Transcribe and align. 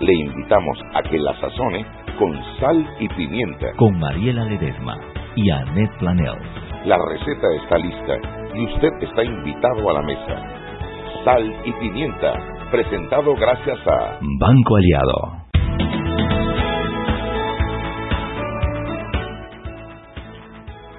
le 0.00 0.12
invitamos 0.12 0.78
a 0.94 1.02
que 1.02 1.18
la 1.18 1.34
sazone 1.40 1.86
con 2.18 2.34
sal 2.60 2.86
y 3.00 3.08
pimienta. 3.08 3.72
Con 3.76 3.98
Mariela 3.98 4.44
Ledesma 4.44 4.96
y 5.34 5.50
Annette 5.50 5.96
Planel. 5.98 6.36
La 6.84 6.98
receta 6.98 7.46
está 7.62 7.78
lista 7.78 8.16
y 8.54 8.64
usted 8.64 8.90
está 9.00 9.24
invitado 9.24 9.90
a 9.90 9.94
la 9.94 10.02
mesa. 10.02 10.42
Sal 11.24 11.54
y 11.64 11.72
pimienta, 11.72 12.34
presentado 12.70 13.34
gracias 13.34 13.78
a 13.86 14.18
Banco 14.38 14.76
Aliado. 14.76 15.46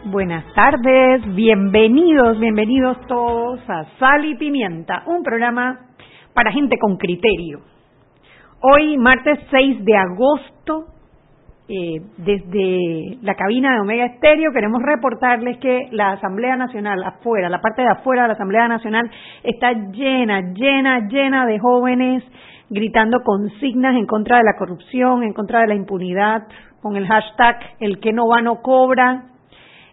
Buenas 0.05 0.45
tardes, 0.54 1.36
bienvenidos, 1.36 2.39
bienvenidos 2.39 2.98
todos 3.07 3.59
a 3.70 3.86
Sal 4.00 4.25
y 4.25 4.36
Pimienta, 4.36 5.04
un 5.05 5.21
programa 5.21 5.79
para 6.34 6.52
gente 6.52 6.77
con 6.79 6.95
criterio. 6.98 7.77
Hoy, 8.60 8.98
martes 8.98 9.38
6 9.52 9.86
de 9.86 9.96
agosto, 9.96 10.86
eh, 11.70 12.02
desde 12.18 13.20
la 13.21 13.36
cabina 13.36 13.71
de 13.74 13.82
Omega 13.82 14.06
Estéreo, 14.06 14.52
queremos 14.52 14.82
reportarles 14.82 15.60
que 15.60 15.89
la 15.92 16.14
Asamblea 16.14 16.56
Nacional, 16.56 17.04
afuera, 17.04 17.50
la 17.50 17.62
parte 17.62 17.84
de 17.84 17.89
afuera 17.92 18.24
de 18.24 18.29
la 18.29 18.34
Asamblea 18.34 18.68
Nacional, 18.68 19.12
está 19.43 19.74
llena, 19.92 20.54
llena, 20.54 21.07
llena 21.07 21.46
de 21.46 21.60
jóvenes 21.60 22.24
gritando 22.71 23.21
consignas 23.24 23.96
en 23.96 24.07
contra 24.07 24.38
de 24.38 24.43
la 24.43 24.57
corrupción, 24.57 25.21
en 25.21 25.34
contra 25.34 25.62
de 25.62 25.68
la 25.68 25.76
impunidad, 25.76 26.48
con 26.82 26.96
el 26.96 27.06
hashtag 27.06 27.60
el 27.79 28.00
que 28.00 28.12
no 28.12 28.28
va 28.28 28.42
no 28.42 28.64
cobra. 28.64 29.26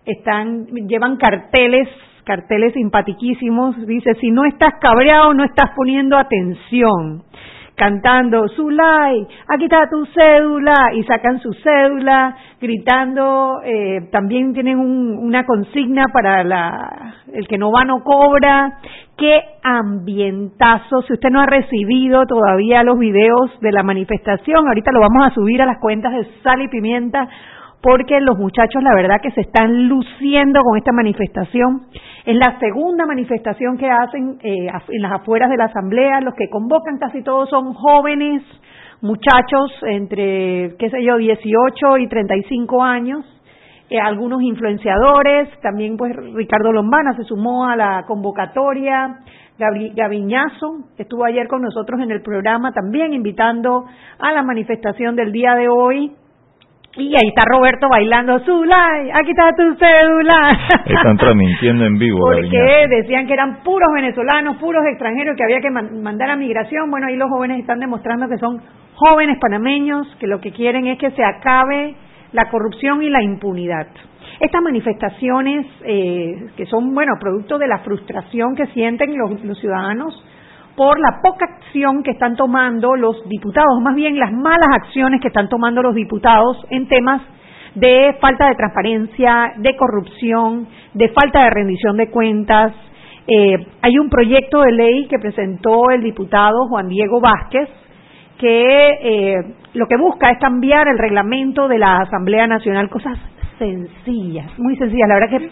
Están, 0.06 0.64
llevan 0.88 1.19
carteles, 1.19 1.86
carteles 2.24 2.72
simpatiquísimos. 2.72 3.86
Dice, 3.86 4.14
si 4.22 4.30
no 4.30 4.46
estás 4.46 4.72
cabreado, 4.80 5.34
no 5.34 5.44
estás 5.44 5.70
poniendo 5.77 6.16
atención 6.16 7.24
cantando 7.77 8.48
Zulay, 8.48 9.27
aquí 9.48 9.64
está 9.64 9.88
tu 9.91 10.05
cédula. 10.06 10.92
Y 10.95 11.02
sacan 11.05 11.41
su 11.41 11.52
cédula, 11.55 12.37
gritando, 12.61 13.61
eh, 13.64 14.08
también 14.11 14.53
tienen 14.53 14.78
una 14.78 15.44
consigna 15.44 16.06
para 16.12 16.44
la, 16.44 17.14
el 17.33 17.47
que 17.48 17.58
no 17.58 17.70
va 17.70 17.84
no 17.84 18.03
cobra. 18.03 18.78
Qué 19.16 19.41
ambientazo, 19.62 21.03
si 21.03 21.12
usted 21.12 21.31
no 21.31 21.41
ha 21.41 21.47
recibido 21.47 22.27
todavía 22.27 22.83
los 22.83 22.98
videos 22.98 23.61
de 23.61 23.70
la 23.70 23.84
manifestación, 23.84 24.66
ahorita 24.66 24.91
lo 24.92 25.00
vamos 25.00 25.27
a 25.27 25.34
subir 25.34 25.62
a 25.62 25.66
las 25.66 25.78
cuentas 25.78 26.12
de 26.12 26.27
Sal 26.42 26.61
y 26.62 26.69
Pimienta 26.69 27.28
porque 27.84 28.18
los 28.18 28.38
muchachos 28.38 28.82
la 28.82 28.94
verdad 28.94 29.20
que 29.22 29.30
se 29.32 29.42
están 29.42 29.88
luciendo 29.88 30.60
con 30.62 30.78
esta 30.78 30.90
manifestación. 30.90 31.82
Es 32.24 32.34
la 32.34 32.58
segunda 32.58 33.04
manifestación 33.04 33.76
que 33.76 33.91
hacen 33.91 34.38
eh, 34.42 34.68
en 34.88 35.02
las 35.02 35.12
afueras 35.12 35.50
de 35.50 35.58
la 35.58 35.66
Asamblea. 35.66 36.22
Los 36.22 36.32
que 36.34 36.48
convocan 36.48 36.96
casi 36.98 37.22
todos 37.22 37.50
son 37.50 37.74
jóvenes, 37.74 38.42
muchachos 39.02 39.70
entre, 39.82 40.76
qué 40.78 40.88
sé 40.88 41.04
yo, 41.04 41.18
18 41.18 41.98
y 41.98 42.08
35 42.08 42.82
años. 42.82 43.26
Eh, 43.91 44.00
algunos 44.00 44.41
influenciadores, 44.41 45.50
también 45.60 45.98
pues 45.98 46.16
Ricardo 46.16 46.72
Lombana 46.72 47.14
se 47.16 47.24
sumó 47.24 47.66
a 47.66 47.76
la 47.76 48.04
convocatoria, 48.06 49.19
Gaviñazo 49.58 50.78
estuvo 50.98 51.24
ayer 51.24 51.46
con 51.46 51.62
nosotros 51.62 52.00
en 52.00 52.10
el 52.10 52.22
programa 52.22 52.72
también 52.72 53.12
invitando 53.12 53.84
a 54.19 54.32
la 54.32 54.42
manifestación 54.42 55.14
del 55.14 55.30
día 55.30 55.54
de 55.54 55.69
hoy 55.69 56.16
y 56.97 57.14
ahí 57.17 57.28
está 57.28 57.42
Roberto 57.50 57.89
bailando, 57.89 58.39
Zulay, 58.41 59.11
aquí 59.11 59.31
está 59.31 59.50
tu 59.56 59.75
cédula. 59.75 60.59
Están 60.87 61.17
transmitiendo 61.17 61.84
en 61.87 61.98
vivo. 61.98 62.20
Porque 62.20 62.87
decían 62.89 63.27
que 63.27 63.33
eran 63.33 63.62
puros 63.64 63.89
venezolanos, 63.95 64.56
puros 64.59 64.84
extranjeros, 64.87 65.37
que 65.37 65.42
había 65.42 65.61
que 65.61 65.70
mandar 65.70 66.31
a 66.31 66.37
migración. 66.37 66.91
Bueno, 66.91 67.09
ahí 67.09 67.17
los 67.17 67.28
jóvenes 67.28 67.59
están 67.59 67.81
demostrando 67.81 68.28
que 68.28 68.39
son 68.39 68.61
jóvenes 68.95 69.39
panameños, 69.41 70.06
que 70.20 70.28
lo 70.28 70.41
que 70.41 70.53
quieren 70.53 70.87
es 70.87 70.98
que 70.98 71.11
se 71.11 71.25
acabe 71.25 71.97
la 72.33 72.48
corrupción 72.48 73.03
y 73.03 73.11
la 73.11 73.22
impunidad. 73.22 73.89
Estas 74.39 74.62
manifestaciones, 74.62 75.67
eh, 75.84 76.47
que 76.56 76.66
son, 76.66 76.94
bueno, 76.94 77.15
producto 77.21 77.59
de 77.59 77.66
la 77.66 77.78
frustración 77.78 78.54
que 78.54 78.66
sienten 78.69 79.16
los 79.16 79.59
ciudadanos, 79.59 80.25
por 80.76 80.98
la 80.98 81.20
poca 81.22 81.44
acción 81.44 82.02
que 82.02 82.10
están 82.10 82.36
tomando 82.36 82.96
los 82.96 83.28
diputados, 83.28 83.80
más 83.82 83.94
bien 83.94 84.18
las 84.18 84.32
malas 84.32 84.68
acciones 84.72 85.20
que 85.20 85.28
están 85.28 85.48
tomando 85.48 85.82
los 85.82 85.94
diputados 85.94 86.56
en 86.70 86.88
temas 86.88 87.22
de 87.74 88.16
falta 88.20 88.48
de 88.48 88.54
transparencia, 88.54 89.52
de 89.56 89.76
corrupción, 89.76 90.68
de 90.94 91.08
falta 91.10 91.44
de 91.44 91.50
rendición 91.50 91.96
de 91.96 92.10
cuentas. 92.10 92.72
Eh, 93.26 93.66
hay 93.82 93.98
un 93.98 94.08
proyecto 94.08 94.62
de 94.62 94.72
ley 94.72 95.06
que 95.08 95.18
presentó 95.18 95.90
el 95.90 96.02
diputado 96.02 96.66
Juan 96.68 96.88
Diego 96.88 97.20
Vázquez 97.20 97.68
que 98.38 98.88
eh, 99.00 99.36
lo 99.74 99.86
que 99.86 99.96
busca 99.96 100.30
es 100.30 100.38
cambiar 100.38 100.88
el 100.88 100.98
reglamento 100.98 101.68
de 101.68 101.78
la 101.78 101.98
Asamblea 101.98 102.46
Nacional, 102.46 102.91
cosas 102.91 103.18
sencillas, 103.58 104.58
muy 104.58 104.76
sencillas. 104.76 105.08
La 105.08 105.14
verdad 105.14 105.38
que 105.38 105.50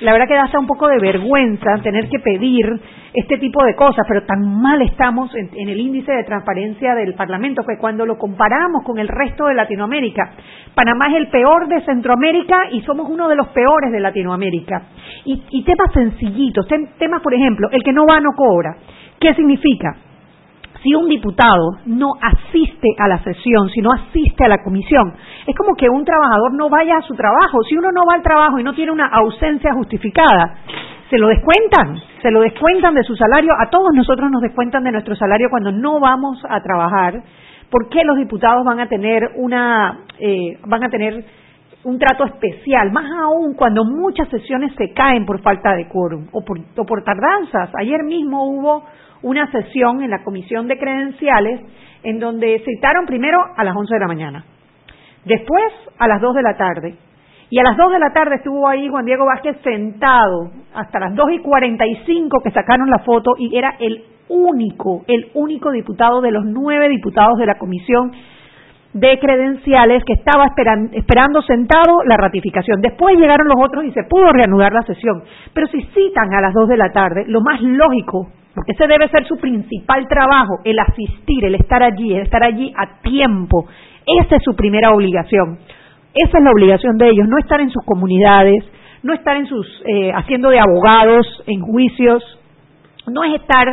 la 0.00 0.12
verdad 0.12 0.28
que 0.28 0.34
da 0.34 0.44
hasta 0.44 0.58
un 0.58 0.66
poco 0.66 0.88
de 0.88 0.98
vergüenza 0.98 1.78
tener 1.82 2.08
que 2.08 2.18
pedir 2.18 2.66
este 3.14 3.38
tipo 3.38 3.64
de 3.64 3.74
cosas, 3.74 4.04
pero 4.06 4.24
tan 4.26 4.60
mal 4.60 4.82
estamos 4.82 5.34
en, 5.34 5.50
el 5.54 5.80
índice 5.80 6.12
de 6.12 6.24
transparencia 6.24 6.94
del 6.94 7.14
Parlamento 7.14 7.62
que 7.66 7.78
cuando 7.78 8.04
lo 8.04 8.18
comparamos 8.18 8.84
con 8.84 8.98
el 8.98 9.08
resto 9.08 9.46
de 9.46 9.54
Latinoamérica, 9.54 10.32
Panamá 10.74 11.06
es 11.08 11.16
el 11.16 11.28
peor 11.28 11.66
de 11.68 11.80
Centroamérica 11.82 12.68
y 12.72 12.82
somos 12.82 13.08
uno 13.08 13.28
de 13.28 13.36
los 13.36 13.48
peores 13.48 13.90
de 13.90 14.00
Latinoamérica. 14.00 14.82
Y, 15.24 15.42
y 15.50 15.64
temas 15.64 15.92
sencillitos, 15.94 16.66
temas, 16.98 17.22
por 17.22 17.32
ejemplo, 17.32 17.68
el 17.72 17.82
que 17.82 17.92
no 17.92 18.06
va 18.06 18.20
no 18.20 18.32
cobra. 18.36 18.76
¿Qué 19.18 19.32
significa? 19.34 19.96
Si 20.86 20.94
un 20.94 21.08
diputado 21.08 21.78
no 21.86 22.12
asiste 22.22 22.86
a 22.96 23.08
la 23.08 23.18
sesión, 23.24 23.68
si 23.70 23.80
no 23.80 23.90
asiste 23.90 24.44
a 24.44 24.48
la 24.48 24.62
comisión, 24.62 25.14
es 25.44 25.56
como 25.56 25.74
que 25.74 25.88
un 25.88 26.04
trabajador 26.04 26.54
no 26.54 26.70
vaya 26.70 26.98
a 26.98 27.02
su 27.02 27.14
trabajo. 27.14 27.58
Si 27.68 27.76
uno 27.76 27.90
no 27.90 28.02
va 28.08 28.14
al 28.14 28.22
trabajo 28.22 28.60
y 28.60 28.62
no 28.62 28.72
tiene 28.72 28.92
una 28.92 29.08
ausencia 29.08 29.72
justificada, 29.74 30.58
se 31.10 31.18
lo 31.18 31.26
descuentan, 31.26 31.96
se 32.22 32.30
lo 32.30 32.40
descuentan 32.40 32.94
de 32.94 33.02
su 33.02 33.16
salario. 33.16 33.52
A 33.58 33.68
todos 33.68 33.88
nosotros 33.94 34.30
nos 34.30 34.42
descuentan 34.42 34.84
de 34.84 34.92
nuestro 34.92 35.16
salario 35.16 35.48
cuando 35.50 35.72
no 35.72 35.98
vamos 35.98 36.40
a 36.48 36.60
trabajar. 36.60 37.20
¿Por 37.68 37.88
qué 37.88 38.04
los 38.04 38.16
diputados 38.16 38.64
van 38.64 38.78
a 38.78 38.86
tener 38.86 39.32
una, 39.34 40.04
eh, 40.20 40.56
van 40.68 40.84
a 40.84 40.88
tener 40.88 41.24
un 41.82 41.98
trato 41.98 42.24
especial, 42.26 42.92
más 42.92 43.10
aún 43.22 43.54
cuando 43.54 43.84
muchas 43.84 44.28
sesiones 44.28 44.72
se 44.76 44.92
caen 44.92 45.26
por 45.26 45.40
falta 45.40 45.74
de 45.74 45.88
quórum 45.88 46.26
o 46.30 46.44
por, 46.44 46.58
o 46.58 46.84
por 46.84 47.02
tardanzas. 47.02 47.70
Ayer 47.76 48.04
mismo 48.04 48.44
hubo 48.44 48.84
una 49.26 49.50
sesión 49.50 50.02
en 50.02 50.10
la 50.10 50.22
comisión 50.22 50.68
de 50.68 50.78
credenciales 50.78 51.60
en 52.04 52.20
donde 52.20 52.62
citaron 52.64 53.06
primero 53.06 53.38
a 53.56 53.64
las 53.64 53.74
11 53.74 53.94
de 53.94 54.00
la 54.00 54.06
mañana, 54.06 54.44
después 55.24 55.64
a 55.98 56.06
las 56.06 56.20
2 56.20 56.34
de 56.36 56.42
la 56.42 56.56
tarde. 56.56 56.94
Y 57.50 57.58
a 57.58 57.64
las 57.64 57.76
2 57.76 57.92
de 57.92 57.98
la 57.98 58.12
tarde 58.12 58.36
estuvo 58.36 58.68
ahí 58.68 58.88
Juan 58.88 59.04
Diego 59.04 59.24
Vázquez 59.26 59.56
sentado 59.64 60.50
hasta 60.74 61.00
las 61.00 61.14
2 61.16 61.30
y 61.32 61.38
45 61.40 62.40
que 62.42 62.52
sacaron 62.52 62.88
la 62.88 63.00
foto 63.00 63.32
y 63.36 63.56
era 63.56 63.74
el 63.80 64.04
único, 64.28 65.02
el 65.08 65.30
único 65.34 65.72
diputado 65.72 66.20
de 66.20 66.30
los 66.30 66.44
nueve 66.44 66.88
diputados 66.88 67.36
de 67.38 67.46
la 67.46 67.58
comisión 67.58 68.12
de 68.92 69.18
credenciales 69.18 70.04
que 70.04 70.12
estaba 70.12 70.46
esperando 70.92 71.42
sentado 71.42 72.02
la 72.04 72.16
ratificación. 72.16 72.80
Después 72.80 73.16
llegaron 73.18 73.48
los 73.48 73.58
otros 73.60 73.84
y 73.84 73.92
se 73.92 74.04
pudo 74.04 74.30
reanudar 74.32 74.72
la 74.72 74.82
sesión. 74.82 75.24
Pero 75.52 75.66
si 75.66 75.82
citan 75.82 76.32
a 76.32 76.40
las 76.40 76.54
2 76.54 76.68
de 76.68 76.76
la 76.76 76.92
tarde, 76.92 77.24
lo 77.26 77.40
más 77.40 77.60
lógico 77.60 78.28
porque 78.56 78.72
ese 78.72 78.86
debe 78.86 79.06
ser 79.10 79.26
su 79.26 79.36
principal 79.36 80.08
trabajo, 80.08 80.60
el 80.64 80.78
asistir, 80.78 81.44
el 81.44 81.56
estar 81.56 81.82
allí, 81.82 82.14
el 82.14 82.22
estar 82.22 82.42
allí 82.42 82.72
a 82.74 83.02
tiempo. 83.02 83.66
Esa 84.06 84.36
es 84.36 84.42
su 84.42 84.56
primera 84.56 84.92
obligación. 84.92 85.58
Esa 86.14 86.38
es 86.38 86.42
la 86.42 86.52
obligación 86.52 86.96
de 86.96 87.10
ellos, 87.10 87.28
no 87.28 87.36
estar 87.36 87.60
en 87.60 87.68
sus 87.68 87.84
comunidades, 87.84 88.64
no 89.02 89.12
estar 89.12 89.36
en 89.36 89.46
sus 89.46 89.66
eh, 89.84 90.10
haciendo 90.10 90.48
de 90.48 90.58
abogados 90.58 91.26
en 91.46 91.60
juicios, 91.60 92.24
no 93.06 93.24
es 93.24 93.34
estar 93.34 93.66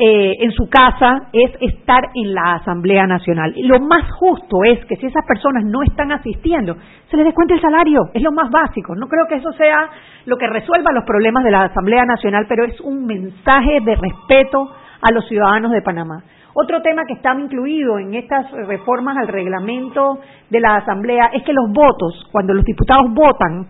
eh, 0.00 0.36
en 0.44 0.52
su 0.52 0.68
casa 0.68 1.28
es 1.32 1.50
estar 1.60 2.04
en 2.14 2.32
la 2.32 2.54
Asamblea 2.54 3.04
Nacional. 3.08 3.52
Y 3.56 3.64
lo 3.64 3.80
más 3.80 4.08
justo 4.12 4.62
es 4.62 4.84
que 4.84 4.94
si 4.94 5.06
esas 5.06 5.26
personas 5.26 5.64
no 5.64 5.82
están 5.82 6.12
asistiendo, 6.12 6.76
se 7.10 7.16
les 7.16 7.26
descuente 7.26 7.54
el 7.54 7.60
salario, 7.60 8.02
es 8.14 8.22
lo 8.22 8.30
más 8.30 8.48
básico. 8.48 8.94
No 8.94 9.08
creo 9.08 9.26
que 9.26 9.34
eso 9.34 9.50
sea 9.54 9.90
lo 10.24 10.36
que 10.36 10.46
resuelva 10.46 10.92
los 10.92 11.02
problemas 11.02 11.42
de 11.42 11.50
la 11.50 11.64
Asamblea 11.64 12.04
Nacional, 12.04 12.46
pero 12.48 12.64
es 12.64 12.80
un 12.80 13.06
mensaje 13.06 13.80
de 13.84 13.96
respeto 13.96 14.70
a 15.02 15.12
los 15.12 15.26
ciudadanos 15.26 15.72
de 15.72 15.82
Panamá. 15.82 16.22
Otro 16.54 16.80
tema 16.80 17.04
que 17.04 17.14
está 17.14 17.34
incluido 17.34 17.98
en 17.98 18.14
estas 18.14 18.52
reformas 18.52 19.16
al 19.16 19.26
reglamento 19.26 20.20
de 20.48 20.60
la 20.60 20.76
Asamblea 20.76 21.30
es 21.32 21.42
que 21.42 21.52
los 21.52 21.72
votos, 21.72 22.24
cuando 22.30 22.54
los 22.54 22.64
diputados 22.64 23.12
votan, 23.12 23.66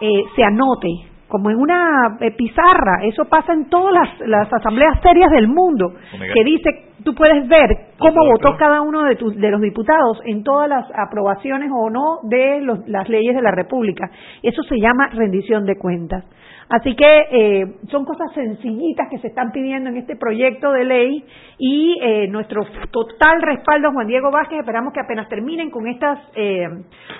eh, 0.00 0.24
se 0.34 0.42
anote 0.42 1.09
como 1.30 1.50
en 1.50 1.56
una 1.56 2.18
eh, 2.20 2.32
pizarra. 2.32 3.04
Eso 3.04 3.24
pasa 3.24 3.52
en 3.52 3.70
todas 3.70 3.94
las, 3.94 4.28
las 4.28 4.52
asambleas 4.52 5.00
serias 5.00 5.30
del 5.30 5.48
mundo, 5.48 5.94
que 6.34 6.44
dice, 6.44 6.90
tú 7.04 7.14
puedes 7.14 7.48
ver 7.48 7.68
cómo 7.98 8.26
votó 8.26 8.56
cada 8.58 8.82
uno 8.82 9.04
de, 9.04 9.16
tus, 9.16 9.36
de 9.36 9.50
los 9.50 9.60
diputados 9.60 10.20
en 10.26 10.42
todas 10.42 10.68
las 10.68 10.86
aprobaciones 10.94 11.70
o 11.72 11.88
no 11.88 12.18
de 12.24 12.60
los, 12.60 12.86
las 12.88 13.08
leyes 13.08 13.34
de 13.34 13.42
la 13.42 13.52
República. 13.52 14.10
Eso 14.42 14.62
se 14.64 14.78
llama 14.78 15.08
rendición 15.12 15.64
de 15.64 15.78
cuentas. 15.78 16.24
Así 16.68 16.94
que 16.94 17.22
eh, 17.32 17.66
son 17.90 18.04
cosas 18.04 18.32
sencillitas 18.32 19.08
que 19.10 19.18
se 19.18 19.26
están 19.26 19.50
pidiendo 19.50 19.90
en 19.90 19.96
este 19.96 20.14
proyecto 20.14 20.70
de 20.70 20.84
ley 20.84 21.24
y 21.58 21.98
eh, 22.00 22.28
nuestro 22.28 22.62
total 22.92 23.42
respaldo 23.42 23.88
a 23.88 23.92
Juan 23.92 24.06
Diego 24.06 24.30
Vázquez. 24.30 24.60
Esperamos 24.60 24.92
que 24.92 25.00
apenas 25.00 25.28
terminen 25.28 25.70
con 25.70 25.88
estas, 25.88 26.20
eh, 26.36 26.68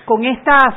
con 0.05 0.25
estas 0.25 0.75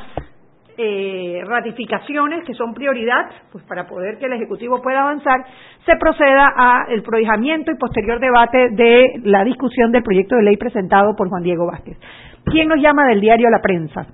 eh, 0.77 1.41
ratificaciones 1.45 2.43
que 2.45 2.53
son 2.53 2.73
prioridad, 2.73 3.29
pues 3.51 3.63
para 3.65 3.87
poder 3.87 4.17
que 4.17 4.25
el 4.25 4.33
Ejecutivo 4.33 4.81
pueda 4.81 5.01
avanzar, 5.01 5.45
se 5.85 5.95
proceda 5.97 6.43
a 6.55 6.85
el 6.89 7.03
prohijamiento 7.03 7.71
y 7.71 7.77
posterior 7.77 8.19
debate 8.19 8.69
de 8.71 9.21
la 9.23 9.43
discusión 9.43 9.91
del 9.91 10.03
proyecto 10.03 10.35
de 10.35 10.43
ley 10.43 10.57
presentado 10.57 11.15
por 11.15 11.29
Juan 11.29 11.43
Diego 11.43 11.65
Vázquez. 11.65 11.97
¿Quién 12.45 12.67
nos 12.67 12.79
llama 12.81 13.05
del 13.07 13.21
diario 13.21 13.49
La 13.49 13.61
Prensa? 13.61 14.05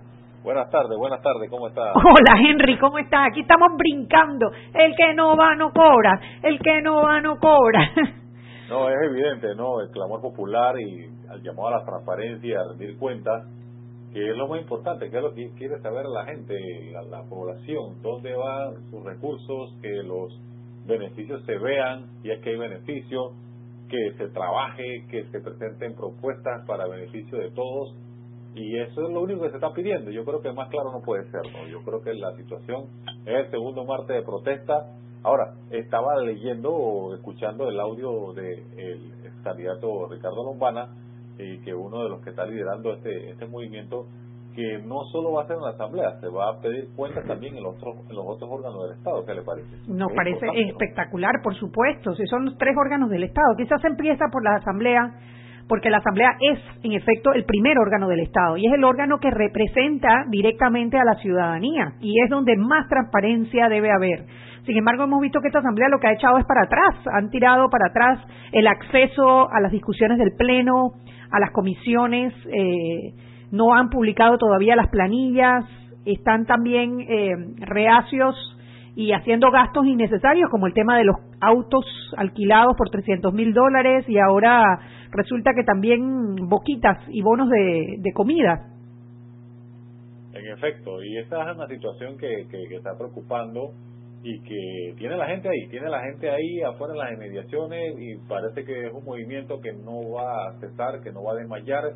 Buenas 0.44 0.70
tardes, 0.70 0.98
buenas 0.98 1.22
tardes, 1.22 1.50
¿cómo 1.50 1.68
está? 1.68 1.92
Hola 1.94 2.42
Henry, 2.42 2.78
¿cómo 2.78 2.98
estás? 2.98 3.28
Aquí 3.30 3.42
estamos 3.42 3.70
brincando. 3.78 4.52
El 4.74 4.96
que 4.96 5.14
no 5.14 5.36
va 5.36 5.56
no 5.56 5.72
cobra, 5.72 6.20
el 6.42 6.60
que 6.60 6.82
no 6.82 7.04
va 7.04 7.22
no 7.22 7.38
cobra. 7.38 7.92
No, 8.70 8.88
es 8.88 8.98
evidente, 9.04 9.56
¿no? 9.56 9.82
El 9.82 9.90
clamor 9.90 10.22
popular 10.22 10.80
y 10.80 11.10
al 11.28 11.42
llamado 11.42 11.70
a 11.70 11.80
la 11.80 11.86
transparencia, 11.86 12.60
a 12.60 12.70
rendir 12.70 13.00
cuentas, 13.00 13.44
que 14.14 14.30
es 14.30 14.36
lo 14.36 14.48
más 14.48 14.62
importante, 14.62 15.10
que 15.10 15.18
es 15.18 15.24
lo 15.24 15.34
que 15.34 15.52
quiere 15.52 15.80
saber 15.82 16.06
la 16.06 16.26
gente, 16.26 16.56
la, 16.92 17.04
la 17.04 17.24
población, 17.24 18.02
dónde 18.02 18.34
van 18.34 18.90
sus 18.90 19.04
recursos, 19.04 19.74
que 19.82 20.04
los 20.04 20.38
beneficios 20.86 21.44
se 21.46 21.58
vean, 21.58 22.08
y 22.24 22.32
es 22.32 22.40
que 22.42 22.52
hay 22.52 22.58
beneficios, 22.58 23.34
que 23.90 24.14
se 24.18 24.30
trabaje, 24.30 25.06
que 25.10 25.26
se 25.32 25.40
presenten 25.40 25.96
propuestas 25.96 26.66
para 26.66 26.88
beneficio 26.88 27.38
de 27.38 27.52
todos 27.52 27.96
y 28.56 28.78
eso 28.80 29.04
es 29.04 29.10
lo 29.14 29.22
único 29.22 29.42
que 29.42 29.50
se 29.50 29.56
está 29.56 29.74
pidiendo. 29.74 30.12
Yo 30.12 30.26
creo 30.26 30.42
que 30.42 30.52
más 30.52 30.70
claro 30.70 30.92
no 30.92 31.02
puede 31.02 31.30
ser. 31.32 31.42
¿no? 31.54 31.68
Yo 31.68 31.82
creo 31.84 32.02
que 32.02 32.14
la 32.14 32.36
situación 32.36 32.86
es 33.26 33.46
el 33.46 33.52
segundo 33.52 33.86
martes 33.86 34.16
de 34.16 34.22
protesta. 34.24 34.96
Ahora, 35.24 35.54
estaba 35.70 36.16
leyendo 36.22 36.74
o 36.74 37.14
escuchando 37.14 37.70
el 37.70 37.80
audio 37.80 38.34
del 38.34 38.66
de 38.76 39.32
candidato 39.44 40.08
Ricardo 40.10 40.44
Lombana, 40.44 40.90
y 41.40 41.60
que 41.60 41.74
uno 41.74 42.04
de 42.04 42.10
los 42.10 42.22
que 42.22 42.32
está 42.32 42.46
liderando 42.46 42.94
este, 42.94 43.32
este 43.32 43.48
movimiento, 43.48 44.08
que 44.56 44.80
no 44.86 45.06
solo 45.12 45.34
va 45.34 45.44
a 45.44 45.48
ser 45.48 45.56
en 45.56 45.64
la 45.64 45.70
Asamblea, 45.70 46.20
se 46.20 46.28
va 46.28 46.50
a 46.50 46.62
pedir 46.62 46.90
cuentas 46.96 47.26
también 47.26 47.56
en 47.56 47.64
los 47.64 47.76
otros, 47.78 47.96
en 48.10 48.16
los 48.16 48.26
otros 48.28 48.50
órganos 48.52 48.84
del 48.84 48.98
Estado. 48.98 49.26
¿Qué 49.26 49.34
le 49.34 49.42
parece? 49.42 49.70
Nos 49.88 50.12
parece 50.12 50.48
espectacular, 50.68 51.36
por 51.42 51.56
supuesto. 51.56 52.14
Si 52.16 52.26
son 52.28 52.46
los 52.46 52.58
tres 52.58 52.76
órganos 52.78 53.10
del 53.10 53.24
Estado, 53.24 53.56
quizás 53.58 53.84
empieza 53.86 54.26
por 54.32 54.44
la 54.44 54.56
Asamblea 54.56 55.14
porque 55.70 55.92
la 55.92 55.98
Asamblea 55.98 56.32
es, 56.42 56.60
en 56.84 56.94
efecto, 56.94 57.32
el 57.32 57.46
primer 57.46 57.78
órgano 57.78 58.08
del 58.08 58.22
Estado 58.22 58.58
y 58.58 58.66
es 58.66 58.74
el 58.74 58.84
órgano 58.84 59.20
que 59.20 59.30
representa 59.30 60.26
directamente 60.28 60.98
a 60.98 61.06
la 61.06 61.14
ciudadanía 61.22 61.94
y 62.02 62.20
es 62.24 62.30
donde 62.30 62.58
más 62.58 62.90
transparencia 62.90 63.70
debe 63.70 63.92
haber. 63.92 64.26
Sin 64.70 64.78
embargo, 64.78 65.06
hemos 65.06 65.20
visto 65.20 65.42
que 65.42 65.48
esta 65.48 65.62
Asamblea 65.62 65.90
lo 65.90 66.00
que 66.00 66.06
ha 66.06 66.14
echado 66.14 66.38
es 66.38 66.46
para 66.46 66.62
atrás, 66.62 66.96
han 67.12 67.32
tirado 67.32 67.72
para 67.72 67.88
atrás 67.88 68.20
el 68.52 68.68
acceso 68.68 69.52
a 69.52 69.60
las 69.62 69.72
discusiones 69.72 70.20
del 70.20 70.34
Pleno, 70.38 70.92
a 71.32 71.40
las 71.40 71.50
comisiones, 71.50 72.36
eh, 72.46 73.16
no 73.52 73.74
han 73.74 73.90
publicado 73.90 74.38
todavía 74.38 74.76
las 74.76 74.90
planillas, 74.90 75.66
están 76.06 76.46
también 76.46 77.02
eh, 77.02 77.32
reacios 77.62 78.36
y 78.96 79.12
haciendo 79.12 79.50
gastos 79.50 79.88
innecesarios, 79.88 80.52
como 80.52 80.68
el 80.68 80.76
tema 80.76 81.00
de 81.00 81.06
los 81.06 81.16
autos 81.42 81.84
alquilados 82.16 82.78
por 82.78 82.92
300 82.92 83.34
mil 83.34 83.56
dólares 83.56 84.08
y 84.08 84.20
ahora 84.20 84.82
resulta 85.10 85.56
que 85.56 85.64
también 85.64 86.36
boquitas 86.48 87.00
y 87.10 87.24
bonos 87.24 87.50
de, 87.50 88.12
comida. 88.14 88.68
En 90.32 90.46
efecto, 90.46 91.04
y 91.04 91.18
esta 91.18 91.50
es 91.50 91.58
una 91.58 91.68
situación 91.68 92.20
que, 92.20 92.46
que, 92.52 92.76
está 92.76 92.96
preocupando 92.96 93.72
y 94.22 94.40
que 94.42 94.96
tiene 94.98 95.16
la 95.16 95.28
gente 95.28 95.48
ahí, 95.48 95.68
tiene 95.70 95.90
la 95.90 96.02
gente 96.02 96.30
ahí 96.30 96.62
afuera 96.62 96.94
en 96.94 97.00
las 97.00 97.14
inmediaciones 97.14 97.96
y 97.98 98.16
parece 98.28 98.66
que 98.66 98.88
es 98.88 98.94
un 98.94 99.06
movimiento 99.06 99.62
que 99.62 99.72
no 99.72 100.12
va 100.12 100.50
a 100.50 100.60
cesar, 100.60 101.02
que 101.02 101.12
no 101.12 101.24
va 101.24 101.34
a 101.34 101.36
desmayar 101.36 101.94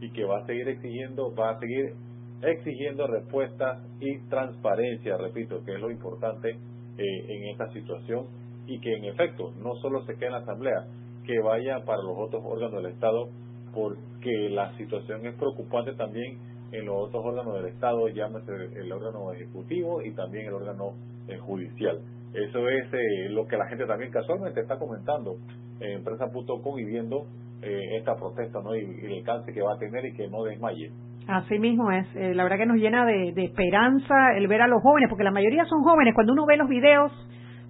y 0.00 0.10
que 0.10 0.24
va 0.24 0.38
a 0.38 0.46
seguir 0.46 0.68
exigiendo, 0.68 1.32
va 1.34 1.50
a 1.50 1.60
seguir 1.60 1.94
exigiendo 2.42 3.06
respuestas 3.06 3.82
y 4.00 4.18
transparencia, 4.28 5.16
repito, 5.16 5.62
que 5.64 5.74
es 5.74 5.80
lo 5.80 5.90
importante 5.90 6.50
eh, 6.50 7.24
en 7.28 7.48
esta 7.50 7.70
situación 7.72 8.26
y 8.66 8.80
que 8.80 8.92
en 8.96 9.04
efecto 9.04 9.52
no 9.62 9.74
solo 9.76 10.04
se 10.06 10.14
quede 10.14 10.26
en 10.26 10.32
la 10.32 10.38
Asamblea, 10.38 10.86
que 11.24 11.38
vaya 11.40 11.84
para 11.84 12.02
los 12.02 12.16
otros 12.16 12.42
órganos 12.44 12.82
del 12.82 12.92
Estado, 12.92 13.28
porque 13.72 14.48
la 14.50 14.76
situación 14.76 15.24
es 15.26 15.34
preocupante 15.36 15.92
también 15.94 16.38
en 16.72 16.86
los 16.86 17.08
otros 17.08 17.24
órganos 17.24 17.54
del 17.54 17.66
Estado, 17.66 18.08
llámese 18.08 18.52
el 18.80 18.92
órgano 18.92 19.32
ejecutivo 19.32 20.02
y 20.02 20.12
también 20.12 20.46
el 20.46 20.54
órgano 20.54 20.94
eh, 21.28 21.38
judicial. 21.38 22.00
Eso 22.32 22.68
es 22.68 22.92
eh, 22.92 23.28
lo 23.30 23.46
que 23.46 23.56
la 23.56 23.66
gente 23.66 23.86
también 23.86 24.10
casualmente 24.12 24.60
está 24.60 24.78
comentando 24.78 25.36
en 25.80 25.98
empresa.com 25.98 26.78
y 26.78 26.84
viendo 26.84 27.26
esta 27.62 28.16
protesta 28.16 28.62
¿no? 28.62 28.74
y, 28.74 28.80
el 28.80 29.18
alcance 29.18 29.52
que 29.52 29.60
va 29.60 29.74
a 29.74 29.78
tener 29.78 30.06
y 30.06 30.14
que 30.14 30.28
no 30.28 30.44
desmaye. 30.44 30.90
Así 31.30 31.58
mismo 31.58 31.92
es. 31.92 32.06
Eh, 32.16 32.34
la 32.34 32.42
verdad 32.42 32.58
que 32.58 32.66
nos 32.66 32.78
llena 32.78 33.06
de, 33.06 33.32
esperanza 33.36 34.32
el 34.36 34.48
ver 34.48 34.62
a 34.62 34.66
los 34.66 34.82
jóvenes, 34.82 35.08
porque 35.08 35.24
la 35.24 35.30
mayoría 35.30 35.64
son 35.66 35.82
jóvenes. 35.82 36.14
Cuando 36.14 36.32
uno 36.32 36.44
ve 36.46 36.56
los 36.56 36.68
videos, 36.68 37.12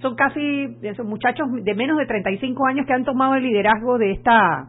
son 0.01 0.15
casi 0.15 0.79
esos 0.83 1.05
muchachos 1.05 1.47
de 1.63 1.75
menos 1.75 1.99
de 1.99 2.07
35 2.07 2.67
años 2.67 2.87
que 2.87 2.95
han 2.95 3.05
tomado 3.05 3.35
el 3.35 3.43
liderazgo 3.43 3.99
de 3.99 4.13
esta 4.13 4.69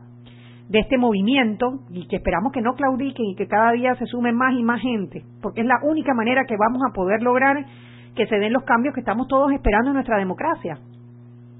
de 0.71 0.79
este 0.79 0.97
movimiento 0.97 1.81
y 1.89 2.07
que 2.07 2.15
esperamos 2.15 2.53
que 2.53 2.61
no 2.61 2.75
claudiquen 2.75 3.25
y 3.25 3.35
que 3.35 3.45
cada 3.45 3.73
día 3.73 3.93
se 3.95 4.05
sumen 4.05 4.35
más 4.35 4.53
y 4.53 4.63
más 4.63 4.81
gente, 4.81 5.21
porque 5.41 5.61
es 5.61 5.67
la 5.67 5.79
única 5.83 6.13
manera 6.13 6.45
que 6.47 6.55
vamos 6.55 6.81
a 6.89 6.93
poder 6.93 7.21
lograr 7.21 7.65
que 8.15 8.25
se 8.25 8.37
den 8.37 8.53
los 8.53 8.63
cambios 8.63 8.93
que 8.95 9.01
estamos 9.01 9.27
todos 9.27 9.51
esperando 9.51 9.89
en 9.89 9.95
nuestra 9.95 10.17
democracia. 10.17 10.79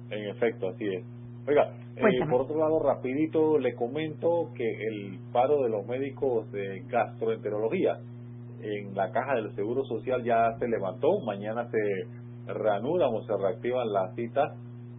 En 0.09 0.29
efecto, 0.29 0.69
así 0.69 0.87
es. 0.87 1.03
Oiga, 1.45 1.73
eh, 1.97 2.25
por 2.29 2.41
otro 2.41 2.57
lado, 2.57 2.79
rapidito 2.79 3.59
le 3.59 3.75
comento 3.75 4.49
que 4.55 4.63
el 4.63 5.19
paro 5.33 5.61
de 5.63 5.69
los 5.69 5.85
médicos 5.85 6.49
de 6.53 6.83
gastroenterología 6.87 7.97
en 8.61 8.95
la 8.95 9.11
caja 9.11 9.35
del 9.35 9.53
Seguro 9.55 9.83
Social 9.83 10.23
ya 10.23 10.53
se 10.57 10.69
levantó, 10.69 11.19
mañana 11.25 11.67
se 11.69 12.53
reanudan 12.53 13.09
o 13.13 13.23
se 13.23 13.35
reactivan 13.35 13.91
las 13.91 14.15
citas 14.15 14.53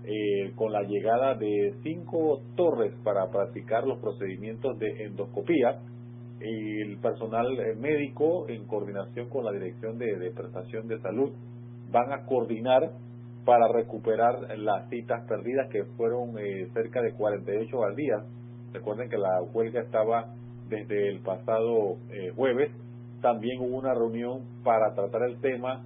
eh, 0.05 0.53
con 0.57 0.73
la 0.73 0.83
llegada 0.83 1.35
de 1.35 1.75
cinco 1.83 2.41
torres 2.57 2.93
para 3.05 3.31
practicar 3.31 3.87
los 3.87 3.99
procedimientos 3.99 4.79
de 4.79 5.05
endoscopía. 5.05 5.81
El 6.41 6.99
personal 6.99 7.59
eh, 7.61 7.75
médico, 7.77 8.49
en 8.49 8.67
coordinación 8.67 9.29
con 9.29 9.45
la 9.45 9.53
Dirección 9.53 9.99
de 9.99 10.33
Prestación 10.35 10.89
de 10.89 11.01
Salud, 11.01 11.33
van 11.91 12.13
a 12.13 12.25
coordinar 12.25 12.91
para 13.45 13.69
recuperar 13.69 14.57
las 14.59 14.89
citas 14.89 15.27
perdidas 15.29 15.69
que 15.71 15.85
fueron 15.97 16.39
eh, 16.39 16.69
cerca 16.73 17.03
de 17.03 17.13
48 17.13 17.85
al 17.85 17.97
día. 17.97 18.25
Recuerden 18.73 19.09
que 19.09 19.19
la 19.19 19.43
huelga 19.43 19.83
estaba 19.83 20.35
desde 20.69 21.09
el 21.09 21.21
pasado 21.21 21.97
eh, 22.11 22.33
jueves. 22.37 22.71
También 23.21 23.61
hubo 23.61 23.77
una 23.77 23.95
reunión 23.95 24.43
para 24.65 24.95
tratar 24.95 25.23
el 25.29 25.41
tema 25.41 25.83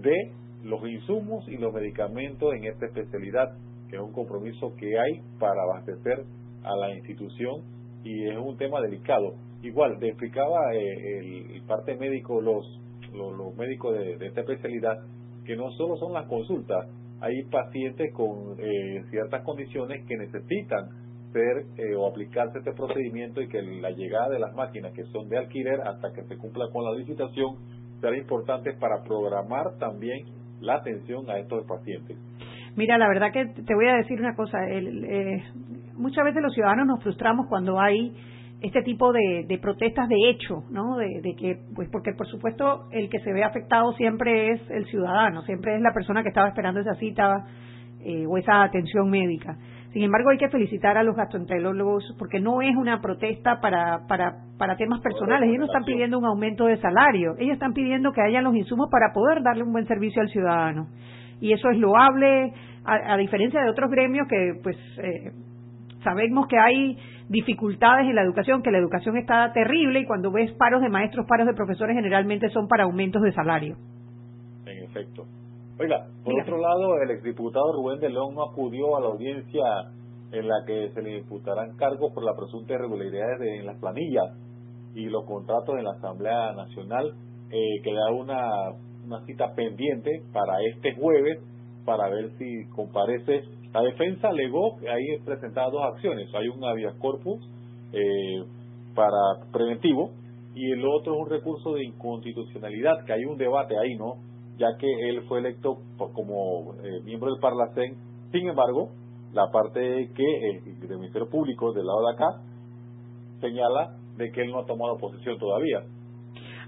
de 0.00 0.32
los 0.64 0.82
insumos 0.88 1.46
y 1.48 1.56
los 1.56 1.72
medicamentos 1.72 2.54
en 2.54 2.64
esta 2.64 2.86
especialidad, 2.86 3.56
que 3.88 3.96
es 3.96 4.02
un 4.02 4.12
compromiso 4.12 4.74
que 4.76 4.98
hay 4.98 5.20
para 5.38 5.62
abastecer 5.62 6.24
a 6.62 6.76
la 6.76 6.94
institución 6.94 7.62
y 8.04 8.28
es 8.28 8.36
un 8.38 8.56
tema 8.56 8.80
delicado. 8.80 9.34
Igual, 9.62 9.98
le 10.00 10.08
explicaba 10.08 10.74
eh, 10.74 11.54
el, 11.54 11.62
parte 11.62 11.96
médico, 11.96 12.40
los, 12.40 12.64
los, 13.12 13.54
médicos 13.56 13.98
de, 13.98 14.16
de 14.16 14.26
esta 14.28 14.40
especialidad, 14.40 14.98
que 15.44 15.56
no 15.56 15.70
solo 15.72 15.96
son 15.96 16.12
las 16.12 16.26
consultas, 16.26 16.86
hay 17.20 17.42
pacientes 17.44 18.12
con 18.14 18.56
eh, 18.58 19.04
ciertas 19.10 19.42
condiciones 19.44 20.06
que 20.06 20.16
necesitan 20.16 20.88
ser 21.32 21.66
eh, 21.76 21.94
o 21.94 22.06
aplicarse 22.06 22.58
este 22.58 22.72
procedimiento 22.72 23.40
y 23.40 23.48
que 23.48 23.62
la 23.62 23.90
llegada 23.90 24.30
de 24.30 24.38
las 24.38 24.54
máquinas 24.54 24.92
que 24.94 25.04
son 25.04 25.28
de 25.28 25.38
alquiler 25.38 25.80
hasta 25.82 26.12
que 26.12 26.24
se 26.24 26.36
cumpla 26.38 26.66
con 26.72 26.84
la 26.84 26.92
licitación 26.92 27.56
será 28.00 28.16
importante 28.16 28.72
para 28.72 29.02
programar 29.02 29.76
también 29.78 30.24
la 30.60 30.76
atención 30.76 31.28
a 31.30 31.38
estos 31.38 31.66
pacientes. 31.66 32.16
Mira, 32.76 32.98
la 32.98 33.08
verdad 33.08 33.32
que 33.32 33.46
te 33.46 33.74
voy 33.74 33.88
a 33.88 33.96
decir 33.96 34.20
una 34.20 34.34
cosa. 34.34 34.58
eh, 34.68 35.42
muchas 35.96 36.24
veces 36.24 36.42
los 36.42 36.54
ciudadanos 36.54 36.86
nos 36.86 37.02
frustramos 37.02 37.46
cuando 37.48 37.80
hay 37.80 38.14
este 38.62 38.82
tipo 38.82 39.12
de, 39.12 39.44
de, 39.48 39.58
protestas 39.58 40.08
de 40.08 40.30
hecho, 40.30 40.64
¿no? 40.70 40.96
De, 40.96 41.20
de, 41.22 41.34
que, 41.34 41.58
pues, 41.74 41.88
porque 41.90 42.12
por 42.12 42.26
supuesto 42.26 42.88
el 42.92 43.08
que 43.08 43.20
se 43.20 43.32
ve 43.32 43.42
afectado 43.42 43.92
siempre 43.94 44.52
es 44.52 44.70
el 44.70 44.84
ciudadano, 44.86 45.42
siempre 45.42 45.76
es 45.76 45.80
la 45.80 45.92
persona 45.92 46.22
que 46.22 46.28
estaba 46.28 46.48
esperando 46.48 46.80
esa 46.80 46.94
cita 46.94 47.46
eh, 48.04 48.26
o 48.26 48.36
esa 48.36 48.62
atención 48.62 49.08
médica. 49.08 49.56
Sin 49.92 50.04
embargo, 50.04 50.30
hay 50.30 50.38
que 50.38 50.48
felicitar 50.48 50.96
a 50.96 51.02
los 51.02 51.16
gastroenterólogos 51.16 52.14
porque 52.18 52.38
no 52.38 52.62
es 52.62 52.76
una 52.76 53.00
protesta 53.00 53.60
para, 53.60 54.06
para, 54.06 54.36
para 54.56 54.76
temas 54.76 55.00
personales. 55.00 55.48
Ellos 55.48 55.60
no 55.60 55.66
están 55.66 55.84
pidiendo 55.84 56.18
un 56.18 56.26
aumento 56.26 56.66
de 56.66 56.76
salario, 56.78 57.34
ellos 57.38 57.54
están 57.54 57.72
pidiendo 57.72 58.12
que 58.12 58.22
haya 58.22 58.40
los 58.40 58.54
insumos 58.54 58.88
para 58.90 59.12
poder 59.12 59.42
darle 59.42 59.64
un 59.64 59.72
buen 59.72 59.86
servicio 59.86 60.22
al 60.22 60.28
ciudadano. 60.28 60.88
y 61.40 61.52
eso 61.52 61.70
es 61.70 61.78
loable, 61.78 62.52
a, 62.84 63.16
diferencia 63.16 63.62
de 63.62 63.70
otros 63.70 63.90
gremios 63.90 64.26
que 64.28 64.54
pues 64.62 64.76
eh, 65.02 65.32
sabemos 66.02 66.46
que 66.48 66.58
hay 66.58 66.96
dificultades 67.28 68.06
en 68.08 68.14
la 68.14 68.22
educación, 68.22 68.62
que 68.62 68.70
la 68.70 68.78
educación 68.78 69.16
está 69.16 69.52
terrible 69.52 70.00
y 70.00 70.06
cuando 70.06 70.32
ves 70.32 70.52
paros 70.52 70.82
de 70.82 70.88
maestros, 70.88 71.26
paros 71.26 71.46
de 71.46 71.54
profesores 71.54 71.94
generalmente 71.94 72.48
son 72.50 72.68
para 72.68 72.84
aumentos 72.84 73.22
de 73.22 73.32
salario. 73.32 73.76
En 74.66 74.84
efecto. 74.84 75.26
Oiga, 75.80 76.08
por 76.22 76.38
otro 76.38 76.58
lado, 76.58 77.00
el 77.02 77.10
exdiputado 77.10 77.72
Rubén 77.72 78.00
de 78.00 78.10
León 78.10 78.34
no 78.34 78.42
acudió 78.42 78.98
a 78.98 79.00
la 79.00 79.06
audiencia 79.06 79.62
en 80.30 80.46
la 80.46 80.56
que 80.66 80.90
se 80.92 81.00
le 81.00 81.20
imputarán 81.20 81.74
cargos 81.78 82.12
por 82.12 82.22
la 82.22 82.36
presunta 82.36 82.74
irregularidades 82.74 83.40
en 83.40 83.64
las 83.64 83.78
planillas 83.80 84.36
y 84.94 85.06
los 85.06 85.24
contratos 85.24 85.78
en 85.78 85.84
la 85.84 85.92
Asamblea 85.92 86.52
Nacional, 86.52 87.14
eh, 87.50 87.80
queda 87.82 88.10
una, 88.12 88.72
una 89.06 89.24
cita 89.24 89.54
pendiente 89.54 90.22
para 90.34 90.62
este 90.70 90.96
jueves 90.96 91.38
para 91.86 92.10
ver 92.10 92.30
si 92.36 92.66
comparece. 92.76 93.44
La 93.72 93.80
defensa 93.80 94.28
alegó 94.28 94.76
que 94.78 94.90
ahí 94.90 95.18
presentadas 95.24 95.72
dos 95.72 95.94
acciones. 95.94 96.28
Hay 96.34 96.48
un 96.48 96.62
habeas 96.62 96.94
corpus 96.96 97.40
eh, 97.94 98.44
para 98.94 99.50
preventivo 99.50 100.10
y 100.54 100.72
el 100.72 100.84
otro 100.84 101.14
es 101.14 101.20
un 101.20 101.30
recurso 101.30 101.72
de 101.72 101.84
inconstitucionalidad, 101.84 103.02
que 103.06 103.14
hay 103.14 103.24
un 103.24 103.38
debate 103.38 103.78
ahí, 103.78 103.96
¿no? 103.96 104.28
Ya 104.60 104.76
que 104.78 104.86
él 105.08 105.22
fue 105.26 105.38
electo 105.38 105.78
como 106.12 106.74
eh, 106.84 107.00
miembro 107.02 107.30
del 107.30 107.40
Parlacén. 107.40 107.96
Sin 108.30 108.46
embargo, 108.46 108.90
la 109.32 109.50
parte 109.50 110.10
que 110.14 110.50
el, 110.50 110.80
del 110.86 110.98
Ministerio 110.98 111.30
Público 111.30 111.72
del 111.72 111.86
lado 111.86 112.06
de 112.06 112.12
acá 112.12 112.42
señala 113.40 113.96
de 114.18 114.30
que 114.30 114.42
él 114.42 114.50
no 114.50 114.60
ha 114.60 114.66
tomado 114.66 114.98
posesión 114.98 115.38
todavía. 115.38 115.80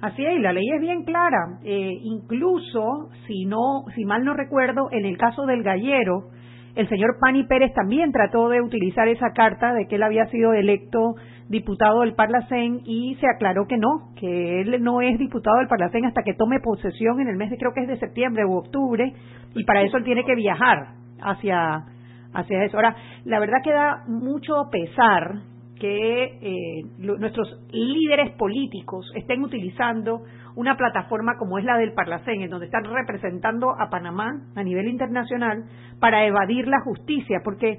Así 0.00 0.24
es, 0.24 0.40
la 0.40 0.54
ley 0.54 0.64
es 0.74 0.80
bien 0.80 1.04
clara. 1.04 1.58
Eh, 1.64 1.92
incluso, 2.02 3.10
si 3.26 3.44
no, 3.44 3.84
si 3.94 4.06
mal 4.06 4.24
no 4.24 4.32
recuerdo, 4.32 4.88
en 4.90 5.04
el 5.04 5.18
caso 5.18 5.44
del 5.44 5.62
gallero, 5.62 6.30
el 6.74 6.88
señor 6.88 7.18
Pani 7.20 7.44
Pérez 7.44 7.74
también 7.74 8.10
trató 8.10 8.48
de 8.48 8.62
utilizar 8.62 9.06
esa 9.08 9.32
carta 9.34 9.74
de 9.74 9.86
que 9.86 9.96
él 9.96 10.02
había 10.02 10.24
sido 10.26 10.54
electo 10.54 11.14
diputado 11.52 12.00
del 12.00 12.14
Parlacén 12.14 12.80
y 12.86 13.14
se 13.20 13.26
aclaró 13.28 13.66
que 13.68 13.76
no, 13.76 14.14
que 14.16 14.62
él 14.62 14.82
no 14.82 15.02
es 15.02 15.18
diputado 15.18 15.58
del 15.58 15.68
Parlacén 15.68 16.06
hasta 16.06 16.22
que 16.22 16.32
tome 16.32 16.60
posesión 16.60 17.20
en 17.20 17.28
el 17.28 17.36
mes 17.36 17.50
de 17.50 17.58
creo 17.58 17.74
que 17.74 17.82
es 17.82 17.88
de 17.88 17.98
septiembre 17.98 18.46
u 18.46 18.56
octubre 18.56 19.12
y 19.54 19.64
para 19.64 19.82
eso 19.82 19.98
él 19.98 20.04
tiene 20.04 20.24
que 20.24 20.34
viajar 20.34 20.94
hacia 21.20 21.84
hacia 22.32 22.64
eso. 22.64 22.78
Ahora, 22.78 22.96
la 23.26 23.38
verdad 23.38 23.58
que 23.62 23.70
da 23.70 24.04
mucho 24.08 24.70
pesar 24.70 25.42
que 25.78 26.24
eh, 26.40 26.84
nuestros 26.98 27.60
líderes 27.70 28.30
políticos 28.36 29.12
estén 29.14 29.42
utilizando 29.42 30.22
una 30.54 30.76
plataforma 30.76 31.36
como 31.38 31.58
es 31.58 31.64
la 31.64 31.76
del 31.76 31.92
Parlacén, 31.92 32.40
en 32.40 32.48
donde 32.48 32.66
están 32.66 32.84
representando 32.84 33.74
a 33.78 33.90
Panamá 33.90 34.30
a 34.54 34.62
nivel 34.62 34.88
internacional 34.88 35.64
para 36.00 36.24
evadir 36.24 36.66
la 36.68 36.80
justicia, 36.80 37.40
porque 37.44 37.78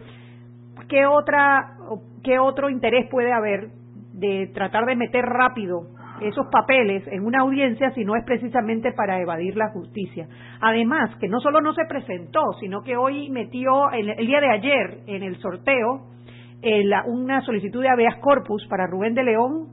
¿qué, 0.89 1.05
otra, 1.05 1.77
qué 2.23 2.39
otro 2.39 2.69
interés 2.69 3.07
puede 3.09 3.31
haber 3.31 3.69
de 4.13 4.51
tratar 4.53 4.85
de 4.85 4.95
meter 4.95 5.25
rápido 5.25 5.87
esos 6.21 6.47
papeles 6.51 7.03
en 7.07 7.25
una 7.25 7.41
audiencia 7.41 7.91
si 7.91 8.05
no 8.05 8.15
es 8.15 8.23
precisamente 8.23 8.91
para 8.91 9.19
evadir 9.19 9.57
la 9.57 9.69
justicia. 9.69 10.27
Además, 10.61 11.15
que 11.19 11.27
no 11.27 11.39
solo 11.39 11.59
no 11.59 11.73
se 11.73 11.85
presentó, 11.85 12.41
sino 12.59 12.81
que 12.83 12.95
hoy 12.95 13.29
metió 13.29 13.91
el, 13.91 14.09
el 14.09 14.27
día 14.27 14.39
de 14.39 14.49
ayer 14.51 14.99
en 15.07 15.23
el 15.23 15.37
sorteo 15.37 16.13
una 17.05 17.41
solicitud 17.41 17.81
de 17.81 17.89
habeas 17.89 18.17
corpus 18.19 18.65
para 18.69 18.87
Rubén 18.87 19.13
de 19.13 19.23
León 19.23 19.67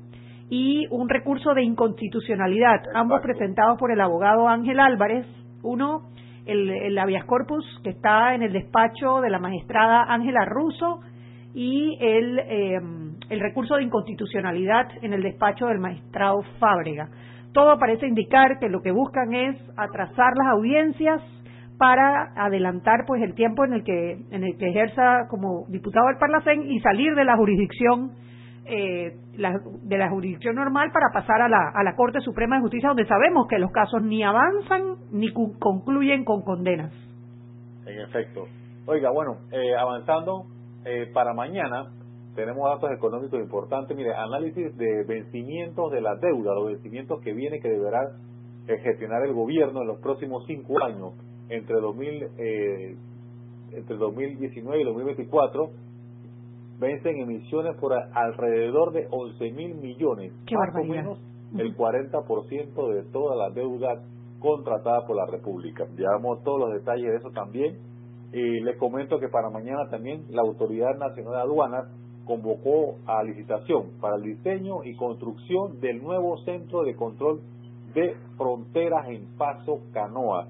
y 0.49 0.87
un 0.91 1.09
recurso 1.09 1.55
de 1.55 1.63
inconstitucionalidad, 1.63 2.83
ambos 2.95 3.21
presentados 3.21 3.79
por 3.79 3.93
el 3.93 4.01
abogado 4.01 4.49
Ángel 4.49 4.81
Álvarez. 4.81 5.27
Uno, 5.63 6.11
el, 6.47 6.69
el 6.69 6.99
habeas 6.99 7.25
corpus 7.27 7.65
que 7.85 7.91
está 7.91 8.35
en 8.35 8.43
el 8.43 8.53
despacho 8.53 9.21
de 9.21 9.31
la 9.31 9.39
magistrada 9.39 10.03
Ángela 10.09 10.45
Russo 10.47 11.01
y 11.55 11.99
el, 12.01 12.39
em, 12.39 13.15
el 13.29 13.41
recurso 13.41 13.77
de 13.77 13.83
inconstitucionalidad 13.83 14.89
en 15.03 15.13
el 15.13 15.23
despacho 15.23 15.67
del 15.67 15.79
magistrado 15.79 16.43
Fábrega. 16.59 17.09
Todo 17.53 17.79
parece 17.79 18.07
indicar 18.07 18.59
que 18.61 18.69
lo 18.69 18.81
que 18.81 18.93
buscan 18.93 19.35
es 19.35 19.57
atrasar 19.77 20.33
las 20.37 20.49
audiencias 20.53 21.21
para 21.79 22.33
adelantar 22.37 23.05
pues 23.07 23.23
el 23.23 23.35
tiempo 23.35 23.65
en 23.65 23.73
el 23.73 23.85
que 23.85 24.13
en 24.31 24.45
el 24.45 24.57
que 24.59 24.69
ejerza 24.69 25.27
como 25.29 25.65
diputado 25.69 26.09
del 26.09 26.19
Parlacén 26.19 26.71
y 26.71 26.79
salir 26.81 27.15
de 27.15 27.25
la 27.25 27.37
jurisdicción 27.37 28.13
eh, 28.67 29.17
de 29.33 29.99
la 29.99 30.11
jurisdicción 30.11 30.55
normal 30.55 30.91
para 30.93 31.07
pasar 31.13 31.41
a 31.41 31.49
la, 31.49 31.73
a 31.75 31.83
la 31.83 31.97
Corte 31.97 32.21
Suprema 32.21 32.57
de 32.57 32.63
Justicia 32.63 32.91
donde 32.91 33.07
sabemos 33.07 33.49
que 33.49 33.59
los 33.59 33.73
casos 33.73 34.03
ni 34.03 34.23
avanzan 34.23 34.97
ni 35.11 35.33
concluyen 35.33 36.25
con 36.25 36.43
condenas. 36.43 36.93
En 37.87 38.01
efecto. 38.01 38.47
Oiga, 38.87 39.11
bueno, 39.11 39.39
eh, 39.51 39.75
avanzando 39.75 40.45
eh, 40.85 41.11
para 41.13 41.35
mañana 41.35 41.93
tenemos 42.35 42.65
datos 42.69 42.91
económicos 42.93 43.41
importantes. 43.41 43.97
Mire, 43.97 44.15
análisis 44.15 44.77
de 44.77 45.05
vencimientos 45.05 45.91
de 45.93 46.01
la 46.01 46.17
deuda, 46.17 46.55
los 46.55 46.67
vencimientos 46.69 47.21
que 47.21 47.33
viene 47.33 47.61
que 47.61 47.69
deberá 47.69 48.17
gestionar 48.67 49.25
el 49.25 49.35
gobierno 49.35 49.83
en 49.83 49.89
los 49.89 49.99
próximos 49.99 50.45
cinco 50.47 50.83
años 50.85 51.15
entre 51.49 51.81
2000 51.81 52.29
eh, 52.39 52.97
entre 53.73 53.97
2019 53.97 54.81
y 54.81 54.85
2024 54.85 55.71
vencen 56.79 57.19
emisiones 57.19 57.77
por 57.77 57.93
alrededor 57.93 58.93
de 58.93 59.07
11 59.11 59.53
mil 59.53 59.75
millones, 59.77 60.33
más 60.51 60.75
o 60.75 60.85
menos 60.85 61.19
el 61.57 61.77
40% 61.77 62.95
de 62.95 63.03
toda 63.13 63.37
la 63.37 63.51
deuda 63.51 64.03
contratada 64.39 65.07
por 65.07 65.17
la 65.17 65.27
República. 65.27 65.87
Llevamos 65.97 66.43
todos 66.43 66.61
los 66.61 66.73
detalles 66.73 67.11
de 67.11 67.17
eso 67.17 67.31
también. 67.33 67.77
Y 68.33 68.61
les 68.61 68.77
comento 68.77 69.19
que 69.19 69.29
para 69.29 69.51
mañana 69.51 69.89
también 69.91 70.25
la 70.31 70.43
Autoridad 70.43 70.97
Nacional 70.97 71.33
de 71.33 71.41
Aduanas 71.41 71.85
convocó 72.25 72.97
a 73.07 73.23
licitación 73.25 73.91
para 74.01 74.17
el 74.17 74.23
diseño 74.23 74.85
y 74.85 74.95
construcción 74.95 75.81
del 75.81 76.03
nuevo 76.03 76.39
centro 76.45 76.85
de 76.85 76.95
control 76.95 77.41
de 77.95 78.15
fronteras 78.37 79.09
en 79.09 79.27
Paso 79.37 79.81
Canoa 79.93 80.47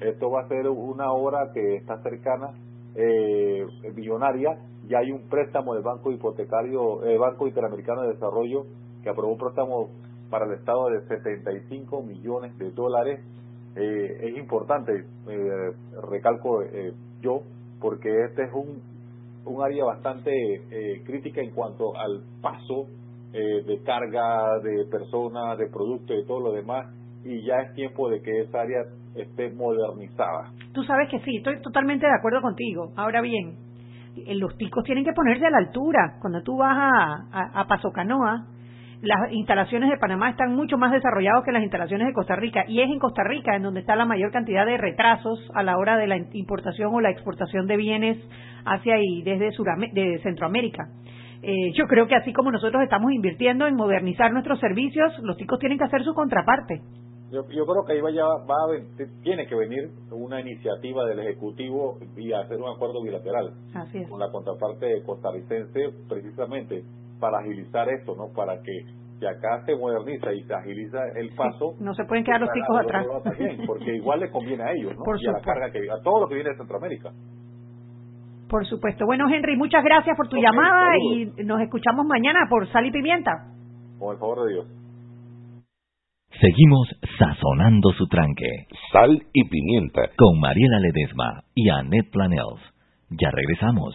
esto 0.00 0.30
va 0.30 0.42
a 0.42 0.48
ser 0.48 0.68
una 0.68 1.12
obra 1.12 1.52
que 1.54 1.76
está 1.76 2.02
cercana, 2.02 2.50
eh, 2.94 3.66
millonaria. 3.94 4.58
Ya 4.88 4.98
hay 4.98 5.10
un 5.10 5.28
préstamo 5.28 5.74
del 5.74 5.82
Banco 5.82 6.12
Hipotecario, 6.12 7.04
eh, 7.04 7.16
Banco 7.16 7.48
Interamericano 7.48 8.02
de 8.02 8.12
Desarrollo, 8.12 8.66
que 9.02 9.08
aprobó 9.08 9.32
un 9.32 9.38
préstamo 9.38 9.88
para 10.30 10.44
el 10.44 10.52
Estado 10.52 10.90
de 10.90 11.00
75 11.06 12.02
millones 12.02 12.56
de 12.58 12.70
dólares. 12.72 13.20
Eh, 13.76 14.28
es 14.28 14.36
importante, 14.38 14.92
eh, 15.28 15.72
recalco 16.10 16.62
eh, 16.62 16.92
yo, 17.20 17.42
porque 17.80 18.08
este 18.24 18.44
es 18.44 18.52
un, 18.54 18.80
un 19.44 19.62
área 19.62 19.84
bastante 19.84 20.30
eh, 20.32 21.02
crítica 21.04 21.42
en 21.42 21.50
cuanto 21.50 21.96
al 21.96 22.22
paso 22.40 22.86
de 23.32 23.82
carga 23.84 24.58
de 24.60 24.86
personas, 24.90 25.58
de 25.58 25.66
productos 25.66 26.16
y 26.16 26.26
todo 26.26 26.40
lo 26.40 26.52
demás, 26.52 26.86
y 27.22 27.44
ya 27.44 27.60
es 27.60 27.74
tiempo 27.74 28.08
de 28.08 28.22
que 28.22 28.40
esa 28.40 28.62
área 28.62 28.84
esté 29.14 29.50
modernizada. 29.50 30.52
Tú 30.72 30.82
sabes 30.84 31.10
que 31.10 31.20
sí, 31.20 31.36
estoy 31.36 31.60
totalmente 31.60 32.06
de 32.06 32.14
acuerdo 32.14 32.40
contigo. 32.40 32.92
Ahora 32.96 33.20
bien, 33.20 33.56
los 34.36 34.56
ticos 34.56 34.84
tienen 34.84 35.04
que 35.04 35.12
ponerse 35.12 35.46
a 35.46 35.50
la 35.50 35.58
altura. 35.58 36.16
Cuando 36.20 36.42
tú 36.42 36.56
vas 36.56 36.76
a, 36.76 37.60
a, 37.60 37.66
Paso 37.66 37.90
Canoa, 37.90 38.46
las 39.02 39.30
instalaciones 39.32 39.90
de 39.90 39.98
Panamá 39.98 40.30
están 40.30 40.54
mucho 40.54 40.78
más 40.78 40.92
desarrolladas 40.92 41.44
que 41.44 41.52
las 41.52 41.62
instalaciones 41.62 42.06
de 42.06 42.12
Costa 42.14 42.34
Rica 42.36 42.64
y 42.66 42.80
es 42.80 42.90
en 42.90 42.98
Costa 42.98 43.22
Rica 43.24 43.54
en 43.54 43.62
donde 43.62 43.80
está 43.80 43.94
la 43.94 44.06
mayor 44.06 44.30
cantidad 44.32 44.64
de 44.64 44.78
retrasos 44.78 45.38
a 45.54 45.62
la 45.62 45.76
hora 45.76 45.96
de 45.96 46.06
la 46.06 46.16
importación 46.32 46.94
o 46.94 47.00
la 47.00 47.10
exportación 47.10 47.66
de 47.66 47.76
bienes 47.76 48.18
hacia 48.64 48.96
y 48.98 49.22
desde 49.22 49.50
de 49.92 50.18
Centroamérica. 50.22 50.88
Eh, 51.42 51.72
yo 51.74 51.86
creo 51.86 52.08
que 52.08 52.16
así 52.16 52.32
como 52.32 52.50
nosotros 52.50 52.82
estamos 52.82 53.12
invirtiendo 53.12 53.66
en 53.66 53.76
modernizar 53.76 54.32
nuestros 54.32 54.58
servicios, 54.58 55.12
los 55.22 55.36
ticos 55.36 55.58
tienen 55.58 55.78
que 55.78 55.84
hacer 55.84 56.02
su 56.02 56.14
contraparte. 56.14 56.80
Yo, 57.30 57.42
yo 57.50 57.66
creo 57.66 57.84
que 57.84 57.92
ahí 57.92 58.00
vaya, 58.00 58.24
va 58.24 58.54
a, 58.54 59.02
tiene 59.22 59.46
que 59.46 59.54
venir 59.54 59.90
una 60.10 60.40
iniciativa 60.40 61.04
del 61.04 61.20
Ejecutivo 61.20 61.98
y 62.16 62.32
hacer 62.32 62.56
un 62.56 62.74
acuerdo 62.74 63.02
bilateral 63.02 63.52
con 64.08 64.20
la 64.20 64.30
contraparte 64.30 65.02
costarricense 65.04 65.90
precisamente 66.08 66.84
para 67.20 67.38
agilizar 67.38 67.88
esto, 67.88 68.14
¿no? 68.16 68.32
Para 68.34 68.60
que 68.62 68.84
si 69.18 69.26
acá 69.26 69.64
se 69.64 69.74
moderniza 69.76 70.32
y 70.32 70.42
se 70.44 70.54
agiliza 70.54 70.98
el 71.16 71.34
paso... 71.34 71.74
no 71.80 71.94
se 71.94 72.04
pueden 72.04 72.24
quedar 72.24 72.40
los 72.40 72.50
chicos 72.52 72.78
atrás. 72.80 73.06
porque 73.66 73.96
igual 73.96 74.20
le 74.20 74.30
conviene 74.30 74.62
a 74.62 74.72
ellos, 74.72 74.94
¿no? 74.96 75.04
y 75.18 75.26
a 75.26 75.32
la 75.32 75.40
carga 75.40 75.70
que 75.70 75.78
a 75.90 76.02
todo 76.02 76.20
lo 76.20 76.28
que 76.28 76.34
viene 76.34 76.50
de 76.50 76.56
Centroamérica. 76.56 77.10
Por 78.48 78.64
supuesto. 78.66 79.06
Bueno, 79.06 79.26
Henry, 79.28 79.56
muchas 79.56 79.82
gracias 79.82 80.16
por 80.16 80.28
tu 80.28 80.36
llamada 80.36 80.96
y 81.10 81.26
nos 81.44 81.60
escuchamos 81.60 82.06
mañana 82.06 82.40
por 82.48 82.68
Sal 82.70 82.86
y 82.86 82.92
Pimienta. 82.92 83.32
Con 83.98 84.12
el 84.12 84.18
favor 84.20 84.46
de 84.46 84.52
Dios. 84.52 84.66
Seguimos 86.40 86.88
sazonando 87.18 87.92
su 87.92 88.06
tranque. 88.08 88.66
Sal 88.92 89.22
y 89.32 89.48
pimienta. 89.48 90.02
Con 90.18 90.38
Mariela 90.38 90.80
Ledesma 90.80 91.44
y 91.54 91.70
Annette 91.70 92.10
Planels. 92.12 92.60
Ya 93.08 93.30
regresamos. 93.30 93.94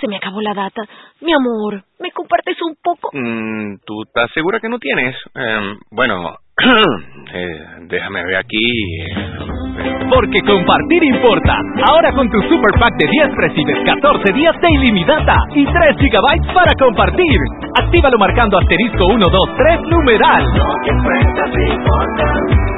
Se 0.00 0.08
me 0.08 0.16
acabó 0.16 0.40
la 0.40 0.52
data. 0.54 0.82
Mi 1.20 1.32
amor, 1.32 1.82
¿me 2.00 2.10
compartes 2.12 2.56
un 2.62 2.76
poco? 2.82 3.10
Mm, 3.12 3.76
¿Tú 3.86 4.02
estás 4.06 4.30
segura 4.34 4.60
que 4.60 4.68
no 4.68 4.78
tienes? 4.78 5.16
Em, 5.34 5.78
bueno, 5.90 6.36
eh, 7.32 7.60
déjame 7.88 8.24
ver 8.24 8.36
aquí. 8.36 8.72
Porque 10.08 10.40
compartir 10.46 11.02
importa. 11.04 11.58
Ahora 11.90 12.12
con 12.12 12.30
tu 12.30 12.40
Super 12.42 12.78
Pack 12.78 12.94
de 12.98 13.06
10 13.10 13.34
recibes 13.36 13.78
14 13.84 14.32
días 14.32 14.54
de 14.60 14.68
ilimitada 14.70 15.36
y 15.54 15.64
3 15.64 15.96
gigabytes 15.98 16.52
para 16.52 16.72
compartir. 16.78 17.38
Actívalo 17.80 18.18
marcando 18.18 18.58
asterisco 18.58 19.04
123 19.08 19.80
numeral. 19.90 20.44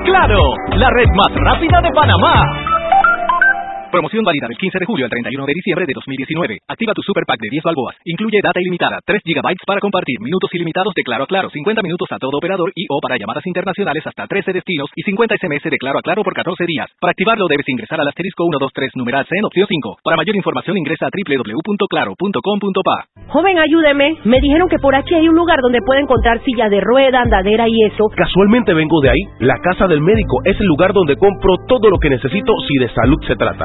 Claro, 0.04 0.38
la 0.76 0.90
red 0.90 1.08
más 1.14 1.34
rápida 1.44 1.80
de 1.82 1.90
Panamá. 1.90 2.77
Promoción 3.90 4.23
válida 4.23 4.47
del 4.49 4.59
15 4.59 4.78
de 4.80 4.85
julio 4.85 5.07
al 5.07 5.11
31 5.11 5.47
de 5.47 5.54
diciembre 5.57 5.87
de 5.88 5.95
2019. 5.97 6.61
Activa 6.68 6.92
tu 6.92 7.00
super 7.00 7.25
pack 7.25 7.40
de 7.40 7.49
10 7.50 7.64
balboas. 7.64 7.97
Incluye 8.04 8.40
data 8.45 8.61
ilimitada, 8.61 9.00
3 9.00 9.23
GB 9.25 9.64
para 9.64 9.80
compartir, 9.80 10.21
minutos 10.21 10.50
ilimitados 10.52 10.92
de 10.92 11.02
Claro 11.02 11.25
a 11.25 11.26
Claro, 11.26 11.49
50 11.49 11.80
minutos 11.80 12.07
a 12.12 12.18
todo 12.18 12.37
operador 12.37 12.71
y 12.76 12.85
o 12.90 13.00
para 13.00 13.16
llamadas 13.16 13.47
internacionales 13.47 14.07
hasta 14.07 14.26
13 14.26 14.52
destinos 14.52 14.90
y 14.95 15.02
50 15.09 15.37
SMS 15.40 15.64
de 15.73 15.78
Claro 15.78 16.00
a 16.00 16.02
Claro 16.02 16.23
por 16.23 16.35
14 16.35 16.66
días. 16.66 16.90
Para 17.00 17.12
activarlo 17.12 17.49
debes 17.49 17.66
ingresar 17.68 17.99
al 17.99 18.09
asterisco 18.09 18.45
123 18.45 18.92
numeral 18.97 19.25
C 19.25 19.38
en 19.38 19.47
opción 19.47 19.66
5. 19.66 19.99
Para 20.04 20.16
mayor 20.16 20.37
información 20.37 20.76
ingresa 20.76 21.07
a 21.07 21.11
www.claro.com.pa. 21.11 23.07
Joven, 23.28 23.59
ayúdeme. 23.59 24.18
Me 24.25 24.38
dijeron 24.40 24.68
que 24.68 24.78
por 24.78 24.95
aquí 24.95 25.14
hay 25.14 25.28
un 25.28 25.35
lugar 25.35 25.61
donde 25.62 25.80
puede 25.80 26.02
encontrar 26.02 26.45
silla 26.45 26.68
de 26.68 26.83
rueda, 26.83 27.23
andadera 27.23 27.66
y 27.66 27.85
eso. 27.85 28.04
Casualmente 28.14 28.75
vengo 28.75 29.00
de 29.00 29.09
ahí. 29.09 29.23
La 29.40 29.57
casa 29.64 29.88
del 29.88 30.02
médico 30.02 30.45
es 30.45 30.61
el 30.61 30.66
lugar 30.66 30.92
donde 30.92 31.16
compro 31.16 31.57
todo 31.66 31.88
lo 31.88 31.99
que 31.99 32.11
necesito 32.11 32.52
si 32.68 32.76
de 32.85 32.92
salud 32.92 33.16
se 33.26 33.37
trata 33.37 33.64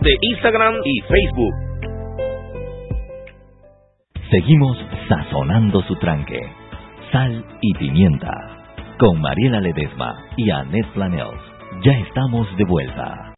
de 0.00 0.10
Instagram 0.20 0.74
y 0.84 1.00
Facebook. 1.00 1.54
Seguimos 4.30 4.76
sazonando 5.08 5.82
su 5.82 5.94
tranque. 5.96 6.40
Sal 7.12 7.44
y 7.60 7.74
pimienta. 7.74 8.32
Con 8.98 9.20
Mariela 9.20 9.60
Ledesma 9.60 10.24
y 10.36 10.50
Annette 10.50 10.92
Planels. 10.94 11.40
Ya 11.84 11.92
estamos 11.92 12.46
de 12.56 12.64
vuelta. 12.64 13.34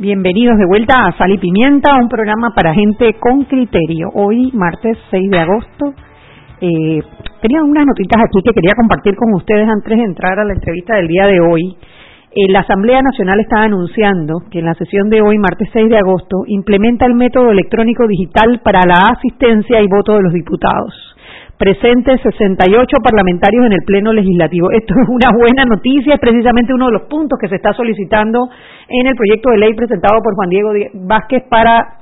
Bienvenidos 0.00 0.56
de 0.58 0.64
vuelta 0.64 0.94
a 0.94 1.18
Sal 1.18 1.32
y 1.32 1.38
Pimienta, 1.38 1.96
un 2.00 2.08
programa 2.08 2.54
para 2.54 2.72
gente 2.72 3.14
con 3.14 3.42
criterio. 3.46 4.06
Hoy, 4.14 4.52
martes 4.54 4.96
6 5.10 5.28
de 5.28 5.38
agosto, 5.40 5.92
eh, 6.60 7.02
tenía 7.42 7.64
unas 7.64 7.84
notitas 7.84 8.22
aquí 8.22 8.40
que 8.44 8.54
quería 8.54 8.74
compartir 8.76 9.16
con 9.16 9.34
ustedes 9.34 9.68
antes 9.68 9.98
de 9.98 10.04
entrar 10.04 10.38
a 10.38 10.44
la 10.44 10.52
entrevista 10.52 10.94
del 10.94 11.08
día 11.08 11.26
de 11.26 11.40
hoy. 11.40 11.76
Eh, 12.30 12.46
la 12.52 12.60
Asamblea 12.60 13.02
Nacional 13.02 13.40
está 13.40 13.64
anunciando 13.64 14.38
que 14.52 14.60
en 14.60 14.66
la 14.66 14.74
sesión 14.74 15.10
de 15.10 15.20
hoy, 15.20 15.36
martes 15.36 15.68
6 15.72 15.88
de 15.88 15.98
agosto, 15.98 16.44
implementa 16.46 17.04
el 17.04 17.14
método 17.14 17.50
electrónico 17.50 18.06
digital 18.06 18.60
para 18.62 18.86
la 18.86 19.18
asistencia 19.18 19.82
y 19.82 19.88
voto 19.88 20.14
de 20.14 20.22
los 20.22 20.32
diputados. 20.32 20.94
Presentes 21.58 22.20
68 22.22 22.86
parlamentarios 23.02 23.66
en 23.66 23.72
el 23.72 23.82
Pleno 23.84 24.12
Legislativo. 24.12 24.70
Esto 24.70 24.94
es 24.94 25.08
una 25.08 25.30
buena 25.36 25.64
noticia, 25.64 26.14
es 26.14 26.20
precisamente 26.20 26.72
uno 26.72 26.86
de 26.86 26.92
los 26.92 27.02
puntos 27.10 27.36
que 27.36 27.48
se 27.48 27.56
está 27.56 27.72
solicitando 27.72 28.48
en 28.88 29.08
el 29.08 29.16
proyecto 29.16 29.50
de 29.50 29.58
ley 29.58 29.74
presentado 29.74 30.22
por 30.22 30.36
Juan 30.36 30.50
Diego 30.50 30.70
Vázquez 30.94 31.42
para 31.50 31.98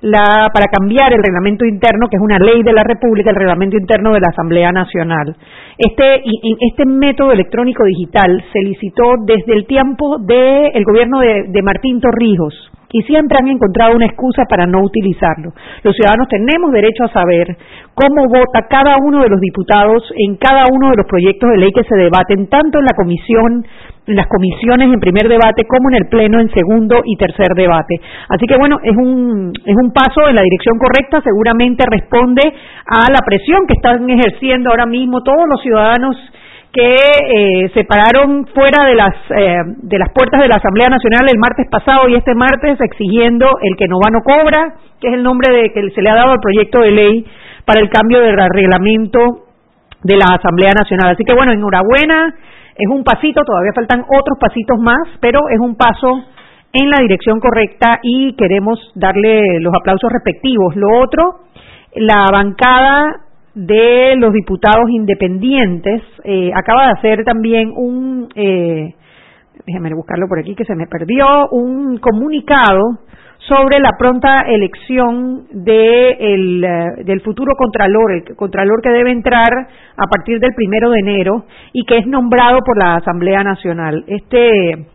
la, 0.00 0.50
para 0.52 0.66
cambiar 0.66 1.12
el 1.12 1.22
reglamento 1.22 1.64
interno, 1.64 2.08
que 2.10 2.16
es 2.16 2.22
una 2.22 2.38
ley 2.38 2.64
de 2.64 2.72
la 2.72 2.82
República, 2.82 3.30
el 3.30 3.36
reglamento 3.36 3.76
interno 3.76 4.12
de 4.12 4.18
la 4.18 4.30
Asamblea 4.30 4.72
Nacional. 4.72 5.36
Este, 5.78 6.24
este 6.60 6.84
método 6.84 7.30
electrónico 7.30 7.84
digital 7.84 8.42
se 8.52 8.58
licitó 8.58 9.14
desde 9.24 9.54
el 9.54 9.66
tiempo 9.66 10.18
del 10.18 10.82
gobierno 10.84 11.20
de, 11.20 11.44
de 11.46 11.62
Martín 11.62 12.00
Torrijos 12.00 12.72
y 12.92 13.02
siempre 13.02 13.38
han 13.38 13.48
encontrado 13.48 13.94
una 13.94 14.06
excusa 14.06 14.44
para 14.48 14.66
no 14.66 14.82
utilizarlo. 14.82 15.52
Los 15.82 15.94
ciudadanos 15.96 16.28
tenemos 16.28 16.72
derecho 16.72 17.04
a 17.04 17.12
saber 17.12 17.56
cómo 17.94 18.28
vota 18.28 18.66
cada 18.68 18.96
uno 19.02 19.22
de 19.22 19.28
los 19.28 19.40
diputados 19.40 20.02
en 20.16 20.36
cada 20.36 20.64
uno 20.70 20.90
de 20.90 20.96
los 20.96 21.06
proyectos 21.06 21.50
de 21.50 21.58
ley 21.58 21.72
que 21.72 21.84
se 21.84 21.96
debaten 21.96 22.48
tanto 22.48 22.78
en 22.78 22.84
la 22.84 22.94
comisión 22.96 23.66
en 24.06 24.14
las 24.14 24.28
comisiones 24.28 24.86
en 24.92 25.00
primer 25.00 25.28
debate 25.28 25.64
como 25.66 25.90
en 25.90 25.96
el 25.96 26.08
pleno 26.08 26.38
en 26.38 26.48
segundo 26.50 27.02
y 27.04 27.16
tercer 27.16 27.48
debate. 27.56 27.96
Así 28.28 28.46
que 28.46 28.56
bueno, 28.56 28.78
es 28.82 28.96
un 28.96 29.52
es 29.64 29.74
un 29.82 29.92
paso 29.92 30.28
en 30.28 30.36
la 30.36 30.42
dirección 30.42 30.78
correcta, 30.78 31.20
seguramente 31.22 31.84
responde 31.90 32.42
a 32.86 33.10
la 33.10 33.18
presión 33.26 33.66
que 33.66 33.74
están 33.74 34.08
ejerciendo 34.08 34.70
ahora 34.70 34.86
mismo 34.86 35.22
todos 35.22 35.44
los 35.48 35.60
ciudadanos 35.60 36.16
que 36.76 36.94
eh, 36.94 37.70
se 37.72 37.84
pararon 37.84 38.46
fuera 38.52 38.84
de 38.84 38.94
las 38.94 39.14
eh, 39.30 39.62
de 39.78 39.98
las 39.98 40.12
puertas 40.12 40.42
de 40.42 40.48
la 40.48 40.56
Asamblea 40.56 40.88
Nacional 40.90 41.26
el 41.32 41.38
martes 41.38 41.66
pasado 41.70 42.06
y 42.08 42.16
este 42.16 42.34
martes 42.34 42.78
exigiendo 42.78 43.48
el 43.62 43.76
que 43.76 43.88
no 43.88 43.96
va 43.96 44.10
no 44.12 44.20
cobra, 44.20 44.76
que 45.00 45.08
es 45.08 45.14
el 45.14 45.22
nombre 45.22 45.56
de 45.56 45.72
que 45.72 45.90
se 45.90 46.02
le 46.02 46.10
ha 46.10 46.14
dado 46.14 46.32
al 46.32 46.40
proyecto 46.40 46.82
de 46.82 46.90
ley 46.90 47.26
para 47.64 47.80
el 47.80 47.88
cambio 47.88 48.20
del 48.20 48.36
reglamento 48.36 49.46
de 50.02 50.16
la 50.16 50.36
Asamblea 50.36 50.72
Nacional. 50.78 51.14
Así 51.14 51.24
que 51.24 51.34
bueno, 51.34 51.52
enhorabuena 51.52 52.34
es 52.76 52.88
un 52.90 53.02
pasito, 53.04 53.40
todavía 53.42 53.72
faltan 53.74 54.02
otros 54.02 54.38
pasitos 54.38 54.78
más, 54.78 55.08
pero 55.20 55.48
es 55.48 55.58
un 55.58 55.76
paso 55.76 56.24
en 56.74 56.90
la 56.90 56.98
dirección 57.00 57.40
correcta 57.40 58.00
y 58.02 58.36
queremos 58.36 58.78
darle 58.94 59.60
los 59.60 59.72
aplausos 59.72 60.12
respectivos. 60.12 60.76
Lo 60.76 61.00
otro, 61.00 61.40
la 61.94 62.26
bancada 62.30 63.25
de 63.56 64.16
los 64.16 64.34
diputados 64.34 64.84
independientes 64.90 66.02
eh, 66.24 66.52
acaba 66.54 66.88
de 66.88 66.92
hacer 66.92 67.24
también 67.24 67.72
un, 67.74 68.28
eh, 68.34 68.94
déjame 69.66 69.94
buscarlo 69.94 70.28
por 70.28 70.38
aquí 70.38 70.54
que 70.54 70.66
se 70.66 70.76
me 70.76 70.86
perdió, 70.86 71.48
un 71.50 71.96
comunicado 71.96 72.82
sobre 73.48 73.80
la 73.80 73.92
pronta 73.98 74.42
elección 74.42 75.46
de 75.52 76.10
eh, 76.10 77.04
del 77.04 77.22
futuro 77.22 77.54
contralor, 77.56 78.12
el 78.12 78.36
contralor 78.36 78.82
que 78.82 78.90
debe 78.90 79.10
entrar 79.10 79.48
a 79.48 80.06
partir 80.06 80.38
del 80.38 80.52
primero 80.54 80.90
de 80.90 81.00
enero 81.00 81.46
y 81.72 81.86
que 81.86 81.96
es 81.96 82.06
nombrado 82.06 82.58
por 82.60 82.76
la 82.76 82.96
Asamblea 82.96 83.42
Nacional. 83.42 84.04
Este, 84.06 84.86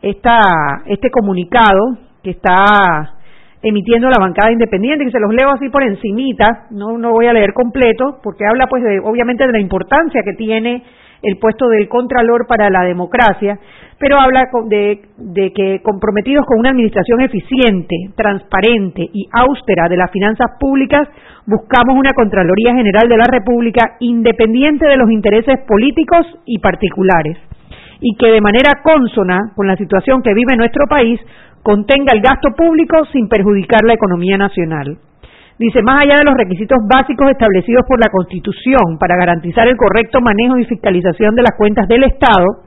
esta, 0.00 0.38
este 0.86 1.10
comunicado 1.10 1.98
que 2.22 2.30
está 2.30 3.15
emitiendo 3.62 4.08
la 4.08 4.18
bancada 4.20 4.52
independiente, 4.52 5.04
que 5.04 5.10
se 5.10 5.20
los 5.20 5.32
leo 5.32 5.50
así 5.50 5.68
por 5.68 5.82
encimita, 5.82 6.66
no, 6.70 6.98
no 6.98 7.12
voy 7.12 7.26
a 7.26 7.32
leer 7.32 7.52
completo, 7.52 8.18
porque 8.22 8.44
habla 8.48 8.66
pues 8.68 8.82
de, 8.82 9.00
obviamente 9.00 9.46
de 9.46 9.52
la 9.52 9.60
importancia 9.60 10.22
que 10.24 10.34
tiene 10.34 10.82
el 11.22 11.38
puesto 11.38 11.68
del 11.68 11.88
Contralor 11.88 12.46
para 12.46 12.70
la 12.70 12.82
democracia, 12.82 13.58
pero 13.98 14.20
habla 14.20 14.48
de, 14.68 15.00
de, 15.16 15.52
que 15.52 15.80
comprometidos 15.82 16.44
con 16.46 16.58
una 16.60 16.70
administración 16.70 17.22
eficiente, 17.22 17.96
transparente 18.14 19.02
y 19.12 19.26
austera 19.32 19.88
de 19.88 19.96
las 19.96 20.10
finanzas 20.10 20.52
públicas, 20.60 21.08
buscamos 21.46 21.96
una 21.98 22.10
Contraloría 22.14 22.74
General 22.74 23.08
de 23.08 23.16
la 23.16 23.26
República 23.30 23.96
independiente 24.00 24.86
de 24.86 24.96
los 24.96 25.10
intereses 25.10 25.60
políticos 25.66 26.26
y 26.44 26.58
particulares, 26.58 27.38
y 28.00 28.14
que 28.16 28.30
de 28.30 28.40
manera 28.40 28.82
consona 28.82 29.52
con 29.56 29.66
la 29.66 29.76
situación 29.76 30.22
que 30.22 30.34
vive 30.34 30.56
nuestro 30.56 30.86
país 30.86 31.18
contenga 31.66 32.14
el 32.14 32.22
gasto 32.22 32.54
público 32.54 33.04
sin 33.10 33.26
perjudicar 33.26 33.82
la 33.82 33.94
economía 33.94 34.38
nacional. 34.38 34.98
Dice, 35.58 35.82
más 35.82 36.04
allá 36.04 36.14
de 36.14 36.24
los 36.24 36.38
requisitos 36.38 36.78
básicos 36.86 37.28
establecidos 37.28 37.82
por 37.88 37.98
la 37.98 38.08
Constitución 38.08 38.98
para 39.00 39.16
garantizar 39.16 39.66
el 39.66 39.76
correcto 39.76 40.20
manejo 40.20 40.58
y 40.58 40.64
fiscalización 40.64 41.34
de 41.34 41.42
las 41.42 41.58
cuentas 41.58 41.88
del 41.88 42.04
Estado, 42.04 42.62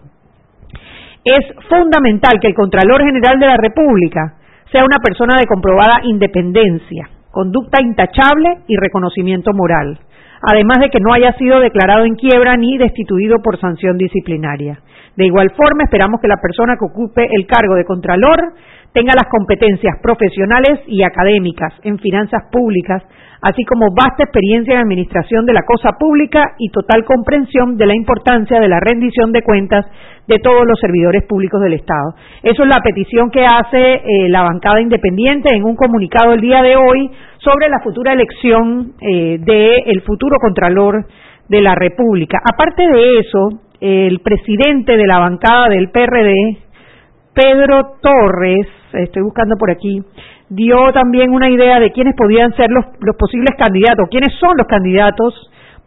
es 1.23 1.39
fundamental 1.69 2.41
que 2.41 2.47
el 2.47 2.53
Contralor 2.53 2.99
General 3.05 3.39
de 3.39 3.45
la 3.45 3.55
República 3.55 4.35
sea 4.69 4.83
una 4.83 4.99
persona 5.01 5.39
de 5.39 5.47
comprobada 5.47 6.03
independencia, 6.03 7.09
conducta 7.31 7.79
intachable 7.81 8.67
y 8.67 8.75
reconocimiento 8.75 9.53
moral, 9.53 9.97
además 10.41 10.79
de 10.81 10.89
que 10.89 10.99
no 10.99 11.13
haya 11.13 11.31
sido 11.38 11.62
declarado 11.62 12.03
en 12.03 12.15
quiebra 12.15 12.57
ni 12.57 12.77
destituido 12.77 13.38
por 13.41 13.62
sanción 13.62 13.97
disciplinaria. 13.97 14.81
De 15.15 15.25
igual 15.25 15.51
forma, 15.51 15.83
esperamos 15.83 16.21
que 16.21 16.27
la 16.27 16.41
persona 16.41 16.75
que 16.77 16.85
ocupe 16.85 17.27
el 17.31 17.45
cargo 17.45 17.75
de 17.75 17.85
Contralor 17.85 18.53
tenga 18.93 19.13
las 19.13 19.30
competencias 19.30 19.95
profesionales 20.02 20.80
y 20.88 21.04
académicas 21.04 21.73
en 21.84 21.99
finanzas 21.99 22.43
públicas, 22.52 23.04
así 23.41 23.63
como 23.63 23.88
vasta 23.93 24.23
experiencia 24.23 24.75
en 24.75 24.82
administración 24.82 25.45
de 25.45 25.54
la 25.54 25.62
cosa 25.63 25.91
pública 25.99 26.56
y 26.58 26.69
total 26.69 27.06
comprensión 27.06 27.78
de 27.78 27.86
la 27.86 27.95
importancia 27.95 28.60
de 28.60 28.67
la 28.67 28.80
rendición 28.80 29.32
de 29.32 29.43
cuentas 29.43 29.86
de 30.28 30.39
todos 30.39 30.65
los 30.67 30.80
servidores 30.80 31.23
públicos 31.23 31.62
del 31.62 31.73
Estado. 31.73 32.13
Eso 32.43 32.63
es 32.63 32.69
la 32.69 32.82
petición 32.84 33.32
que 33.32 33.45
hace 33.45 33.93
eh, 33.95 34.30
la 34.30 34.43
bancada 34.43 34.82
independiente 34.82 35.56
en 35.56 35.63
un 35.63 35.75
comunicado 35.75 36.34
el 36.34 36.41
día 36.41 36.62
de 36.62 36.75
hoy 36.75 37.10
sobre 37.38 37.69
la 37.69 37.80
futura 37.84 38.13
elección 38.13 38.93
eh, 39.02 39.39
del 39.39 40.02
futuro 40.02 40.38
Contralor 40.39 41.06
de 41.47 41.62
la 41.62 41.73
República. 41.73 42.39
Aparte 42.43 42.84
de 42.84 43.19
eso, 43.19 43.49
el 43.82 44.19
presidente 44.19 44.97
de 44.97 45.08
la 45.08 45.19
bancada 45.19 45.69
del 45.69 45.89
PRD, 45.89 46.68
Pedro 47.33 47.97
Torres, 48.01 48.67
estoy 48.93 49.23
buscando 49.23 49.55
por 49.57 49.71
aquí, 49.71 50.01
dio 50.49 50.91
también 50.93 51.31
una 51.31 51.49
idea 51.49 51.79
de 51.79 51.91
quiénes 51.91 52.15
podían 52.15 52.55
ser 52.55 52.69
los, 52.69 52.85
los 52.99 53.15
posibles 53.15 53.55
candidatos, 53.57 54.07
quiénes 54.09 54.33
son 54.39 54.55
los 54.57 54.67
candidatos 54.67 55.33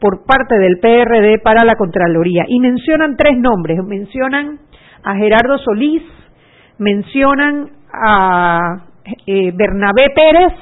por 0.00 0.24
parte 0.26 0.58
del 0.58 0.78
PRD 0.80 1.38
para 1.38 1.64
la 1.64 1.76
Contraloría. 1.76 2.44
Y 2.48 2.58
mencionan 2.58 3.16
tres 3.16 3.38
nombres, 3.38 3.78
mencionan 3.84 4.58
a 5.04 5.14
Gerardo 5.14 5.58
Solís, 5.58 6.02
mencionan 6.78 7.68
a 7.92 8.84
eh, 9.26 9.52
Bernabé 9.54 10.10
Pérez 10.14 10.52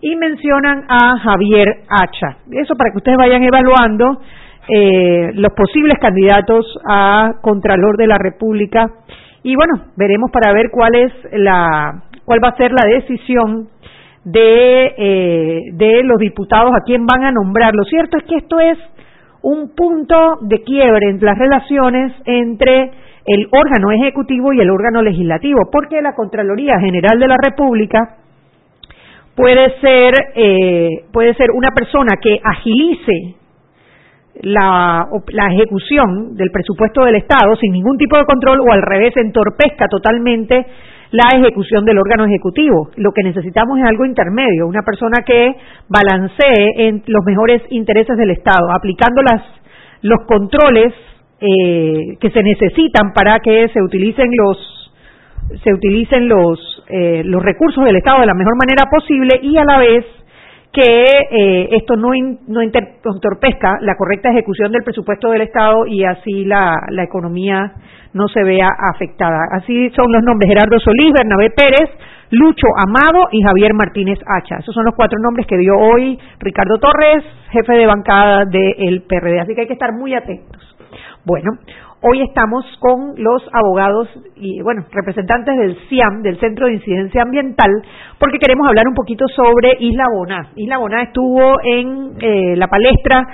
y 0.00 0.16
mencionan 0.16 0.84
a 0.88 1.18
Javier 1.18 1.66
Hacha. 1.88 2.38
Eso 2.50 2.74
para 2.76 2.90
que 2.90 2.98
ustedes 2.98 3.16
vayan 3.16 3.42
evaluando 3.42 4.20
eh, 4.68 5.30
los 5.34 5.52
posibles 5.54 5.98
candidatos 5.98 6.66
a 6.88 7.34
Contralor 7.40 7.96
de 7.96 8.06
la 8.06 8.18
República 8.18 8.90
y 9.44 9.54
bueno, 9.54 9.74
veremos 9.96 10.30
para 10.30 10.52
ver 10.52 10.70
cuál 10.72 10.94
es 10.94 11.12
la 11.32 12.02
cuál 12.24 12.42
va 12.42 12.48
a 12.48 12.56
ser 12.56 12.72
la 12.72 12.88
decisión 12.88 13.68
de, 14.24 14.94
eh, 14.96 15.60
de 15.74 16.02
los 16.02 16.18
diputados 16.18 16.72
a 16.74 16.82
quién 16.84 17.04
van 17.04 17.24
a 17.24 17.30
nombrar. 17.30 17.74
Lo 17.74 17.84
cierto 17.84 18.16
es 18.16 18.24
que 18.24 18.36
esto 18.36 18.58
es 18.58 18.78
un 19.42 19.74
punto 19.76 20.38
de 20.40 20.62
quiebre 20.62 21.10
en 21.10 21.20
las 21.20 21.38
relaciones 21.38 22.14
entre 22.24 22.90
el 23.26 23.46
órgano 23.52 23.92
ejecutivo 23.92 24.54
y 24.54 24.60
el 24.60 24.70
órgano 24.70 25.02
legislativo, 25.02 25.68
porque 25.70 26.00
la 26.00 26.14
Contraloría 26.14 26.80
General 26.80 27.18
de 27.18 27.28
la 27.28 27.36
República 27.36 28.16
puede 29.36 29.78
ser 29.80 30.14
eh, 30.34 30.88
puede 31.12 31.34
ser 31.34 31.50
una 31.50 31.72
persona 31.72 32.14
que 32.22 32.40
agilice 32.42 33.34
la, 34.42 35.06
la 35.28 35.46
ejecución 35.52 36.34
del 36.34 36.50
presupuesto 36.50 37.04
del 37.04 37.16
Estado 37.16 37.54
sin 37.56 37.72
ningún 37.72 37.96
tipo 37.96 38.16
de 38.16 38.24
control 38.24 38.60
o 38.60 38.72
al 38.72 38.82
revés 38.82 39.16
entorpezca 39.16 39.86
totalmente 39.88 40.66
la 41.10 41.38
ejecución 41.38 41.84
del 41.84 41.98
órgano 41.98 42.24
ejecutivo. 42.24 42.90
Lo 42.96 43.12
que 43.12 43.22
necesitamos 43.22 43.78
es 43.78 43.84
algo 43.84 44.04
intermedio, 44.04 44.66
una 44.66 44.82
persona 44.82 45.22
que 45.24 45.54
balancee 45.88 46.88
en 46.88 47.04
los 47.06 47.24
mejores 47.24 47.62
intereses 47.70 48.16
del 48.16 48.30
Estado, 48.30 48.72
aplicando 48.72 49.22
las, 49.22 49.42
los 50.02 50.26
controles 50.26 50.92
eh, 51.40 52.16
que 52.20 52.30
se 52.30 52.42
necesitan 52.42 53.12
para 53.12 53.38
que 53.40 53.68
se 53.68 53.82
utilicen 53.82 54.30
los 54.36 54.70
se 55.62 55.74
utilicen 55.74 56.26
los 56.26 56.84
eh, 56.88 57.22
los 57.24 57.42
recursos 57.42 57.84
del 57.84 57.96
Estado 57.96 58.20
de 58.20 58.26
la 58.26 58.34
mejor 58.34 58.54
manera 58.56 58.90
posible 58.90 59.40
y 59.42 59.56
a 59.58 59.64
la 59.64 59.78
vez 59.78 60.04
que 60.74 61.04
eh, 61.30 61.68
esto 61.70 61.94
no, 61.94 62.10
no 62.48 62.60
entorpezca 62.60 63.78
la 63.80 63.94
correcta 63.96 64.30
ejecución 64.30 64.72
del 64.72 64.82
presupuesto 64.82 65.30
del 65.30 65.42
Estado 65.42 65.86
y 65.86 66.04
así 66.04 66.44
la, 66.44 66.74
la 66.90 67.04
economía 67.04 67.74
no 68.12 68.26
se 68.26 68.42
vea 68.42 68.68
afectada. 68.92 69.38
Así 69.52 69.88
son 69.90 70.10
los 70.10 70.22
nombres 70.24 70.50
Gerardo 70.50 70.78
Solís, 70.80 71.12
Bernabé 71.12 71.50
Pérez, 71.50 71.90
Lucho 72.30 72.66
Amado 72.76 73.28
y 73.30 73.40
Javier 73.42 73.72
Martínez 73.74 74.18
Hacha. 74.26 74.56
Esos 74.56 74.74
son 74.74 74.84
los 74.84 74.94
cuatro 74.96 75.16
nombres 75.22 75.46
que 75.46 75.58
dio 75.58 75.74
hoy 75.76 76.18
Ricardo 76.40 76.78
Torres, 76.78 77.22
jefe 77.50 77.72
de 77.72 77.86
bancada 77.86 78.44
del 78.44 79.02
PRD. 79.02 79.40
Así 79.40 79.54
que 79.54 79.62
hay 79.62 79.66
que 79.68 79.74
estar 79.74 79.92
muy 79.92 80.14
atentos. 80.14 80.60
Bueno, 81.24 81.52
Hoy 82.06 82.20
estamos 82.20 82.66
con 82.80 83.14
los 83.16 83.42
abogados 83.50 84.06
y, 84.36 84.60
bueno, 84.60 84.84
representantes 84.92 85.56
del 85.56 85.74
CIAM, 85.88 86.20
del 86.20 86.38
Centro 86.38 86.66
de 86.66 86.74
Incidencia 86.74 87.22
Ambiental, 87.22 87.70
porque 88.18 88.38
queremos 88.38 88.68
hablar 88.68 88.86
un 88.86 88.94
poquito 88.94 89.24
sobre 89.34 89.78
Isla 89.80 90.04
Boná. 90.14 90.50
Isla 90.54 90.76
Boná 90.76 91.02
estuvo 91.04 91.54
en 91.64 92.12
eh, 92.20 92.56
la 92.56 92.68
palestra 92.68 93.26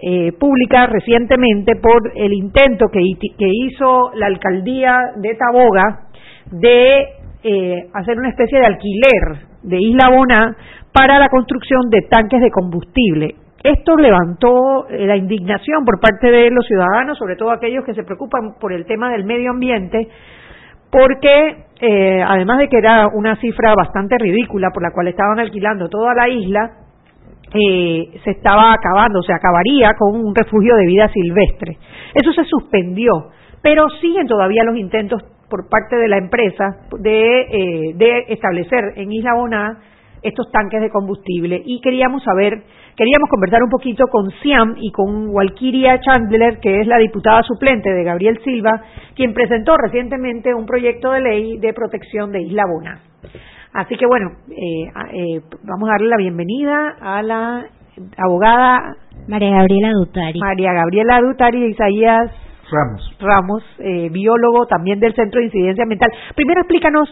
eh, 0.00 0.30
pública 0.38 0.86
recientemente 0.86 1.74
por 1.82 2.12
el 2.14 2.32
intento 2.32 2.86
que, 2.92 3.00
que, 3.18 3.50
hizo 3.50 4.12
la 4.14 4.26
alcaldía 4.26 4.94
de 5.16 5.34
Taboga 5.34 6.06
de 6.52 6.98
eh, 7.42 7.88
hacer 7.92 8.16
una 8.18 8.28
especie 8.28 8.60
de 8.60 8.66
alquiler 8.66 9.48
de 9.64 9.80
Isla 9.80 10.10
Boná 10.10 10.56
para 10.92 11.18
la 11.18 11.28
construcción 11.28 11.90
de 11.90 12.02
tanques 12.02 12.40
de 12.40 12.52
combustible. 12.52 13.34
Esto 13.62 13.96
levantó 13.96 14.88
eh, 14.88 15.06
la 15.06 15.16
indignación 15.16 15.84
por 15.84 16.00
parte 16.00 16.30
de 16.30 16.50
los 16.50 16.66
ciudadanos, 16.66 17.16
sobre 17.16 17.36
todo 17.36 17.52
aquellos 17.52 17.84
que 17.84 17.94
se 17.94 18.02
preocupan 18.02 18.54
por 18.60 18.72
el 18.72 18.84
tema 18.86 19.10
del 19.10 19.24
medio 19.24 19.50
ambiente, 19.50 20.08
porque 20.90 21.64
eh, 21.80 22.22
además 22.26 22.58
de 22.58 22.68
que 22.68 22.78
era 22.78 23.06
una 23.14 23.36
cifra 23.36 23.74
bastante 23.74 24.18
ridícula 24.18 24.70
por 24.74 24.82
la 24.82 24.90
cual 24.90 25.08
estaban 25.08 25.38
alquilando 25.38 25.88
toda 25.88 26.12
la 26.14 26.28
isla, 26.28 26.72
eh, 27.54 28.20
se 28.24 28.30
estaba 28.30 28.72
acabando, 28.72 29.22
se 29.22 29.32
acabaría 29.32 29.92
con 29.96 30.16
un 30.16 30.34
refugio 30.34 30.74
de 30.74 30.86
vida 30.86 31.08
silvestre. 31.08 31.78
Eso 32.14 32.32
se 32.32 32.44
suspendió, 32.44 33.30
pero 33.62 33.88
siguen 34.00 34.26
todavía 34.26 34.64
los 34.64 34.76
intentos 34.76 35.22
por 35.48 35.68
parte 35.68 35.96
de 35.96 36.08
la 36.08 36.16
empresa 36.16 36.64
de, 36.98 37.94
de 37.94 38.24
establecer 38.28 38.94
en 38.96 39.12
Isla 39.12 39.34
Boná 39.34 39.78
estos 40.22 40.50
tanques 40.50 40.80
de 40.80 40.90
combustible 40.90 41.62
y 41.64 41.80
queríamos 41.80 42.22
saber 42.22 42.62
Queríamos 42.96 43.30
conversar 43.30 43.62
un 43.62 43.70
poquito 43.70 44.04
con 44.08 44.30
Siam 44.42 44.74
y 44.78 44.92
con 44.92 45.30
Walkiria 45.30 45.98
Chandler, 46.00 46.60
que 46.60 46.80
es 46.80 46.86
la 46.86 46.98
diputada 46.98 47.42
suplente 47.42 47.90
de 47.90 48.04
Gabriel 48.04 48.38
Silva, 48.44 48.82
quien 49.16 49.32
presentó 49.32 49.76
recientemente 49.78 50.52
un 50.54 50.66
proyecto 50.66 51.12
de 51.12 51.20
ley 51.20 51.58
de 51.58 51.72
protección 51.72 52.32
de 52.32 52.42
Isla 52.42 52.64
Bona. 52.66 53.00
Así 53.72 53.96
que 53.96 54.06
bueno, 54.06 54.32
eh, 54.50 54.92
eh, 55.14 55.40
vamos 55.62 55.88
a 55.88 55.92
darle 55.92 56.08
la 56.08 56.18
bienvenida 56.18 56.96
a 57.00 57.22
la 57.22 57.66
abogada 58.18 58.96
María 59.26 59.56
Gabriela 59.56 59.92
Dutari. 59.92 60.38
María 60.38 60.72
Gabriela 60.74 61.20
Dutari 61.22 61.64
Isaías 61.68 62.30
Ramos. 62.70 63.16
Ramos, 63.20 63.62
eh, 63.78 64.10
biólogo 64.10 64.66
también 64.66 65.00
del 65.00 65.14
Centro 65.14 65.40
de 65.40 65.46
Incidencia 65.46 65.82
Ambiental. 65.82 66.10
Primero 66.34 66.60
explícanos 66.60 67.08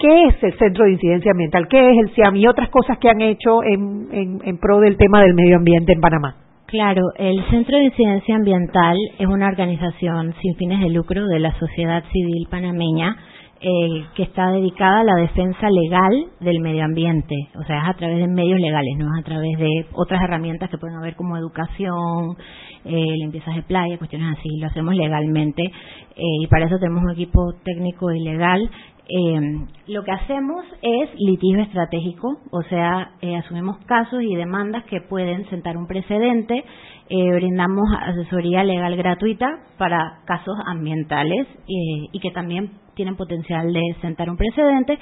¿Qué 0.00 0.24
es 0.28 0.42
el 0.42 0.56
Centro 0.58 0.86
de 0.86 0.92
Incidencia 0.92 1.32
Ambiental? 1.32 1.68
¿Qué 1.68 1.78
es 1.78 1.98
el 1.98 2.14
CIAM? 2.14 2.34
Y 2.36 2.46
otras 2.46 2.70
cosas 2.70 2.96
que 2.98 3.10
han 3.10 3.20
hecho 3.20 3.62
en, 3.62 4.40
en, 4.42 4.58
pro 4.58 4.80
del 4.80 4.96
tema 4.96 5.20
del 5.20 5.34
medio 5.34 5.56
ambiente 5.58 5.92
en 5.92 6.00
Panamá. 6.00 6.36
Claro, 6.64 7.02
el 7.18 7.44
Centro 7.50 7.76
de 7.76 7.84
Incidencia 7.84 8.34
Ambiental 8.34 8.96
es 9.18 9.26
una 9.26 9.48
organización 9.48 10.34
sin 10.40 10.54
fines 10.54 10.80
de 10.80 10.88
lucro 10.88 11.26
de 11.26 11.40
la 11.40 11.52
sociedad 11.58 12.02
civil 12.10 12.46
panameña 12.50 13.14
eh, 13.62 14.06
que 14.14 14.22
está 14.22 14.50
dedicada 14.52 15.00
a 15.00 15.04
la 15.04 15.16
defensa 15.16 15.68
legal 15.68 16.28
del 16.40 16.60
medio 16.60 16.82
ambiente, 16.82 17.34
o 17.60 17.62
sea, 17.64 17.82
es 17.82 17.88
a 17.90 17.92
través 17.92 18.16
de 18.16 18.26
medios 18.26 18.58
legales, 18.58 18.96
no 18.96 19.04
es 19.12 19.20
a 19.20 19.22
través 19.22 19.58
de 19.58 19.84
otras 19.92 20.22
herramientas 20.22 20.70
que 20.70 20.78
pueden 20.78 20.96
haber 20.96 21.14
como 21.14 21.36
educación, 21.36 22.38
eh, 22.86 23.14
limpiezas 23.18 23.56
de 23.56 23.62
playa, 23.62 23.98
cuestiones 23.98 24.38
así, 24.38 24.48
lo 24.58 24.66
hacemos 24.66 24.94
legalmente 24.94 25.62
eh, 25.62 26.36
y 26.42 26.46
para 26.46 26.64
eso 26.64 26.78
tenemos 26.78 27.02
un 27.02 27.10
equipo 27.10 27.52
técnico 27.62 28.10
y 28.10 28.20
legal 28.24 28.70
eh, 29.12 29.66
lo 29.88 30.04
que 30.04 30.12
hacemos 30.12 30.64
es 30.82 31.10
litigio 31.18 31.62
estratégico, 31.62 32.38
o 32.52 32.62
sea, 32.62 33.10
eh, 33.20 33.36
asumimos 33.36 33.78
casos 33.86 34.22
y 34.22 34.36
demandas 34.36 34.84
que 34.84 35.00
pueden 35.00 35.48
sentar 35.50 35.76
un 35.76 35.88
precedente, 35.88 36.64
eh, 37.08 37.32
brindamos 37.34 37.88
asesoría 38.02 38.62
legal 38.62 38.96
gratuita 38.96 39.48
para 39.78 40.20
casos 40.26 40.54
ambientales 40.66 41.48
eh, 41.48 42.08
y 42.12 42.20
que 42.20 42.30
también 42.30 42.70
tienen 42.94 43.16
potencial 43.16 43.72
de 43.72 43.82
sentar 44.00 44.30
un 44.30 44.36
precedente 44.36 44.96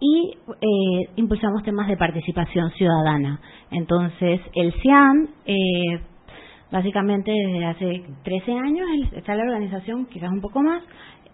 y 0.00 0.32
impulsamos 1.16 1.62
temas 1.62 1.86
de 1.86 1.96
participación 1.96 2.70
ciudadana. 2.72 3.40
Entonces, 3.70 4.40
el 4.54 4.72
CIAM 4.82 5.28
básicamente 6.74 7.30
desde 7.30 7.64
hace 7.64 8.02
13 8.24 8.52
años 8.52 8.86
está 9.12 9.36
la 9.36 9.44
organización, 9.44 10.06
quizás 10.06 10.32
un 10.32 10.40
poco 10.40 10.60
más, 10.60 10.82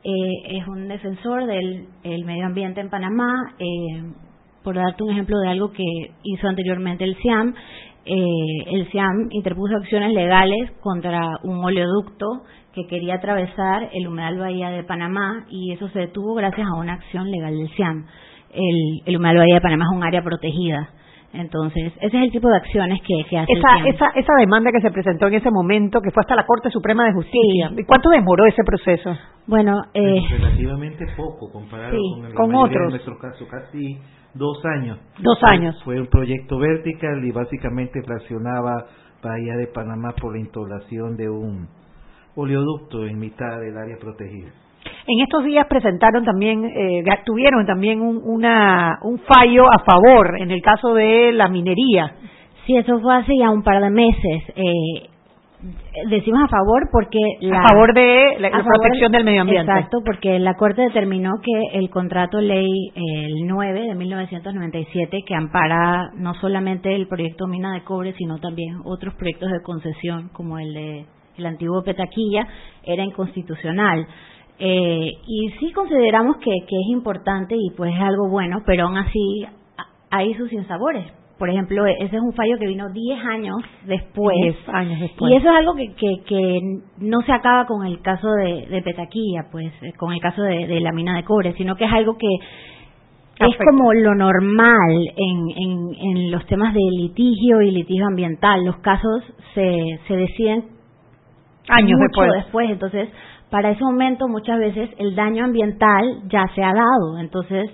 eh, 0.02 0.58
es 0.58 0.66
un 0.66 0.88
defensor 0.88 1.46
del 1.46 2.24
medio 2.24 2.46
ambiente 2.46 2.80
en 2.80 2.90
Panamá. 2.90 3.54
Eh, 3.58 4.02
por 4.62 4.74
darte 4.74 5.02
un 5.02 5.10
ejemplo 5.10 5.38
de 5.38 5.48
algo 5.48 5.72
que 5.72 5.84
hizo 6.22 6.48
anteriormente 6.48 7.04
el 7.04 7.16
CIAM, 7.16 7.54
eh, 8.04 8.64
el 8.72 8.90
CIAM 8.90 9.28
interpuso 9.30 9.76
acciones 9.76 10.12
legales 10.12 10.72
contra 10.80 11.38
un 11.44 11.64
oleoducto 11.64 12.26
que 12.74 12.86
quería 12.86 13.16
atravesar 13.16 13.88
el 13.92 14.06
humedal 14.06 14.38
Bahía 14.38 14.70
de 14.70 14.84
Panamá 14.84 15.46
y 15.50 15.72
eso 15.72 15.88
se 15.88 16.00
detuvo 16.00 16.34
gracias 16.34 16.66
a 16.68 16.78
una 16.78 16.94
acción 16.94 17.30
legal 17.30 17.56
del 17.56 17.68
CIAM. 17.70 18.06
el, 18.52 19.02
el 19.06 19.16
humedal 19.16 19.38
Bahía 19.38 19.54
de 19.54 19.60
Panamá 19.60 19.84
es 19.90 19.96
un 19.96 20.04
área 20.04 20.22
protegida. 20.22 20.90
Entonces, 21.32 21.92
ese 22.00 22.18
es 22.18 22.24
el 22.24 22.32
tipo 22.32 22.48
de 22.48 22.56
acciones 22.56 23.00
que, 23.02 23.24
que 23.28 23.38
hace. 23.38 23.52
Esa, 23.52 23.88
esa, 23.88 24.06
esa 24.18 24.34
demanda 24.38 24.72
que 24.72 24.80
se 24.80 24.90
presentó 24.90 25.28
en 25.28 25.34
ese 25.34 25.50
momento, 25.50 26.00
que 26.00 26.10
fue 26.10 26.22
hasta 26.22 26.34
la 26.34 26.44
Corte 26.44 26.70
Suprema 26.70 27.06
de 27.06 27.12
Justicia, 27.12 27.70
¿y 27.76 27.84
cuánto 27.84 28.10
demoró 28.10 28.46
ese 28.46 28.64
proceso? 28.64 29.16
Bueno, 29.46 29.80
eh, 29.94 30.20
relativamente 30.30 31.06
poco 31.16 31.50
comparado 31.52 31.96
con, 32.16 32.26
el 32.26 32.34
con 32.34 32.54
otros. 32.54 32.84
En 32.84 32.90
nuestro 32.90 33.18
caso, 33.18 33.46
casi 33.48 33.98
dos 34.34 34.60
años. 34.64 34.98
Dos 35.18 35.38
años. 35.42 35.80
Fue 35.84 36.00
un 36.00 36.06
proyecto 36.08 36.58
vertical 36.58 37.24
y 37.24 37.30
básicamente 37.30 38.02
fraccionaba 38.02 38.86
Bahía 39.22 39.54
de 39.56 39.66
Panamá 39.66 40.14
por 40.20 40.32
la 40.32 40.40
instalación 40.40 41.16
de 41.16 41.28
un 41.28 41.68
oleoducto 42.34 43.04
en 43.06 43.18
mitad 43.18 43.60
del 43.60 43.76
área 43.76 43.96
protegida. 43.98 44.50
En 45.12 45.18
estos 45.18 45.42
días 45.42 45.66
presentaron 45.66 46.24
también, 46.24 46.64
eh, 46.64 47.02
tuvieron 47.24 47.66
también 47.66 48.00
un, 48.00 48.20
una, 48.24 49.00
un 49.02 49.18
fallo 49.18 49.64
a 49.64 49.80
favor 49.80 50.40
en 50.40 50.52
el 50.52 50.62
caso 50.62 50.94
de 50.94 51.32
la 51.32 51.48
minería. 51.48 52.14
Sí, 52.64 52.76
eso 52.76 53.00
fue 53.00 53.16
hace 53.16 53.36
ya 53.36 53.50
un 53.50 53.64
par 53.64 53.82
de 53.82 53.90
meses. 53.90 54.42
Eh, 54.54 55.08
decimos 56.08 56.44
a 56.44 56.48
favor 56.48 56.88
porque 56.92 57.18
la, 57.40 57.58
a 57.58 57.68
favor 57.70 57.92
de 57.92 58.36
la, 58.38 58.50
protección 58.50 59.10
del 59.10 59.24
medio 59.24 59.40
ambiente. 59.40 59.72
Exacto, 59.72 59.98
porque 60.04 60.38
la 60.38 60.54
Corte 60.54 60.82
determinó 60.82 61.40
que 61.42 61.76
el 61.76 61.90
contrato 61.90 62.40
ley 62.40 62.70
el 62.94 63.48
9 63.48 63.88
de 63.88 63.94
1997 63.96 65.24
que 65.26 65.34
ampara 65.34 66.12
no 66.14 66.34
solamente 66.34 66.94
el 66.94 67.08
proyecto 67.08 67.48
mina 67.48 67.74
de 67.74 67.82
cobre, 67.82 68.12
sino 68.12 68.38
también 68.38 68.76
otros 68.84 69.14
proyectos 69.14 69.50
de 69.50 69.60
concesión 69.60 70.28
como 70.28 70.60
el 70.60 70.72
de 70.72 71.06
el 71.36 71.46
antiguo 71.46 71.82
Petaquilla 71.82 72.46
era 72.84 73.02
inconstitucional. 73.02 74.06
Eh, 74.60 75.12
y 75.26 75.50
sí 75.58 75.72
consideramos 75.72 76.36
que, 76.36 76.50
que 76.50 76.76
es 76.76 76.88
importante 76.90 77.56
y 77.56 77.70
pues 77.76 77.94
es 77.94 78.00
algo 78.00 78.28
bueno, 78.28 78.58
pero 78.66 78.86
aún 78.86 78.98
así 78.98 79.46
hay 80.10 80.34
sus 80.34 80.50
sinsabores. 80.50 81.06
Por 81.38 81.48
ejemplo, 81.48 81.86
ese 81.86 82.16
es 82.16 82.22
un 82.22 82.34
fallo 82.34 82.58
que 82.58 82.66
vino 82.66 82.90
10 82.90 83.24
años 83.24 83.56
después. 83.86 84.36
10 84.42 84.68
años 84.68 85.00
después. 85.00 85.32
Y 85.32 85.36
eso 85.36 85.48
es 85.48 85.56
algo 85.56 85.74
que, 85.74 85.94
que, 85.94 86.22
que 86.26 86.60
no 86.98 87.22
se 87.22 87.32
acaba 87.32 87.64
con 87.64 87.86
el 87.86 88.02
caso 88.02 88.28
de, 88.32 88.66
de 88.66 88.82
Petaquilla, 88.82 89.46
pues, 89.50 89.72
eh, 89.80 89.94
con 89.96 90.12
el 90.12 90.20
caso 90.20 90.42
de, 90.42 90.66
de 90.66 90.80
la 90.80 90.92
mina 90.92 91.16
de 91.16 91.24
cobre, 91.24 91.54
sino 91.54 91.76
que 91.76 91.86
es 91.86 91.92
algo 91.92 92.18
que 92.18 92.28
es 92.28 93.56
como 93.56 93.94
lo 93.94 94.14
normal 94.14 94.92
en, 95.16 95.48
en, 95.56 95.94
en 95.98 96.30
los 96.30 96.44
temas 96.44 96.74
de 96.74 96.80
litigio 96.90 97.62
y 97.62 97.70
litigio 97.70 98.06
ambiental. 98.06 98.62
Los 98.62 98.76
casos 98.78 99.24
se, 99.54 99.98
se 100.06 100.16
deciden 100.16 100.64
años 101.70 101.98
mucho 101.98 102.20
después. 102.20 102.44
después. 102.44 102.70
Entonces, 102.70 103.08
para 103.50 103.70
ese 103.70 103.82
momento 103.82 104.28
muchas 104.28 104.58
veces 104.58 104.90
el 104.98 105.14
daño 105.14 105.44
ambiental 105.44 106.22
ya 106.28 106.46
se 106.54 106.62
ha 106.62 106.72
dado. 106.72 107.18
Entonces, 107.18 107.70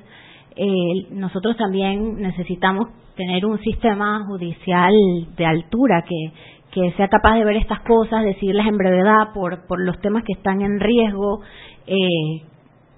eh, 0.56 1.06
nosotros 1.10 1.56
también 1.56 2.16
necesitamos 2.16 2.88
tener 3.16 3.44
un 3.46 3.58
sistema 3.60 4.24
judicial 4.26 4.94
de 5.36 5.46
altura 5.46 6.02
que, 6.06 6.32
que 6.70 6.92
sea 6.92 7.08
capaz 7.08 7.36
de 7.36 7.44
ver 7.44 7.56
estas 7.56 7.80
cosas, 7.80 8.24
decirlas 8.24 8.66
en 8.66 8.76
brevedad 8.76 9.32
por, 9.34 9.66
por 9.66 9.80
los 9.82 9.98
temas 10.00 10.24
que 10.24 10.32
están 10.32 10.62
en 10.62 10.80
riesgo. 10.80 11.40
Eh, 11.86 12.42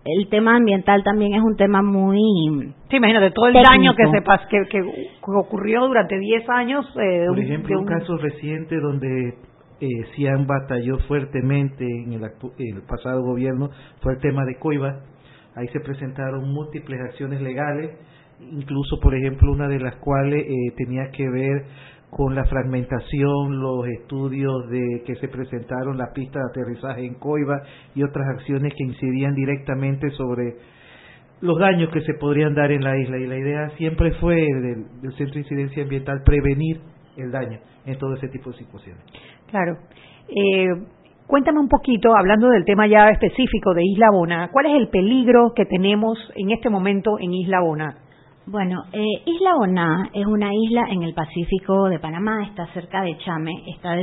el 0.05 0.29
tema 0.29 0.57
ambiental 0.57 1.03
también 1.05 1.35
es 1.35 1.43
un 1.43 1.57
tema 1.57 1.83
muy. 1.83 2.19
Sí, 2.91 2.97
imagínate 2.97 3.31
todo 3.31 3.49
el 3.49 3.55
daño 3.55 3.95
que 3.95 4.05
se 4.07 4.23
que, 4.49 4.69
que, 4.71 4.81
ocurrió 5.27 5.87
durante 5.87 6.19
10 6.19 6.49
años. 6.49 6.87
Eh, 6.99 7.27
Por 7.29 7.39
ejemplo, 7.39 7.81
un, 7.81 7.87
caso 7.87 8.17
reciente 8.17 8.77
donde 8.81 9.35
eh, 9.81 9.87
Cian 10.15 10.47
batalló 10.47 10.99
fuertemente 11.07 11.85
en 11.85 12.13
el, 12.13 12.25
el, 12.25 12.83
pasado 12.83 13.23
gobierno 13.23 13.71
fue 14.01 14.15
el 14.15 14.21
tema 14.21 14.45
de 14.45 14.57
Coiba. 14.57 15.01
Ahí 15.55 15.69
se 15.69 15.81
presentaron 15.81 16.53
múltiples 16.53 17.01
acciones 17.01 17.41
legales, 17.41 17.93
incluso, 18.41 18.99
por 19.01 19.15
ejemplo, 19.15 19.53
una 19.53 19.69
de 19.69 19.81
las 19.81 19.97
cuales 19.97 20.45
eh, 20.47 20.75
tenía 20.77 21.11
que 21.11 21.29
ver 21.29 21.65
con 22.11 22.35
la 22.35 22.45
fragmentación, 22.45 23.61
los 23.61 23.87
estudios 23.87 24.69
de 24.71 25.03
que 25.05 25.15
se 25.17 25.29
presentaron, 25.29 25.99
la 25.99 26.13
pista 26.13 26.39
de 26.41 26.47
aterrizaje 26.51 27.05
en 27.05 27.15
Coiba 27.15 27.63
y 27.95 28.03
otras 28.03 28.27
acciones 28.37 28.73
que 28.77 28.85
incidían 28.85 29.35
directamente 29.35 30.11
sobre 30.11 30.57
los 31.41 31.59
daños 31.59 31.91
que 31.93 32.01
se 32.01 32.15
podrían 32.15 32.55
dar 32.55 32.73
en 32.73 32.83
la 32.83 32.97
isla. 32.99 33.19
Y 33.19 33.27
la 33.27 33.37
idea 33.37 33.71
siempre 33.77 34.13
fue 34.15 34.37
del 34.37 35.13
Centro 35.17 35.35
de 35.35 35.41
Incidencia 35.41 35.83
Ambiental 35.83 36.23
prevenir 36.25 36.81
el 37.17 37.31
daño 37.31 37.59
en 37.85 37.99
todo 37.99 38.15
ese 38.15 38.29
tipo 38.29 38.51
de 38.51 38.59
situaciones. 38.59 39.03
Claro. 39.51 39.79
Eh, 40.29 40.69
cuéntame 41.27 41.61
un 41.61 41.69
poquito, 41.69 42.15
hablando 42.15 42.49
del 42.49 42.65
tema 42.65 42.87
ya 42.87 43.09
específico 43.11 43.75
de 43.75 43.85
Isla 43.85 44.11
Bona, 44.13 44.51
¿cuál 44.53 44.67
es 44.67 44.75
el 44.75 44.89
peligro 44.89 45.53
que 45.55 45.65
tenemos 45.65 46.19
en 46.37 46.51
este 46.51 46.69
momento 46.71 47.19
en 47.19 47.35
Isla 47.35 47.61
Bona? 47.61 47.97
Bueno, 48.47 48.85
eh, 48.93 49.23
Isla 49.27 49.55
Bona 49.57 50.11
es 50.15 50.27
una 50.27 50.51
isla 50.55 50.87
en 50.91 51.03
el 51.03 51.13
Pacífico 51.13 51.89
de 51.89 51.99
Panamá, 51.99 52.45
está 52.47 52.67
cerca 52.73 53.03
de 53.03 53.19
Chame, 53.19 53.53
está 53.75 53.95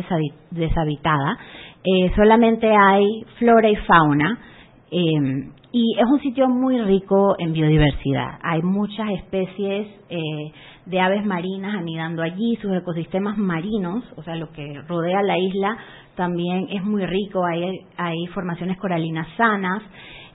deshabitada, 0.51 1.37
eh, 1.83 2.11
solamente 2.15 2.67
hay 2.67 3.23
flora 3.39 3.69
y 3.69 3.75
fauna 3.75 4.39
eh, 4.91 5.49
y 5.71 5.99
es 5.99 6.05
un 6.05 6.21
sitio 6.21 6.47
muy 6.47 6.79
rico 6.79 7.35
en 7.37 7.51
biodiversidad. 7.51 8.39
Hay 8.41 8.61
muchas 8.61 9.09
especies 9.09 9.87
eh, 10.09 10.51
de 10.85 10.99
aves 10.99 11.25
marinas 11.25 11.75
anidando 11.75 12.21
allí, 12.21 12.55
sus 12.61 12.75
ecosistemas 12.75 13.37
marinos, 13.37 14.03
o 14.15 14.23
sea, 14.23 14.35
lo 14.35 14.51
que 14.51 14.81
rodea 14.87 15.21
la 15.23 15.37
isla 15.37 15.77
también 16.15 16.67
es 16.69 16.83
muy 16.83 17.05
rico, 17.05 17.43
hay, 17.45 17.79
hay 17.97 18.27
formaciones 18.27 18.77
coralinas 18.77 19.27
sanas, 19.35 19.81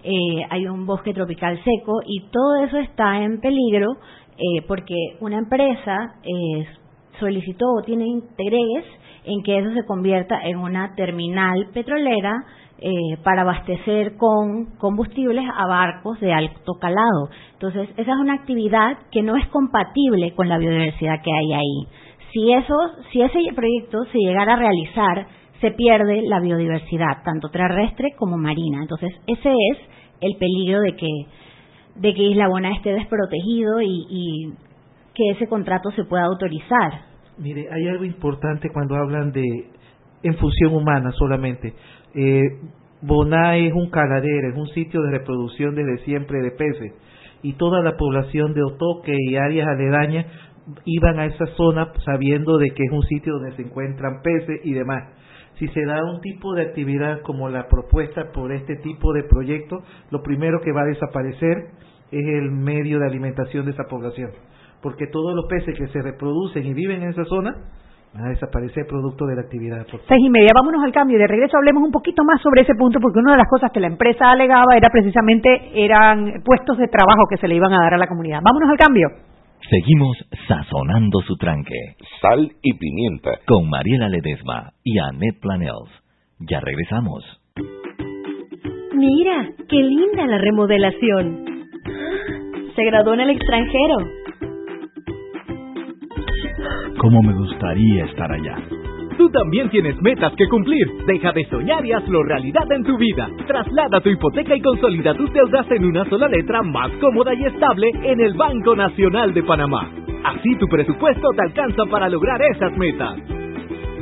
eh, 0.02 0.42
hay 0.48 0.66
un 0.66 0.86
bosque 0.86 1.12
tropical 1.12 1.58
seco 1.62 2.00
y 2.06 2.30
todo 2.30 2.64
eso 2.64 2.78
está 2.78 3.22
en 3.22 3.40
peligro 3.40 3.92
eh, 4.36 4.62
porque 4.66 4.94
una 5.20 5.38
empresa 5.38 6.14
eh, 6.22 6.66
solicitó 7.18 7.66
o 7.66 7.82
tiene 7.82 8.06
interés 8.06 8.84
en 9.24 9.42
que 9.42 9.58
eso 9.58 9.72
se 9.74 9.84
convierta 9.84 10.40
en 10.42 10.56
una 10.56 10.94
terminal 10.94 11.68
petrolera 11.74 12.32
eh, 12.82 13.18
para 13.22 13.42
abastecer 13.42 14.16
con 14.16 14.76
combustibles 14.78 15.44
a 15.54 15.66
barcos 15.66 16.18
de 16.18 16.32
alto 16.32 16.78
calado. 16.80 17.28
Entonces, 17.52 17.90
esa 17.98 18.12
es 18.12 18.18
una 18.18 18.32
actividad 18.32 18.96
que 19.12 19.22
no 19.22 19.36
es 19.36 19.46
compatible 19.48 20.34
con 20.34 20.48
la 20.48 20.56
biodiversidad 20.56 21.20
que 21.22 21.30
hay 21.30 21.52
ahí. 21.52 21.86
Si, 22.32 22.52
eso, 22.52 22.74
si 23.12 23.20
ese 23.20 23.38
proyecto 23.54 24.04
se 24.10 24.18
llegara 24.18 24.54
a 24.54 24.56
realizar, 24.56 25.26
se 25.60 25.72
pierde 25.72 26.22
la 26.22 26.40
biodiversidad, 26.40 27.22
tanto 27.22 27.50
terrestre 27.50 28.14
como 28.16 28.38
marina. 28.38 28.78
Entonces, 28.80 29.12
ese 29.26 29.52
es 29.52 29.78
el 30.22 30.36
peligro 30.38 30.80
de 30.80 30.96
que, 30.96 31.08
de 31.96 32.14
que 32.14 32.22
Isla 32.22 32.48
Bona 32.48 32.74
esté 32.74 32.94
desprotegido 32.94 33.82
y, 33.82 34.06
y 34.08 34.52
que 35.14 35.30
ese 35.32 35.48
contrato 35.48 35.90
se 35.90 36.04
pueda 36.04 36.24
autorizar. 36.24 37.02
Mire, 37.36 37.66
hay 37.70 37.88
algo 37.88 38.04
importante 38.04 38.70
cuando 38.72 38.96
hablan 38.96 39.32
de 39.32 39.70
en 40.22 40.36
función 40.36 40.74
humana 40.74 41.10
solamente. 41.12 41.74
Eh, 42.14 42.58
Boná 43.02 43.56
es 43.56 43.72
un 43.72 43.90
caladero, 43.90 44.50
es 44.50 44.56
un 44.56 44.68
sitio 44.68 45.00
de 45.02 45.10
reproducción 45.12 45.74
desde 45.74 46.04
siempre 46.04 46.40
de 46.42 46.50
peces 46.50 46.92
y 47.42 47.54
toda 47.54 47.82
la 47.82 47.96
población 47.96 48.52
de 48.52 48.62
Otoque 48.62 49.16
y 49.18 49.36
áreas 49.36 49.68
aledañas 49.68 50.26
iban 50.84 51.18
a 51.18 51.26
esa 51.26 51.46
zona 51.56 51.92
sabiendo 52.04 52.58
de 52.58 52.70
que 52.70 52.84
es 52.84 52.92
un 52.92 53.02
sitio 53.04 53.34
donde 53.34 53.56
se 53.56 53.62
encuentran 53.62 54.20
peces 54.22 54.60
y 54.64 54.74
demás. 54.74 55.14
Si 55.58 55.68
se 55.68 55.84
da 55.84 56.04
un 56.04 56.20
tipo 56.20 56.54
de 56.54 56.62
actividad 56.62 57.22
como 57.22 57.48
la 57.48 57.68
propuesta 57.68 58.32
por 58.32 58.52
este 58.52 58.76
tipo 58.76 59.12
de 59.12 59.24
proyecto, 59.24 59.82
lo 60.10 60.22
primero 60.22 60.60
que 60.60 60.72
va 60.72 60.82
a 60.82 60.86
desaparecer 60.86 61.68
es 62.10 62.26
el 62.26 62.50
medio 62.50 62.98
de 62.98 63.06
alimentación 63.06 63.66
de 63.66 63.72
esa 63.72 63.84
población, 63.84 64.30
porque 64.82 65.06
todos 65.06 65.34
los 65.34 65.46
peces 65.46 65.78
que 65.78 65.88
se 65.88 66.02
reproducen 66.02 66.66
y 66.66 66.74
viven 66.74 67.02
en 67.02 67.10
esa 67.10 67.24
zona 67.24 67.56
van 68.14 68.26
a 68.26 68.28
desaparecer 68.30 68.86
producto 68.86 69.26
de 69.26 69.36
la 69.36 69.42
actividad. 69.42 69.86
Seis 69.86 70.20
y 70.24 70.30
media, 70.30 70.50
vámonos 70.54 70.82
al 70.84 70.92
cambio 70.92 71.16
y 71.16 71.20
de 71.20 71.26
regreso 71.26 71.56
hablemos 71.56 71.82
un 71.82 71.92
poquito 71.92 72.24
más 72.24 72.40
sobre 72.42 72.62
ese 72.62 72.74
punto 72.74 72.98
porque 73.00 73.20
una 73.20 73.32
de 73.32 73.38
las 73.38 73.48
cosas 73.48 73.70
que 73.72 73.80
la 73.80 73.86
empresa 73.86 74.30
alegaba 74.30 74.76
era 74.76 74.90
precisamente 74.90 75.48
eran 75.74 76.42
puestos 76.44 76.78
de 76.78 76.88
trabajo 76.88 77.26
que 77.28 77.36
se 77.36 77.48
le 77.48 77.54
iban 77.54 77.72
a 77.72 77.80
dar 77.80 77.94
a 77.94 77.98
la 77.98 78.08
comunidad. 78.08 78.40
Vámonos 78.42 78.70
al 78.70 78.78
cambio. 78.78 79.08
Seguimos 79.68 80.16
sazonando 80.48 81.20
su 81.20 81.36
tranque. 81.36 81.94
Sal 82.20 82.50
y 82.62 82.74
pimienta. 82.74 83.30
Con 83.46 83.68
Mariela 83.68 84.08
Ledesma 84.08 84.72
y 84.82 84.98
Annette 84.98 85.40
Planels. 85.40 85.90
Ya 86.40 86.60
regresamos. 86.60 87.24
Mira, 88.94 89.50
qué 89.68 89.76
linda 89.76 90.26
la 90.26 90.38
remodelación. 90.38 91.44
Se 92.74 92.84
graduó 92.84 93.14
en 93.14 93.20
el 93.20 93.30
extranjero 93.30 93.96
¿Cómo 97.00 97.22
me 97.22 97.32
gustaría 97.32 98.04
estar 98.04 98.30
allá? 98.30 98.58
Tú 99.16 99.30
también 99.30 99.70
tienes 99.70 99.96
metas 100.02 100.34
que 100.36 100.46
cumplir. 100.48 100.86
Deja 101.06 101.32
de 101.32 101.46
soñar 101.46 101.84
y 101.86 101.92
hazlo 101.92 102.22
realidad 102.24 102.70
en 102.70 102.84
tu 102.84 102.98
vida. 102.98 103.26
Traslada 103.46 104.02
tu 104.02 104.10
hipoteca 104.10 104.54
y 104.54 104.60
consolida 104.60 105.14
tus 105.14 105.32
deudas 105.32 105.66
en 105.70 105.86
una 105.86 106.04
sola 106.10 106.28
letra 106.28 106.62
más 106.62 106.90
cómoda 107.00 107.32
y 107.32 107.44
estable 107.46 107.90
en 108.02 108.20
el 108.20 108.34
Banco 108.34 108.76
Nacional 108.76 109.32
de 109.32 109.42
Panamá. 109.42 109.90
Así 110.24 110.54
tu 110.56 110.66
presupuesto 110.66 111.26
te 111.34 111.42
alcanza 111.42 111.86
para 111.90 112.10
lograr 112.10 112.38
esas 112.54 112.76
metas. 112.76 113.16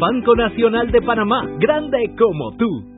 Banco 0.01 0.35
Nacional 0.35 0.91
de 0.91 1.01
Panamá, 1.01 1.49
grande 1.61 1.99
como 2.19 2.57
tú. 2.57 2.98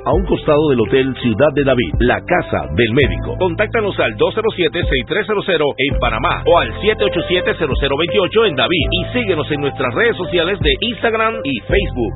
a 0.05 0.13
un 0.13 0.25
costado 0.25 0.69
del 0.69 0.79
Hotel 0.81 1.15
Ciudad 1.21 1.49
de 1.53 1.63
David, 1.63 1.93
la 1.99 2.21
casa 2.21 2.67
del 2.75 2.93
médico. 2.93 3.35
Contáctanos 3.37 3.99
al 3.99 4.15
207-6300 4.17 5.75
en 5.77 5.99
Panamá 5.99 6.43
o 6.45 6.57
al 6.57 6.73
787-0028 6.81 8.47
en 8.47 8.55
David 8.55 8.87
y 8.91 9.13
síguenos 9.13 9.51
en 9.51 9.61
nuestras 9.61 9.93
redes 9.93 10.17
sociales 10.17 10.59
de 10.59 10.71
Instagram 10.81 11.35
y 11.43 11.59
Facebook. 11.61 12.13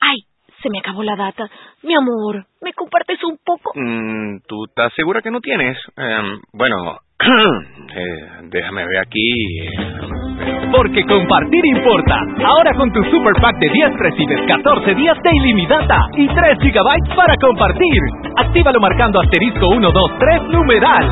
Ay, 0.00 0.18
se 0.62 0.70
me 0.70 0.78
acabó 0.78 1.02
la 1.02 1.16
data. 1.16 1.50
Mi 1.82 1.94
amor, 1.94 2.44
¿me 2.60 2.72
compartes 2.72 3.18
un 3.24 3.38
poco? 3.44 3.72
Mm, 3.74 4.40
¿Tú 4.46 4.64
estás 4.68 4.92
segura 4.94 5.22
que 5.22 5.30
no 5.30 5.40
tienes? 5.40 5.76
Em, 5.96 6.40
bueno, 6.52 6.98
eh, 7.94 8.28
déjame 8.44 8.86
ver 8.86 8.98
aquí. 8.98 10.59
Porque 10.72 11.04
compartir 11.04 11.62
importa. 11.76 12.16
Ahora 12.44 12.72
con 12.74 12.90
tu 12.92 13.02
Super 13.04 13.34
Pack 13.40 13.58
de 13.58 13.68
10 13.68 13.92
recibes 13.98 14.40
14 14.46 14.94
días 14.94 15.16
de 15.22 15.30
ilimitada 15.34 15.98
y 16.16 16.28
3 16.28 16.58
GB 16.58 17.16
para 17.16 17.34
compartir. 17.40 18.00
Actívalo 18.36 18.80
marcando 18.80 19.20
asterisco 19.20 19.66
123 19.68 20.42
numeral. 20.50 21.04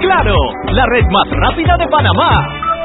Claro, 0.00 0.34
la 0.72 0.86
red 0.86 1.04
más 1.10 1.28
rápida 1.30 1.76
de 1.76 1.88
Panamá. 1.88 2.75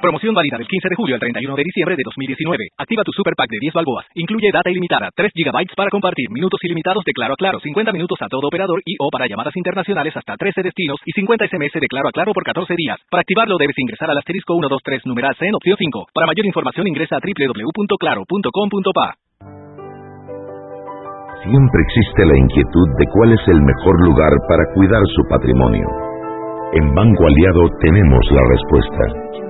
Promoción 0.00 0.32
válida 0.32 0.56
del 0.56 0.66
15 0.66 0.88
de 0.88 0.96
julio 0.96 1.14
al 1.14 1.20
31 1.20 1.54
de 1.56 1.62
diciembre 1.62 1.94
de 1.94 2.02
2019. 2.08 2.72
Activa 2.78 3.04
tu 3.04 3.12
super 3.12 3.34
pack 3.36 3.50
de 3.52 3.60
10 3.60 3.74
balboas. 3.74 4.06
Incluye 4.16 4.48
data 4.50 4.70
ilimitada, 4.72 5.10
3 5.14 5.28
GB 5.28 5.76
para 5.76 5.90
compartir, 5.92 6.30
minutos 6.32 6.58
ilimitados 6.64 7.04
de 7.04 7.12
Claro 7.12 7.34
a 7.34 7.36
Claro, 7.36 7.60
50 7.60 7.92
minutos 7.92 8.16
a 8.22 8.28
todo 8.32 8.48
operador 8.48 8.80
y 8.86 8.96
o 8.98 9.10
para 9.12 9.28
llamadas 9.28 9.54
internacionales 9.56 10.16
hasta 10.16 10.36
13 10.40 10.62
destinos 10.62 10.96
y 11.04 11.12
50 11.12 11.46
SMS 11.48 11.76
de 11.76 11.86
Claro 11.86 12.08
a 12.08 12.12
Claro 12.12 12.32
por 12.32 12.44
14 12.44 12.72
días. 12.76 12.96
Para 13.10 13.20
activarlo 13.20 13.58
debes 13.60 13.76
ingresar 13.76 14.10
al 14.10 14.16
asterisco 14.16 14.54
123 14.54 15.04
numeral 15.04 15.36
C 15.36 15.44
en 15.46 15.54
opción 15.54 15.76
5. 15.76 16.06
Para 16.14 16.26
mayor 16.26 16.46
información 16.46 16.88
ingresa 16.88 17.16
a 17.16 17.20
www.claro.com.pa. 17.20 19.06
Siempre 21.44 21.80
existe 21.84 22.24
la 22.24 22.36
inquietud 22.40 22.88
de 22.96 23.04
cuál 23.12 23.32
es 23.32 23.48
el 23.48 23.60
mejor 23.60 24.00
lugar 24.00 24.32
para 24.48 24.64
cuidar 24.72 25.04
su 25.12 25.22
patrimonio. 25.28 25.88
En 26.72 26.94
Banco 26.94 27.26
Aliado 27.26 27.68
tenemos 27.80 28.24
la 28.30 28.42
respuesta 28.48 29.49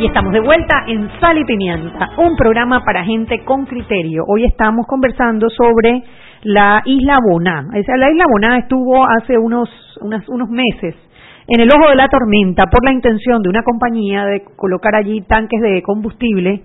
Y 0.00 0.06
estamos 0.06 0.32
de 0.32 0.38
vuelta 0.38 0.84
en 0.86 1.10
Sal 1.18 1.38
y 1.38 1.44
Pimienta, 1.44 2.10
un 2.18 2.36
programa 2.36 2.84
para 2.84 3.04
gente 3.04 3.42
con 3.44 3.66
criterio. 3.66 4.22
Hoy 4.28 4.44
estamos 4.44 4.86
conversando 4.86 5.48
sobre 5.50 6.04
la 6.44 6.82
isla 6.84 7.18
Boná. 7.28 7.66
La 7.72 8.10
isla 8.10 8.26
Boná 8.30 8.58
estuvo 8.58 9.04
hace 9.04 9.36
unos, 9.36 9.68
unos 10.00 10.48
meses 10.50 10.94
en 11.48 11.60
el 11.60 11.68
ojo 11.72 11.88
de 11.90 11.96
la 11.96 12.06
tormenta 12.06 12.66
por 12.66 12.84
la 12.84 12.92
intención 12.92 13.42
de 13.42 13.48
una 13.48 13.64
compañía 13.64 14.24
de 14.26 14.44
colocar 14.54 14.94
allí 14.94 15.22
tanques 15.22 15.60
de 15.60 15.82
combustible 15.82 16.62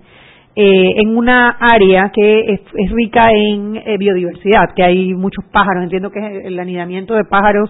eh, 0.54 0.92
en 1.02 1.16
una 1.16 1.56
área 1.58 2.10
que 2.14 2.38
es, 2.38 2.90
rica 2.92 3.22
en 3.32 3.74
eh, 3.76 3.96
biodiversidad, 3.98 4.74
que 4.76 4.84
hay 4.84 5.12
muchos 5.12 5.44
pájaros, 5.50 5.82
entiendo 5.82 6.10
que 6.10 6.20
es 6.20 6.44
el 6.44 6.60
anidamiento 6.60 7.14
de 7.14 7.24
pájaros 7.24 7.68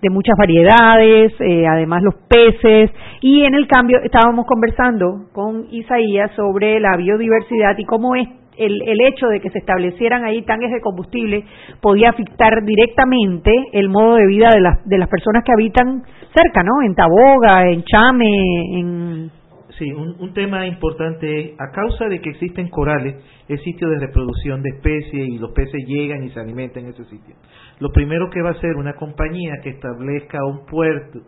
de 0.00 0.10
muchas 0.10 0.36
variedades, 0.38 1.32
eh, 1.40 1.66
además 1.66 2.02
los 2.02 2.14
peces, 2.28 2.90
y 3.20 3.42
en 3.42 3.54
el 3.54 3.66
cambio 3.66 3.98
estábamos 4.02 4.46
conversando 4.46 5.28
con 5.32 5.66
Isaías 5.70 6.30
sobre 6.36 6.78
la 6.80 6.96
biodiversidad 6.96 7.76
y 7.78 7.84
cómo 7.84 8.14
es 8.14 8.28
el, 8.56 8.82
el 8.86 9.00
hecho 9.00 9.28
de 9.28 9.40
que 9.40 9.50
se 9.50 9.58
establecieran 9.58 10.24
ahí 10.24 10.42
tanques 10.42 10.70
de 10.70 10.80
combustible 10.80 11.44
podía 11.80 12.10
afectar 12.10 12.64
directamente 12.64 13.52
el 13.72 13.88
modo 13.88 14.16
de 14.16 14.26
vida 14.26 14.50
de 14.52 14.60
las, 14.60 14.84
de 14.84 14.98
las 14.98 15.08
personas 15.08 15.44
que 15.44 15.52
habitan 15.52 16.02
cerca, 16.34 16.62
¿no? 16.62 16.82
En 16.82 16.94
Taboga, 16.94 17.70
en 17.70 17.84
Chame, 17.84 18.78
en 18.78 19.30
Sí, 19.78 19.92
un, 19.92 20.34
tema 20.34 20.66
importante 20.66 21.40
es, 21.40 21.60
a 21.60 21.70
causa 21.70 22.06
de 22.08 22.20
que 22.20 22.30
existen 22.30 22.68
corales, 22.68 23.14
es 23.48 23.62
sitio 23.62 23.88
de 23.88 24.00
reproducción 24.00 24.60
de 24.60 24.70
especies 24.70 25.28
y 25.28 25.38
los 25.38 25.52
peces 25.52 25.84
llegan 25.86 26.24
y 26.24 26.30
se 26.30 26.40
alimentan 26.40 26.84
en 26.84 26.90
ese 26.90 27.04
sitio. 27.04 27.36
Lo 27.80 27.90
primero 27.92 28.28
que 28.30 28.42
va 28.42 28.50
a 28.50 28.52
hacer 28.52 28.76
una 28.76 28.94
compañía 28.94 29.60
que 29.62 29.70
establezca 29.70 30.44
un 30.44 30.66
puerto 30.66 31.20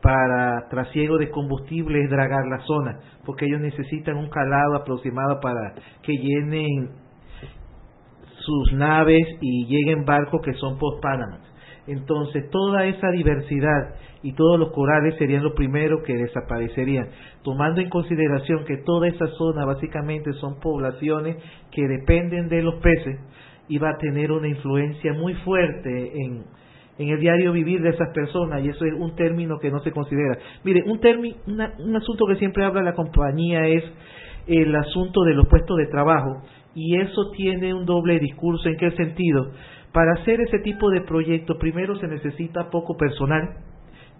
para 0.00 0.68
trasiego 0.68 1.18
de 1.18 1.30
combustible 1.30 2.02
es 2.02 2.10
dragar 2.10 2.46
la 2.46 2.60
zona, 2.60 3.00
porque 3.24 3.46
ellos 3.46 3.60
necesitan 3.60 4.16
un 4.16 4.30
calado 4.30 4.76
aproximado 4.76 5.40
para 5.40 5.74
que 6.02 6.16
llenen 6.16 6.90
sus 8.38 8.72
naves 8.72 9.26
y 9.40 9.66
lleguen 9.66 10.04
barcos 10.04 10.40
que 10.42 10.54
son 10.54 10.78
post 10.78 11.04
Entonces, 11.86 12.48
toda 12.50 12.86
esa 12.86 13.10
diversidad 13.10 13.94
y 14.22 14.32
todos 14.32 14.58
los 14.58 14.70
corales 14.72 15.16
serían 15.18 15.42
los 15.42 15.52
primeros 15.52 16.02
que 16.04 16.16
desaparecerían, 16.16 17.08
tomando 17.42 17.80
en 17.80 17.90
consideración 17.90 18.64
que 18.64 18.78
toda 18.78 19.08
esa 19.08 19.26
zona 19.38 19.64
básicamente 19.64 20.32
son 20.34 20.60
poblaciones 20.60 21.36
que 21.70 21.86
dependen 21.86 22.48
de 22.48 22.62
los 22.62 22.76
peces 22.76 23.18
va 23.78 23.90
a 23.90 23.98
tener 23.98 24.32
una 24.32 24.48
influencia 24.48 25.12
muy 25.12 25.34
fuerte 25.34 26.12
en, 26.22 26.44
en 26.98 27.08
el 27.08 27.20
diario 27.20 27.52
vivir 27.52 27.80
de 27.82 27.90
esas 27.90 28.12
personas 28.12 28.62
y 28.64 28.68
eso 28.68 28.84
es 28.84 28.94
un 28.94 29.14
término 29.14 29.58
que 29.58 29.70
no 29.70 29.80
se 29.80 29.92
considera. 29.92 30.38
Mire, 30.64 30.82
un, 30.86 31.00
término, 31.00 31.36
un 31.46 31.96
asunto 31.96 32.26
que 32.26 32.36
siempre 32.36 32.64
habla 32.64 32.82
la 32.82 32.94
compañía 32.94 33.66
es 33.66 33.84
el 34.46 34.74
asunto 34.74 35.22
de 35.22 35.34
los 35.34 35.46
puestos 35.48 35.76
de 35.76 35.86
trabajo 35.86 36.42
y 36.74 36.96
eso 37.00 37.30
tiene 37.36 37.74
un 37.74 37.84
doble 37.84 38.18
discurso. 38.18 38.68
¿En 38.68 38.76
qué 38.76 38.90
sentido? 38.92 39.50
Para 39.92 40.12
hacer 40.20 40.40
ese 40.40 40.60
tipo 40.60 40.90
de 40.90 41.00
proyectos, 41.00 41.56
primero 41.58 41.96
se 41.96 42.06
necesita 42.06 42.70
poco 42.70 42.96
personal, 42.96 43.56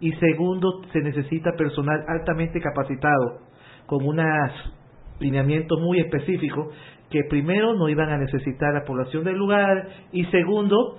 y 0.01 0.13
segundo, 0.13 0.83
se 0.93 1.01
necesita 1.01 1.53
personal 1.53 2.05
altamente 2.09 2.59
capacitado, 2.61 3.41
con 3.87 4.05
unos 4.05 4.53
lineamientos 5.21 5.79
muy 5.79 6.01
específicos, 6.01 6.75
que 7.11 7.25
primero 7.25 7.75
no 7.75 7.89
iban 7.89 8.11
a 8.11 8.19
necesitar 8.19 8.73
la 8.73 8.85
población 8.85 9.25
del 9.25 9.37
lugar 9.37 9.89
y 10.13 10.25
segundo, 10.27 10.99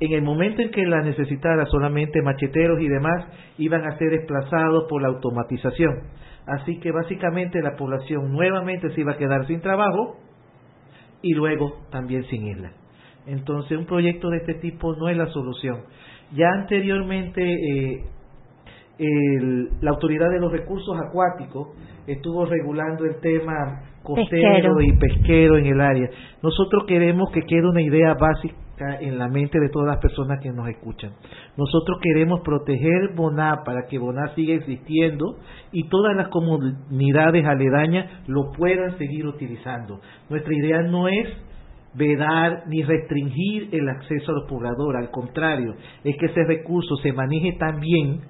en 0.00 0.12
el 0.12 0.22
momento 0.22 0.62
en 0.62 0.70
que 0.70 0.84
la 0.84 1.02
necesitara 1.02 1.64
solamente 1.66 2.20
macheteros 2.22 2.80
y 2.80 2.88
demás, 2.88 3.26
iban 3.58 3.86
a 3.86 3.96
ser 3.96 4.10
desplazados 4.10 4.84
por 4.88 5.00
la 5.00 5.08
automatización. 5.08 6.02
Así 6.46 6.78
que 6.80 6.90
básicamente 6.90 7.62
la 7.62 7.76
población 7.76 8.32
nuevamente 8.32 8.90
se 8.90 9.00
iba 9.00 9.12
a 9.12 9.16
quedar 9.16 9.46
sin 9.46 9.60
trabajo 9.60 10.18
y 11.22 11.32
luego 11.32 11.86
también 11.90 12.24
sin 12.24 12.46
isla. 12.46 12.72
Entonces 13.26 13.78
un 13.78 13.86
proyecto 13.86 14.28
de 14.28 14.38
este 14.38 14.54
tipo 14.54 14.94
no 14.96 15.08
es 15.08 15.16
la 15.16 15.26
solución. 15.28 15.84
Ya 16.32 16.48
anteriormente 16.50 17.42
eh, 17.42 18.04
la 18.98 19.90
Autoridad 19.90 20.30
de 20.30 20.40
los 20.40 20.52
Recursos 20.52 20.96
Acuáticos 21.08 21.68
estuvo 22.06 22.44
regulando 22.44 23.04
el 23.04 23.16
tema 23.20 23.82
costero 24.02 24.80
y 24.80 24.96
pesquero 24.98 25.56
en 25.56 25.66
el 25.66 25.80
área. 25.80 26.08
Nosotros 26.42 26.84
queremos 26.86 27.30
que 27.32 27.42
quede 27.42 27.68
una 27.68 27.82
idea 27.82 28.14
básica 28.14 28.54
en 29.00 29.18
la 29.18 29.28
mente 29.28 29.58
de 29.58 29.68
todas 29.68 29.88
las 29.88 29.98
personas 29.98 30.40
que 30.40 30.50
nos 30.50 30.68
escuchan. 30.68 31.12
Nosotros 31.56 31.98
queremos 32.02 32.40
proteger 32.40 33.14
Boná 33.14 33.62
para 33.64 33.86
que 33.86 33.98
Boná 33.98 34.34
siga 34.34 34.54
existiendo 34.54 35.38
y 35.72 35.88
todas 35.88 36.14
las 36.16 36.28
comunidades 36.28 37.46
aledañas 37.46 38.06
lo 38.26 38.50
puedan 38.52 38.98
seguir 38.98 39.26
utilizando. 39.26 40.00
Nuestra 40.28 40.54
idea 40.54 40.82
no 40.82 41.08
es 41.08 41.28
vedar 41.94 42.64
ni 42.66 42.82
restringir 42.82 43.68
el 43.72 43.88
acceso 43.88 44.32
a 44.32 44.34
los 44.34 44.48
pobladores, 44.48 45.00
al 45.00 45.10
contrario, 45.10 45.74
es 46.02 46.16
que 46.18 46.26
ese 46.26 46.44
recurso 46.44 46.96
se 46.96 47.12
maneje 47.12 47.52
tan 47.52 47.78
bien 47.78 48.20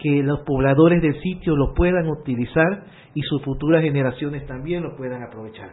que 0.00 0.22
los 0.22 0.40
pobladores 0.40 1.02
del 1.02 1.20
sitio 1.20 1.56
lo 1.56 1.74
puedan 1.74 2.08
utilizar 2.08 2.84
y 3.14 3.22
sus 3.22 3.42
futuras 3.42 3.82
generaciones 3.82 4.46
también 4.46 4.82
lo 4.82 4.96
puedan 4.96 5.22
aprovechar. 5.22 5.70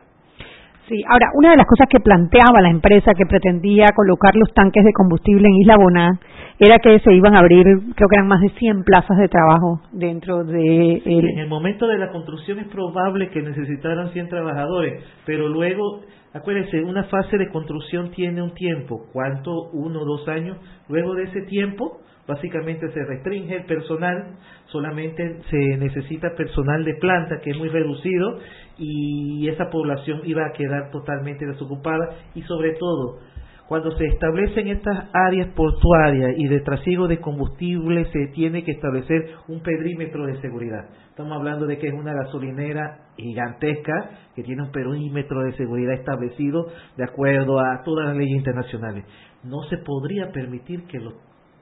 Sí, 0.88 1.04
ahora, 1.06 1.28
una 1.34 1.52
de 1.52 1.58
las 1.58 1.68
cosas 1.68 1.88
que 1.90 2.00
planteaba 2.00 2.62
la 2.62 2.70
empresa 2.70 3.12
que 3.14 3.26
pretendía 3.26 3.88
colocar 3.94 4.34
los 4.38 4.54
tanques 4.54 4.86
de 4.86 4.94
combustible 4.94 5.46
en 5.46 5.56
Isla 5.56 5.76
Boná 5.76 6.18
era 6.60 6.80
que 6.80 6.98
se 7.00 7.14
iban 7.14 7.36
a 7.36 7.40
abrir, 7.40 7.66
creo 7.94 8.08
que 8.08 8.16
eran 8.16 8.28
más 8.28 8.40
de 8.40 8.50
100 8.52 8.84
plazas 8.84 9.18
de 9.18 9.28
trabajo 9.28 9.82
dentro 9.92 10.46
de... 10.46 11.02
El... 11.06 11.30
En 11.30 11.40
el 11.40 11.50
momento 11.50 11.88
de 11.88 11.98
la 11.98 12.10
construcción 12.10 12.60
es 12.60 12.68
probable 12.70 13.30
que 13.30 13.42
necesitaran 13.42 14.12
100 14.14 14.30
trabajadores, 14.30 15.04
pero 15.26 15.50
luego, 15.50 16.04
acuérdense, 16.34 16.82
una 16.82 17.04
fase 17.04 17.38
de 17.38 17.50
construcción 17.50 18.12
tiene 18.12 18.42
un 18.42 18.54
tiempo, 18.54 19.08
¿cuánto? 19.12 19.52
Uno 19.74 20.00
o 20.00 20.06
dos 20.06 20.26
años. 20.30 20.58
Luego 20.88 21.16
de 21.16 21.24
ese 21.24 21.42
tiempo, 21.42 22.00
básicamente 22.28 22.92
se 22.92 23.04
restringe 23.06 23.56
el 23.56 23.66
personal, 23.66 24.38
solamente 24.68 25.42
se 25.50 25.78
necesita 25.78 26.36
personal 26.36 26.84
de 26.84 26.96
planta 26.96 27.40
que 27.42 27.52
es 27.52 27.58
muy 27.58 27.70
reducido 27.70 28.40
y 28.78 29.48
esa 29.48 29.70
población 29.70 30.22
iba 30.26 30.46
a 30.46 30.52
quedar 30.52 30.92
totalmente 30.92 31.46
desocupada 31.46 32.10
y 32.36 32.42
sobre 32.44 32.74
todo 32.74 33.20
cuando 33.68 33.92
se 33.98 34.06
establecen 34.06 34.70
estas 34.70 35.10
áreas 35.12 35.50
portuarias 35.50 36.36
y 36.38 36.48
de 36.48 36.62
trasiego 36.62 37.08
de 37.08 37.20
combustible 37.20 38.06
se 38.14 38.28
tiene 38.28 38.64
que 38.64 38.72
establecer 38.72 39.32
un 39.50 39.62
perímetro 39.62 40.26
de 40.26 40.40
seguridad. 40.40 40.88
Estamos 41.10 41.34
hablando 41.34 41.66
de 41.66 41.78
que 41.78 41.88
es 41.88 41.94
una 41.94 42.14
gasolinera 42.14 43.10
gigantesca 43.18 44.12
que 44.36 44.44
tiene 44.44 44.64
un 44.64 44.72
perímetro 44.72 45.44
de 45.44 45.52
seguridad 45.58 45.96
establecido 45.96 46.68
de 46.96 47.04
acuerdo 47.04 47.60
a 47.60 47.84
todas 47.84 48.08
las 48.08 48.16
leyes 48.16 48.38
internacionales. 48.38 49.04
No 49.44 49.62
se 49.70 49.78
podría 49.80 50.32
permitir 50.32 50.86
que 50.88 51.00
los 51.00 51.16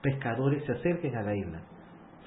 pescadores 0.05 0.63
se 0.65 0.71
acerquen 0.71 1.15
a 1.15 1.23
la 1.23 1.35
isla, 1.35 1.61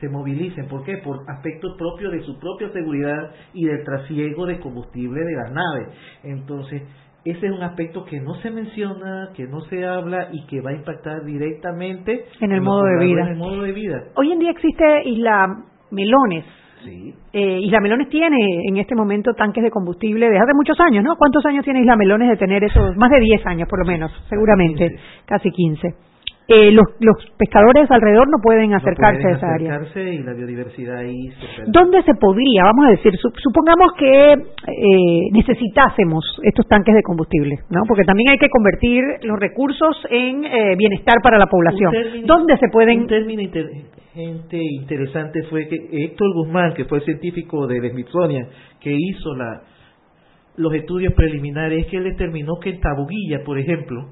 se 0.00 0.08
movilicen. 0.08 0.66
¿Por 0.66 0.84
qué? 0.84 0.96
Por 0.98 1.20
aspectos 1.28 1.76
propios 1.78 2.12
de 2.12 2.22
su 2.22 2.38
propia 2.40 2.70
seguridad 2.72 3.30
y 3.54 3.66
del 3.66 3.84
trasiego 3.84 4.46
de 4.46 4.58
combustible 4.58 5.20
de 5.20 5.36
las 5.36 5.52
naves. 5.52 5.88
Entonces, 6.24 6.82
ese 7.24 7.46
es 7.46 7.52
un 7.52 7.62
aspecto 7.62 8.04
que 8.04 8.20
no 8.20 8.34
se 8.36 8.50
menciona, 8.50 9.30
que 9.34 9.46
no 9.46 9.60
se 9.62 9.86
habla 9.86 10.28
y 10.32 10.44
que 10.46 10.60
va 10.60 10.70
a 10.70 10.74
impactar 10.74 11.24
directamente 11.24 12.24
en 12.40 12.52
el, 12.52 12.60
modo, 12.60 12.84
de 12.84 13.04
vida. 13.04 13.22
En 13.22 13.28
el 13.28 13.36
modo 13.36 13.62
de 13.62 13.72
vida. 13.72 14.02
Hoy 14.16 14.32
en 14.32 14.40
día 14.40 14.50
existe 14.50 15.02
Isla 15.04 15.46
Melones. 15.92 16.44
Sí. 16.84 17.14
Eh, 17.32 17.60
Isla 17.60 17.80
Melones 17.80 18.08
tiene 18.08 18.38
en 18.68 18.76
este 18.76 18.94
momento 18.94 19.34
tanques 19.34 19.62
de 19.62 19.70
combustible 19.70 20.26
desde 20.26 20.38
hace 20.38 20.54
muchos 20.54 20.78
años, 20.80 21.04
¿no? 21.04 21.16
¿Cuántos 21.16 21.44
años 21.46 21.64
tiene 21.64 21.80
Isla 21.80 21.96
Melones 21.96 22.28
de 22.28 22.36
tener 22.36 22.64
esos? 22.64 22.96
Más 22.96 23.10
de 23.10 23.20
10 23.20 23.46
años 23.46 23.68
por 23.68 23.80
lo 23.80 23.84
menos, 23.84 24.10
seguramente, 24.28 24.96
casi 25.26 25.50
15 25.50 26.07
eh, 26.50 26.72
los, 26.72 26.86
los 27.00 27.16
pescadores 27.36 27.90
alrededor 27.90 28.26
no 28.30 28.38
pueden 28.42 28.72
acercarse 28.72 29.22
a 29.28 29.30
esa 29.32 29.46
área. 29.52 29.80
y 29.94 30.22
la 30.22 30.32
biodiversidad 30.32 30.96
ahí 30.96 31.28
¿Dónde 31.66 32.02
se 32.04 32.14
podría, 32.14 32.64
vamos 32.64 32.86
a 32.86 32.90
decir, 32.92 33.12
supongamos 33.42 33.92
que 33.98 34.32
eh, 34.32 35.30
necesitásemos 35.32 36.24
estos 36.42 36.66
tanques 36.66 36.94
de 36.94 37.02
combustible, 37.02 37.58
¿no? 37.68 37.82
Porque 37.86 38.04
también 38.04 38.30
hay 38.30 38.38
que 38.38 38.48
convertir 38.48 39.04
los 39.24 39.38
recursos 39.38 39.94
en 40.10 40.46
eh, 40.46 40.74
bienestar 40.78 41.16
para 41.22 41.36
la 41.38 41.46
población. 41.46 41.92
¿Dónde 42.24 42.56
se 42.56 42.68
pueden...? 42.72 43.00
Un 43.00 43.06
término 43.06 43.42
interesante 44.80 45.42
fue 45.50 45.68
que 45.68 45.76
Héctor 45.92 46.32
Guzmán, 46.32 46.72
que 46.72 46.86
fue 46.86 47.02
científico 47.02 47.66
de 47.66 47.90
Smithsonian, 47.90 48.46
que 48.80 48.96
hizo 48.98 49.34
la, 49.34 49.62
los 50.56 50.72
estudios 50.72 51.12
preliminares, 51.12 51.86
que 51.86 51.98
él 51.98 52.04
determinó 52.04 52.58
que 52.58 52.70
en 52.70 52.80
Tabuguilla, 52.80 53.44
por 53.44 53.58
ejemplo, 53.58 54.08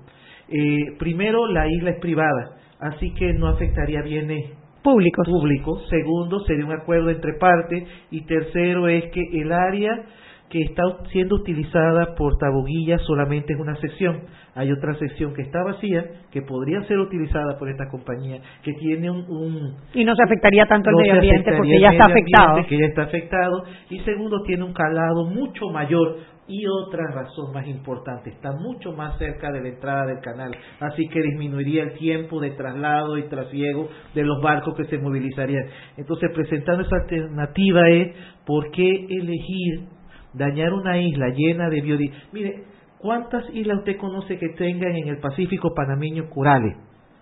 eh, 0.48 0.96
primero, 0.98 1.46
la 1.46 1.66
isla 1.68 1.90
es 1.90 2.00
privada, 2.00 2.56
así 2.80 3.12
que 3.14 3.32
no 3.32 3.48
afectaría 3.48 4.02
bienes 4.02 4.50
públicos. 4.86 5.26
públicos. 5.26 5.86
Segundo, 5.90 6.40
sería 6.40 6.64
un 6.64 6.72
acuerdo 6.72 7.10
entre 7.10 7.34
partes. 7.34 7.84
Y 8.10 8.24
tercero 8.26 8.88
es 8.88 9.04
que 9.12 9.22
el 9.40 9.52
área 9.52 10.04
que 10.48 10.62
está 10.62 10.82
siendo 11.10 11.34
utilizada 11.34 12.14
por 12.14 12.38
Taboguilla 12.38 12.98
solamente 12.98 13.52
es 13.52 13.58
una 13.58 13.74
sección. 13.76 14.22
Hay 14.54 14.70
otra 14.70 14.94
sección 14.94 15.34
que 15.34 15.42
está 15.42 15.64
vacía, 15.64 16.04
que 16.30 16.40
podría 16.42 16.82
ser 16.84 16.98
utilizada 16.98 17.58
por 17.58 17.68
esta 17.68 17.88
compañía, 17.88 18.40
que 18.62 18.72
tiene 18.74 19.10
un... 19.10 19.74
y 19.92 20.04
no 20.04 20.14
se 20.14 20.22
afectaría 20.22 20.66
tanto 20.66 20.88
el 20.90 20.96
medio 20.96 21.14
ambiente 21.14 21.50
porque 21.56 21.80
ya 21.80 21.88
está 21.88 22.04
afectado. 22.04 22.66
Que 22.68 22.78
ya 22.78 22.86
está 22.86 23.02
afectado. 23.02 23.64
Y 23.90 23.98
segundo, 24.00 24.42
tiene 24.44 24.62
un 24.62 24.72
calado 24.72 25.24
mucho 25.24 25.68
mayor 25.70 26.18
y 26.48 26.64
otra 26.66 27.10
razón 27.10 27.52
más 27.52 27.66
importante, 27.66 28.30
está 28.30 28.52
mucho 28.52 28.92
más 28.92 29.18
cerca 29.18 29.50
de 29.50 29.60
la 29.60 29.68
entrada 29.68 30.06
del 30.06 30.20
canal, 30.20 30.52
así 30.80 31.08
que 31.08 31.22
disminuiría 31.22 31.82
el 31.82 31.94
tiempo 31.98 32.40
de 32.40 32.50
traslado 32.50 33.18
y 33.18 33.24
trasiego 33.24 33.88
de 34.14 34.22
los 34.22 34.40
barcos 34.42 34.74
que 34.76 34.84
se 34.84 34.98
movilizarían. 34.98 35.66
Entonces, 35.96 36.30
presentando 36.34 36.84
esa 36.84 36.96
alternativa 36.96 37.88
es, 37.88 38.14
¿por 38.44 38.70
qué 38.70 39.06
elegir 39.08 39.88
dañar 40.34 40.72
una 40.72 40.98
isla 40.98 41.28
llena 41.30 41.68
de 41.68 41.80
biodiversidad? 41.80 42.32
Mire, 42.32 42.64
¿cuántas 42.98 43.44
islas 43.52 43.78
usted 43.78 43.96
conoce 43.96 44.38
que 44.38 44.50
tengan 44.50 44.94
en 44.94 45.08
el 45.08 45.18
Pacífico 45.18 45.74
panameño 45.74 46.30
corales? 46.30 46.76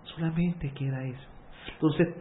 Solamente 0.05 0.71
queda 0.75 1.05
eso 1.05 1.34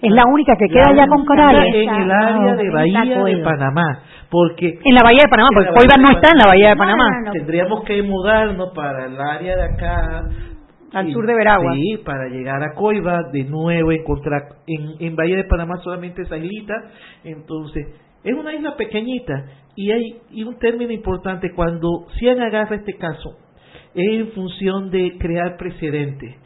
es 0.02 0.12
la 0.12 0.24
única 0.32 0.54
que 0.58 0.68
queda 0.68 0.94
ya 0.96 1.08
con 1.08 1.26
corales. 1.26 1.74
En 1.74 1.89
el 1.89 2.12
área 2.12 2.56
de 2.56 2.70
Bahía 2.70 3.24
de 3.24 3.38
Panamá, 3.38 4.00
porque 4.30 4.80
en 4.84 4.96
la 4.96 5.02
Bahía 5.04 5.24
de 5.24 5.30
Panamá, 5.30 5.50
porque 5.54 5.70
Coiba 5.70 5.96
no 6.02 6.12
está 6.12 6.32
en 6.32 6.38
la 6.38 6.46
Bahía 6.48 6.70
de 6.70 6.76
Panamá. 6.76 7.06
Tendríamos 7.32 7.84
que 7.84 8.04
mudarnos 8.04 8.72
para 8.74 9.06
el 9.06 9.20
área 9.20 9.56
de 9.56 9.64
acá 9.64 10.24
al 10.94 11.12
sur 11.12 11.26
de 11.26 11.34
Veragua. 11.34 11.74
Sí, 11.74 11.98
para 12.06 12.28
llegar 12.28 12.64
a 12.64 12.74
Coiba, 12.76 13.24
de 13.32 13.46
nuevo 13.46 13.91
encontrar 13.91 14.41
en, 14.68 14.96
en 15.00 15.16
Bahía 15.16 15.38
de 15.38 15.46
Panamá 15.46 15.78
solamente 15.84 16.24
esa 16.24 16.38
islita, 16.38 16.74
entonces 17.24 17.88
es 18.24 18.34
una 18.34 18.54
isla 18.54 18.76
pequeñita 18.76 19.46
y 19.76 19.91
hay 19.91 20.18
y 20.32 20.44
un 20.44 20.58
término 20.60 20.91
importante 20.91 21.52
cuando 21.56 22.08
Cian 22.20 22.41
agarra 22.41 22.76
este 22.76 22.94
caso 22.94 23.38
es 23.96 24.20
en 24.20 24.32
función 24.32 24.89
de 24.89 25.18
crear 25.20 25.58
precedente, 25.58 26.38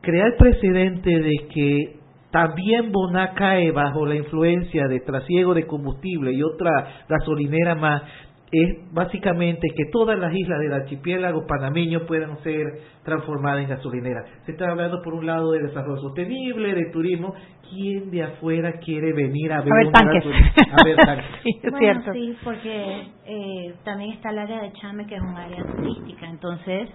crear 0.00 0.36
precedente 0.36 1.10
de 1.10 1.32
que 1.52 2.01
también 2.32 2.90
Boná 2.92 3.34
cae 3.34 3.70
bajo 3.72 4.06
la 4.06 4.16
influencia 4.16 4.88
de 4.88 5.00
trasiego 5.00 5.52
de 5.52 5.66
combustible 5.66 6.32
y 6.32 6.42
otra 6.42 7.04
gasolinera 7.06 7.74
más. 7.74 8.02
Es 8.50 8.92
básicamente 8.92 9.68
que 9.74 9.84
todas 9.90 10.18
las 10.18 10.34
islas 10.34 10.58
del 10.60 10.72
archipiélago 10.72 11.46
panameño 11.46 12.06
puedan 12.06 12.38
ser 12.42 12.66
transformadas 13.02 13.62
en 13.62 13.68
gasolineras. 13.68 14.26
Se 14.44 14.52
está 14.52 14.70
hablando 14.70 15.00
por 15.02 15.14
un 15.14 15.26
lado 15.26 15.52
de 15.52 15.60
desarrollo 15.60 16.00
sostenible, 16.00 16.74
de 16.74 16.90
turismo. 16.90 17.34
¿Quién 17.70 18.10
de 18.10 18.22
afuera 18.22 18.72
quiere 18.84 19.12
venir 19.14 19.52
a 19.52 19.62
ver, 19.62 19.88
a 19.88 19.90
tanques? 19.90 20.24
A 20.26 20.84
ver 20.84 20.96
tanques. 21.06 21.26
sí, 21.42 21.60
es 21.62 21.74
cierto. 21.78 22.12
sí, 22.12 22.36
porque 22.44 23.08
eh, 23.26 23.74
también 23.84 24.12
está 24.12 24.30
el 24.30 24.38
área 24.38 24.60
de 24.60 24.72
Chame, 24.72 25.06
que 25.06 25.16
es 25.16 25.22
un 25.22 25.36
área 25.36 25.64
turística. 25.64 26.28
Entonces, 26.28 26.90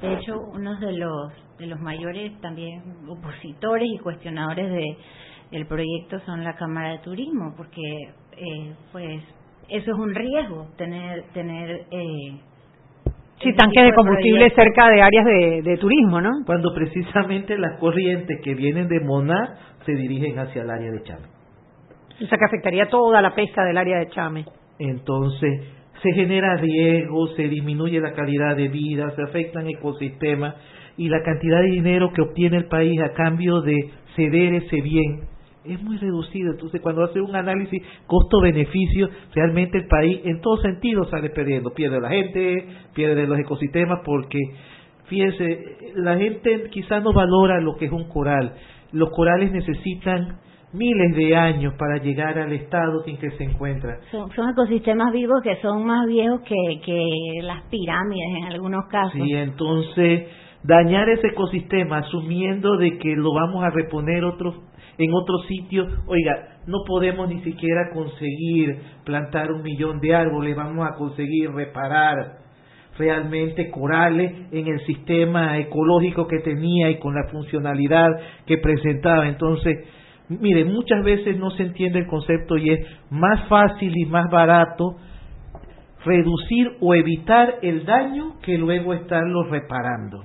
de 0.00 0.14
hecho, 0.14 0.40
uno 0.52 0.78
de 0.78 0.92
los 0.92 1.32
de 1.58 1.66
los 1.66 1.80
mayores 1.80 2.40
también 2.40 2.82
opositores 3.08 3.88
y 3.92 3.98
cuestionadores 3.98 4.70
de 4.70 4.96
el 5.50 5.66
proyecto 5.66 6.20
son 6.20 6.44
la 6.44 6.54
Cámara 6.54 6.92
de 6.92 6.98
Turismo, 6.98 7.54
porque 7.56 7.82
eh, 8.36 8.74
pues 8.92 9.22
eso 9.68 9.90
es 9.90 9.98
un 9.98 10.14
riesgo 10.14 10.68
tener 10.76 11.24
tener 11.32 11.86
eh, 11.90 12.40
Sí, 13.40 13.52
tanques 13.54 13.84
de 13.84 13.92
combustible 13.92 14.50
cerca 14.50 14.88
de 14.88 15.00
áreas 15.00 15.24
de, 15.24 15.62
de, 15.62 15.76
turismo, 15.76 16.20
¿no? 16.20 16.30
Cuando 16.44 16.74
precisamente 16.74 17.56
las 17.56 17.78
corrientes 17.78 18.40
que 18.42 18.54
vienen 18.54 18.88
de 18.88 18.98
Moná 18.98 19.58
se 19.86 19.92
dirigen 19.92 20.36
hacia 20.40 20.62
el 20.62 20.70
área 20.70 20.90
de 20.90 21.02
Chame. 21.04 21.26
O 22.20 22.26
sea, 22.26 22.36
que 22.36 22.44
afectaría 22.44 22.88
toda 22.88 23.22
la 23.22 23.36
pesca 23.36 23.64
del 23.64 23.78
área 23.78 23.98
de 24.00 24.08
Chame. 24.08 24.44
Entonces, 24.80 25.60
se 26.02 26.12
genera 26.12 26.56
riesgo, 26.56 27.28
se 27.28 27.48
disminuye 27.48 28.00
la 28.00 28.12
calidad 28.12 28.56
de 28.56 28.68
vida, 28.68 29.10
se 29.16 29.22
afectan 29.22 29.68
ecosistemas 29.68 30.54
y 30.96 31.08
la 31.08 31.22
cantidad 31.22 31.60
de 31.60 31.70
dinero 31.70 32.12
que 32.12 32.22
obtiene 32.22 32.56
el 32.56 32.66
país 32.66 33.00
a 33.00 33.12
cambio 33.12 33.60
de 33.60 33.76
ceder 34.16 34.54
ese 34.54 34.80
bien 34.80 35.28
es 35.64 35.82
muy 35.82 35.96
reducido. 35.98 36.52
Entonces, 36.52 36.80
cuando 36.80 37.04
hace 37.04 37.20
un 37.20 37.34
análisis 37.34 37.82
costo-beneficio, 38.06 39.08
realmente 39.34 39.78
el 39.78 39.86
país 39.86 40.20
en 40.24 40.40
todo 40.40 40.56
sentido 40.58 41.04
sale 41.10 41.30
perdiendo. 41.30 41.72
Pierde 41.74 42.00
la 42.00 42.08
gente, 42.08 42.66
pierde 42.94 43.26
los 43.26 43.38
ecosistemas, 43.38 44.00
porque, 44.04 44.38
fíjense, 45.06 45.76
la 45.94 46.16
gente 46.16 46.68
quizás 46.70 47.02
no 47.02 47.12
valora 47.12 47.60
lo 47.60 47.76
que 47.76 47.86
es 47.86 47.92
un 47.92 48.08
coral. 48.08 48.54
Los 48.92 49.10
corales 49.10 49.52
necesitan 49.52 50.38
miles 50.72 51.16
de 51.16 51.36
años 51.36 51.74
para 51.78 51.98
llegar 51.98 52.38
al 52.38 52.52
estado 52.52 53.02
en 53.06 53.16
que 53.18 53.30
se 53.32 53.44
encuentra. 53.44 53.98
Son, 54.10 54.50
ecosistemas 54.50 55.12
vivos 55.12 55.40
que 55.42 55.56
son 55.56 55.84
más 55.84 56.06
viejos 56.06 56.42
que, 56.42 56.80
que 56.84 57.40
las 57.42 57.62
pirámides 57.64 58.28
en 58.36 58.44
algunos 58.44 58.86
casos. 58.90 59.20
Sí, 59.22 59.34
entonces 59.34 60.28
dañar 60.62 61.08
ese 61.08 61.28
ecosistema 61.28 61.98
asumiendo 61.98 62.76
de 62.76 62.98
que 62.98 63.14
lo 63.16 63.32
vamos 63.32 63.64
a 63.64 63.70
reponer 63.70 64.24
otro, 64.24 64.54
en 64.98 65.12
otro 65.14 65.38
sitio, 65.46 65.86
oiga, 66.06 66.58
no 66.66 66.78
podemos 66.86 67.28
ni 67.28 67.40
siquiera 67.42 67.90
conseguir 67.92 68.78
plantar 69.04 69.52
un 69.52 69.62
millón 69.62 70.00
de 70.00 70.14
árboles, 70.14 70.56
vamos 70.56 70.86
a 70.86 70.96
conseguir 70.96 71.50
reparar 71.52 72.38
realmente 72.98 73.70
corales 73.70 74.32
en 74.50 74.66
el 74.66 74.84
sistema 74.84 75.56
ecológico 75.58 76.26
que 76.26 76.40
tenía 76.40 76.90
y 76.90 76.98
con 76.98 77.14
la 77.14 77.28
funcionalidad 77.30 78.08
que 78.44 78.58
presentaba. 78.58 79.28
Entonces, 79.28 79.86
mire, 80.28 80.64
muchas 80.64 81.02
veces 81.04 81.38
no 81.38 81.50
se 81.52 81.64
entiende 81.64 82.00
el 82.00 82.06
concepto 82.06 82.56
y 82.56 82.70
es 82.70 82.80
más 83.10 83.48
fácil 83.48 83.92
y 83.96 84.06
más 84.06 84.30
barato 84.30 84.96
reducir 86.04 86.72
o 86.80 86.94
evitar 86.94 87.56
el 87.62 87.84
daño 87.84 88.34
que 88.42 88.56
luego 88.56 88.94
estarlo 88.94 89.44
reparando. 89.44 90.24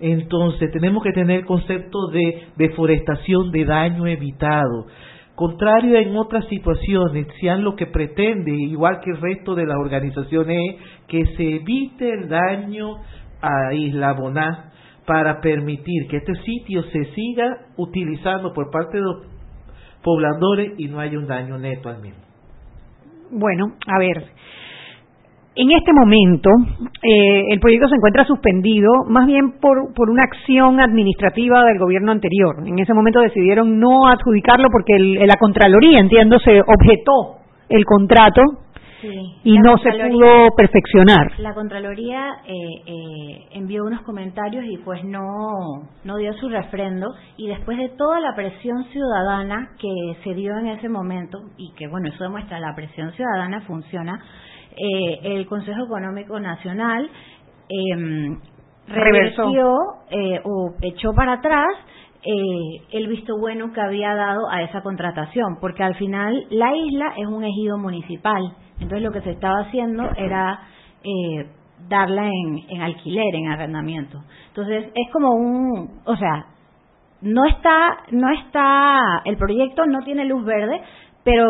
Entonces 0.00 0.70
tenemos 0.72 1.02
que 1.02 1.12
tener 1.12 1.40
el 1.40 1.46
concepto 1.46 2.08
de 2.08 2.48
deforestación 2.56 3.50
de 3.50 3.64
daño 3.64 4.06
evitado. 4.06 4.86
Contrario 5.34 5.96
en 5.98 6.16
otras 6.16 6.46
situaciones, 6.48 7.26
sean 7.40 7.64
lo 7.64 7.74
que 7.74 7.86
pretende, 7.86 8.52
igual 8.52 9.00
que 9.00 9.10
el 9.10 9.20
resto 9.20 9.54
de 9.54 9.66
las 9.66 9.76
organizaciones, 9.76 10.76
que 11.08 11.24
se 11.36 11.56
evite 11.56 12.08
el 12.08 12.28
daño 12.28 12.96
a 13.40 13.74
Isla 13.74 14.14
para 15.06 15.40
permitir 15.40 16.08
que 16.08 16.18
este 16.18 16.34
sitio 16.44 16.82
se 16.84 17.04
siga 17.14 17.58
utilizando 17.76 18.52
por 18.52 18.70
parte 18.70 18.96
de 18.96 19.02
los 19.02 19.26
pobladores 20.02 20.72
y 20.78 20.86
no 20.88 21.00
haya 21.00 21.18
un 21.18 21.26
daño 21.26 21.58
neto 21.58 21.88
al 21.88 22.00
mismo. 22.00 22.20
Bueno, 23.30 23.72
a 23.86 23.98
ver, 23.98 24.24
en 25.56 25.70
este 25.70 25.92
momento, 25.92 26.50
eh, 27.02 27.44
el 27.50 27.60
proyecto 27.60 27.88
se 27.88 27.96
encuentra 27.96 28.24
suspendido 28.24 28.88
más 29.08 29.26
bien 29.26 29.52
por, 29.60 29.94
por, 29.94 30.10
una 30.10 30.24
acción 30.24 30.80
administrativa 30.80 31.64
del 31.64 31.78
gobierno 31.78 32.12
anterior. 32.12 32.56
En 32.66 32.78
ese 32.78 32.92
momento 32.92 33.20
decidieron 33.20 33.78
no 33.78 34.08
adjudicarlo 34.08 34.68
porque 34.70 34.98
la 34.98 35.36
Contraloría, 35.38 36.00
entiendo, 36.00 36.38
se 36.40 36.60
objetó 36.60 37.38
el 37.68 37.84
contrato 37.84 38.42
y 39.42 39.58
no 39.58 39.76
se 39.78 39.90
pudo 39.90 40.48
perfeccionar. 40.56 41.38
La 41.38 41.54
Contraloría 41.54 42.36
eh, 42.46 42.52
eh, 42.86 43.48
envió 43.52 43.84
unos 43.84 44.02
comentarios 44.02 44.64
y 44.66 44.78
pues 44.78 45.04
no, 45.04 45.88
no 46.04 46.16
dio 46.16 46.32
su 46.34 46.48
refrendo. 46.48 47.14
Y 47.36 47.48
después 47.48 47.78
de 47.78 47.90
toda 47.90 48.20
la 48.20 48.34
presión 48.34 48.84
ciudadana 48.84 49.70
que 49.78 50.16
se 50.22 50.34
dio 50.34 50.56
en 50.58 50.68
ese 50.68 50.88
momento 50.88 51.38
y 51.56 51.72
que 51.74 51.88
bueno, 51.88 52.08
eso 52.08 52.24
demuestra 52.24 52.58
la 52.60 52.74
presión 52.74 53.12
ciudadana 53.12 53.60
funciona, 53.62 54.22
eh, 54.76 55.20
el 55.22 55.46
Consejo 55.46 55.84
Económico 55.84 56.38
Nacional 56.40 57.08
eh, 57.68 58.36
revirtió 58.88 59.76
eh, 60.10 60.40
o 60.44 60.74
echó 60.82 61.12
para 61.14 61.34
atrás 61.34 61.76
eh, 62.26 62.82
el 62.92 63.06
visto 63.08 63.36
bueno 63.38 63.72
que 63.72 63.80
había 63.80 64.14
dado 64.14 64.48
a 64.50 64.62
esa 64.62 64.82
contratación, 64.82 65.58
porque 65.60 65.82
al 65.82 65.94
final 65.96 66.46
la 66.50 66.74
isla 66.74 67.12
es 67.18 67.26
un 67.26 67.44
ejido 67.44 67.76
municipal, 67.76 68.42
entonces 68.80 69.02
lo 69.02 69.12
que 69.12 69.22
se 69.22 69.30
estaba 69.30 69.60
haciendo 69.60 70.10
era 70.16 70.60
eh, 71.02 71.46
darla 71.88 72.26
en, 72.26 72.60
en 72.68 72.82
alquiler, 72.82 73.34
en 73.34 73.48
arrendamiento. 73.48 74.22
Entonces 74.48 74.86
es 74.94 75.10
como 75.12 75.34
un, 75.34 76.00
o 76.04 76.16
sea, 76.16 76.46
no 77.20 77.44
está, 77.46 78.04
no 78.10 78.30
está, 78.30 79.22
el 79.24 79.36
proyecto 79.36 79.86
no 79.86 80.02
tiene 80.04 80.24
luz 80.26 80.44
verde, 80.44 80.80
pero 81.24 81.46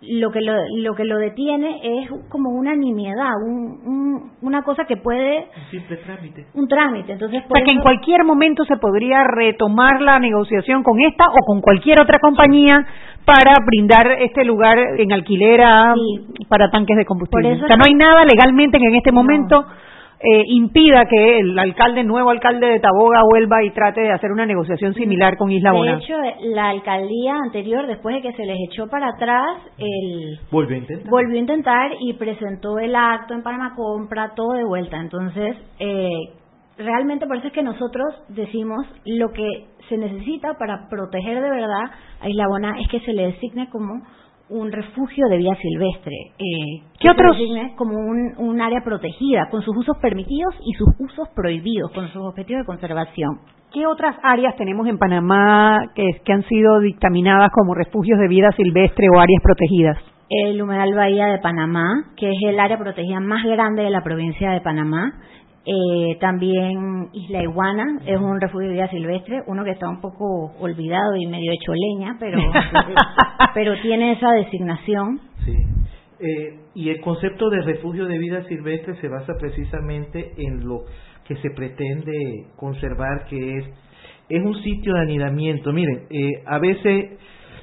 lo 0.00 0.30
que 0.30 0.40
lo, 0.40 0.54
lo 0.76 0.94
que 0.94 1.04
lo 1.04 1.18
detiene 1.18 1.80
es 1.82 2.10
como 2.30 2.50
una 2.50 2.74
nimiedad, 2.74 3.32
un, 3.44 4.32
una 4.40 4.62
cosa 4.62 4.84
que 4.84 4.96
puede 4.96 5.38
un 5.38 5.70
simple 5.70 5.96
trámite, 5.98 6.46
un 6.54 6.68
trámite. 6.68 7.12
Entonces, 7.12 7.42
o 7.48 7.54
que 7.54 7.74
en 7.74 7.80
cualquier 7.80 8.24
momento 8.24 8.64
se 8.64 8.76
podría 8.76 9.24
retomar 9.24 10.00
la 10.00 10.18
negociación 10.18 10.82
con 10.82 11.00
esta 11.00 11.24
o 11.24 11.44
con 11.44 11.60
cualquier 11.60 12.00
otra 12.00 12.20
compañía 12.20 12.86
para 13.28 13.52
brindar 13.62 14.10
este 14.22 14.42
lugar 14.42 14.78
en 14.96 15.12
alquiler 15.12 15.60
para 16.48 16.70
tanques 16.70 16.96
de 16.96 17.04
combustible. 17.04 17.62
o 17.62 17.66
sea, 17.66 17.76
no 17.76 17.84
hay 17.86 17.94
nada 17.94 18.24
legalmente 18.24 18.78
que 18.78 18.86
en 18.86 18.94
este 18.96 19.12
momento 19.12 19.66
eh, 20.18 20.44
impida 20.46 21.04
que 21.04 21.40
el 21.40 21.58
alcalde, 21.58 22.04
nuevo 22.04 22.30
alcalde 22.30 22.66
de 22.66 22.80
Taboga, 22.80 23.20
vuelva 23.30 23.62
y 23.62 23.70
trate 23.70 24.00
de 24.00 24.12
hacer 24.12 24.32
una 24.32 24.46
negociación 24.46 24.94
similar 24.94 25.36
con 25.36 25.52
Isla 25.52 25.72
Bona. 25.72 25.96
De 25.96 25.98
hecho, 25.98 26.14
la 26.54 26.70
alcaldía 26.70 27.36
anterior, 27.36 27.86
después 27.86 28.14
de 28.14 28.22
que 28.22 28.32
se 28.32 28.46
les 28.46 28.56
echó 28.70 28.88
para 28.88 29.10
atrás, 29.10 29.58
el 29.76 30.40
volvió 30.50 30.76
a 30.76 30.78
intentar, 30.78 31.10
volvió 31.10 31.36
a 31.36 31.40
intentar 31.40 31.90
y 32.00 32.14
presentó 32.14 32.78
el 32.78 32.96
acto 32.96 33.34
en 33.34 33.42
Panamá 33.42 33.74
Compra, 33.76 34.32
todo 34.34 34.54
de 34.54 34.64
vuelta. 34.64 34.98
Entonces, 34.98 35.54
eh, 35.78 36.30
realmente 36.78 37.26
por 37.26 37.36
eso 37.36 37.48
es 37.48 37.52
que 37.52 37.62
nosotros 37.62 38.14
decimos 38.28 38.86
lo 39.04 39.32
que 39.32 39.46
se 39.88 39.98
necesita 39.98 40.54
para 40.54 40.88
proteger 40.88 41.42
de 41.42 41.50
verdad 41.50 41.90
a 42.20 42.28
Isla 42.28 42.46
Bona 42.48 42.80
es 42.80 42.88
que 42.88 43.00
se 43.00 43.12
le 43.12 43.26
designe 43.26 43.68
como 43.70 44.02
un 44.50 44.72
refugio 44.72 45.28
de 45.28 45.36
vida 45.36 45.54
silvestre. 45.60 46.16
Eh, 46.38 46.82
¿Qué 46.98 47.10
otros? 47.10 47.36
Como 47.76 47.98
un, 47.98 48.32
un 48.38 48.60
área 48.60 48.80
protegida, 48.82 49.48
con 49.50 49.62
sus 49.62 49.76
usos 49.76 49.96
permitidos 50.00 50.54
y 50.64 50.72
sus 50.72 50.88
usos 50.98 51.28
prohibidos, 51.34 51.90
con 51.92 52.08
sus 52.08 52.22
objetivos 52.22 52.62
de 52.62 52.66
conservación. 52.66 53.40
¿Qué 53.72 53.86
otras 53.86 54.16
áreas 54.22 54.56
tenemos 54.56 54.86
en 54.88 54.96
Panamá 54.96 55.82
que, 55.94 56.04
que 56.24 56.32
han 56.32 56.42
sido 56.44 56.80
dictaminadas 56.80 57.50
como 57.52 57.74
refugios 57.74 58.18
de 58.18 58.28
vida 58.28 58.50
silvestre 58.52 59.08
o 59.14 59.20
áreas 59.20 59.42
protegidas? 59.42 59.98
El 60.30 60.60
humedal 60.60 60.94
Bahía 60.94 61.26
de 61.26 61.38
Panamá, 61.38 62.04
que 62.16 62.30
es 62.30 62.38
el 62.46 62.58
área 62.60 62.78
protegida 62.78 63.20
más 63.20 63.44
grande 63.44 63.82
de 63.82 63.90
la 63.90 64.02
provincia 64.02 64.50
de 64.50 64.60
Panamá. 64.60 65.12
Eh, 65.64 66.16
también 66.20 67.08
Isla 67.12 67.42
Iguana 67.42 68.00
es 68.06 68.18
un 68.18 68.40
refugio 68.40 68.68
de 68.68 68.74
vida 68.74 68.88
silvestre, 68.88 69.42
uno 69.46 69.64
que 69.64 69.72
está 69.72 69.88
un 69.88 70.00
poco 70.00 70.52
olvidado 70.60 71.16
y 71.16 71.26
medio 71.26 71.52
hecho 71.52 71.72
leña, 71.74 72.16
pero, 72.18 72.38
pero 73.54 73.80
tiene 73.82 74.12
esa 74.12 74.32
designación. 74.32 75.20
Sí. 75.44 75.54
Eh, 76.20 76.58
y 76.74 76.88
el 76.88 77.00
concepto 77.00 77.48
de 77.50 77.62
refugio 77.62 78.06
de 78.06 78.18
vida 78.18 78.42
silvestre 78.44 78.96
se 79.00 79.08
basa 79.08 79.34
precisamente 79.38 80.32
en 80.38 80.66
lo 80.66 80.84
que 81.26 81.36
se 81.36 81.50
pretende 81.50 82.46
conservar, 82.56 83.26
que 83.26 83.58
es, 83.58 83.64
es 84.28 84.44
un 84.44 84.54
sitio 84.62 84.94
de 84.94 85.00
anidamiento. 85.00 85.72
Miren, 85.72 86.06
eh, 86.10 86.42
a 86.46 86.58
veces 86.58 87.18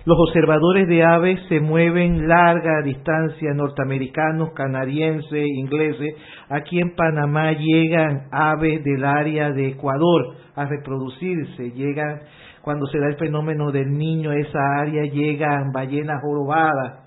los 0.06 0.20
observadores 0.20 0.88
de 0.88 1.04
aves 1.04 1.40
se 1.50 1.60
mueven 1.60 2.28
larga 2.28 2.84
distancia, 2.84 3.56
norteamericanos, 3.56 4.52
canadienses, 4.52 5.48
ingleses. 5.48 6.16
Aquí 6.48 6.80
en 6.80 6.96
Panamá 6.96 7.54
llegan 7.54 8.28
aves 8.32 8.84
del 8.84 9.04
área 9.04 9.52
de 9.52 9.70
Ecuador 9.70 10.36
a 10.56 10.66
reproducirse, 10.66 11.72
llegan 11.72 12.20
cuando 12.62 12.86
se 12.88 13.00
da 13.00 13.08
el 13.08 13.18
fenómeno 13.18 13.72
del 13.72 13.92
niño 13.98 14.30
a 14.30 14.38
esa 14.38 14.60
área, 14.80 15.04
llegan 15.06 15.72
ballenas 15.72 16.22
jorobadas. 16.22 17.06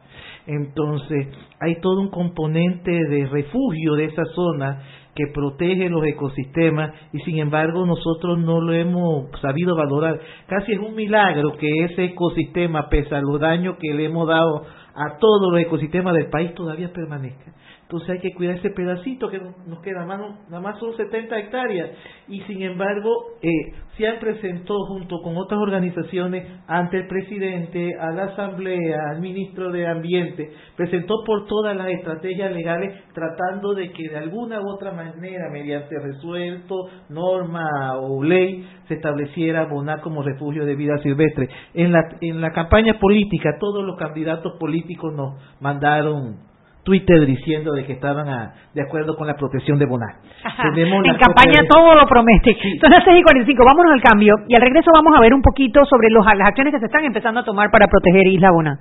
Entonces, 0.49 1.29
hay 1.61 1.81
todo 1.81 2.01
un 2.01 2.11
componente 2.11 2.91
de 2.91 3.27
refugio 3.27 3.95
de 3.95 4.07
esa 4.07 4.25
zona 4.35 4.83
que 5.19 5.33
protege 5.35 5.89
los 5.89 6.07
ecosistemas 6.07 6.93
y 7.13 7.19
sin 7.23 7.39
embargo 7.39 7.85
nosotros 7.85 8.39
no 8.39 8.61
lo 8.61 8.73
hemos 8.73 9.29
sabido 9.41 9.75
valorar. 9.75 10.21
Casi 10.47 10.75
es 10.75 10.79
un 10.79 10.95
milagro 10.95 11.57
que 11.59 11.67
ese 11.87 12.05
ecosistema, 12.05 12.89
pese 12.89 13.17
a 13.17 13.21
los 13.21 13.41
daños 13.41 13.79
que 13.81 13.93
le 13.95 14.05
hemos 14.05 14.29
dado 14.29 14.63
a 14.95 15.19
todos 15.19 15.51
los 15.51 15.61
ecosistemas 15.61 16.15
del 16.15 16.31
país, 16.31 16.55
todavía 16.55 16.93
permanezca. 16.93 17.53
Entonces 17.89 18.11
hay 18.11 18.19
que 18.19 18.35
cuidar 18.35 18.57
ese 18.57 18.69
pedacito 18.69 19.31
que 19.31 19.39
nos 19.39 19.81
queda, 19.81 20.05
nada 20.05 20.61
más 20.61 20.79
son 20.79 20.95
70 20.95 21.39
hectáreas. 21.39 21.89
Y 22.29 22.43
sin 22.43 22.63
embargo, 22.63 23.09
eh, 23.41 23.49
se 23.97 24.07
han 24.07 24.19
presentado 24.19 24.85
junto 24.89 25.23
con 25.23 25.39
otras 25.39 25.59
organizaciones 25.59 26.47
ante 26.67 26.99
el 26.99 27.07
presidente, 27.07 27.95
a 27.99 28.11
la 28.11 28.25
Asamblea, 28.25 28.99
al 29.13 29.23
ministro 29.23 29.73
de 29.73 29.87
Ambiente, 29.87 30.51
presentó 30.77 31.25
por 31.25 31.47
todas 31.47 31.75
las 31.75 31.89
estrategias 31.89 32.53
legales 32.53 33.05
tratando 33.15 33.73
de 33.73 33.91
que 33.91 34.11
de 34.11 34.19
alguna 34.19 34.61
u 34.61 34.69
otra 34.69 34.93
manera, 34.93 35.49
mediante 35.51 35.99
resuelto, 35.99 36.91
norma 37.09 37.97
o 38.01 38.23
ley, 38.23 38.69
se 38.87 38.97
estableciera 38.97 39.65
Boná 39.65 40.03
como 40.03 40.23
refugio 40.23 40.67
de 40.67 40.77
vida 40.77 40.99
silvestre. 40.99 41.49
En 41.73 41.93
la, 41.93 42.01
en 42.21 42.43
la 42.43 42.53
campaña 42.53 42.99
política, 42.99 43.57
todos 43.59 43.83
los 43.83 43.97
candidatos 43.97 44.59
políticos 44.59 45.15
nos 45.15 45.37
mandaron 45.59 46.48
Twitter 46.89 47.27
diciendo 47.27 47.75
de 47.75 47.85
que 47.85 47.93
estaban 47.93 48.25
de 48.73 48.81
acuerdo 48.81 49.15
con 49.15 49.27
la 49.27 49.35
protección 49.37 49.79
de 49.79 49.85
Bonar. 49.85 50.25
en 50.25 51.17
campaña 51.21 51.61
todo 51.69 51.95
lo 51.95 52.07
promete. 52.09 52.57
Son 52.81 52.91
las 52.91 53.05
6 53.05 53.21
y 53.21 53.23
45, 53.23 53.63
vámonos 53.63 53.93
al 53.93 54.01
cambio 54.01 54.35
y 54.49 54.55
al 54.55 54.63
regreso 54.63 54.91
vamos 54.97 55.13
a 55.15 55.21
ver 55.21 55.35
un 55.35 55.43
poquito 55.43 55.85
sobre 55.85 56.09
los, 56.09 56.25
las 56.25 56.49
acciones 56.49 56.73
que 56.73 56.81
se 56.81 56.87
están 56.87 57.05
empezando 57.05 57.41
a 57.41 57.45
tomar 57.45 57.71
para 57.71 57.89
proteger 57.89 58.27
Isla 58.29 58.51
Bonar. 58.53 58.79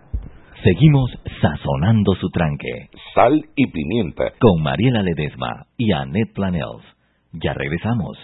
Seguimos 0.63 1.11
sazonando 1.41 2.15
su 2.15 2.29
tranque. 2.29 2.87
Sal 3.13 3.43
y 3.57 3.67
pimienta. 3.71 4.31
Con 4.39 4.63
Mariela 4.63 5.03
Ledesma 5.03 5.67
y 5.75 5.91
Annette 5.91 6.33
Planels. 6.33 6.87
Ya 7.33 7.53
regresamos. 7.53 8.17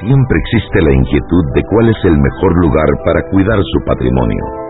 Siempre 0.00 0.38
existe 0.44 0.82
la 0.82 0.92
inquietud 0.92 1.44
de 1.54 1.62
cuál 1.72 1.88
es 1.88 2.04
el 2.04 2.16
mejor 2.20 2.52
lugar 2.60 2.88
para 3.04 3.22
cuidar 3.30 3.58
su 3.64 3.84
patrimonio. 3.86 4.69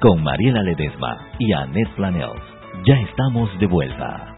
con 0.00 0.22
Mariela 0.22 0.62
Ledesma 0.62 1.16
y 1.38 1.52
Annette 1.52 1.94
Planels. 1.96 2.42
Ya 2.84 2.94
estamos 3.00 3.48
de 3.58 3.66
vuelta. 3.66 4.36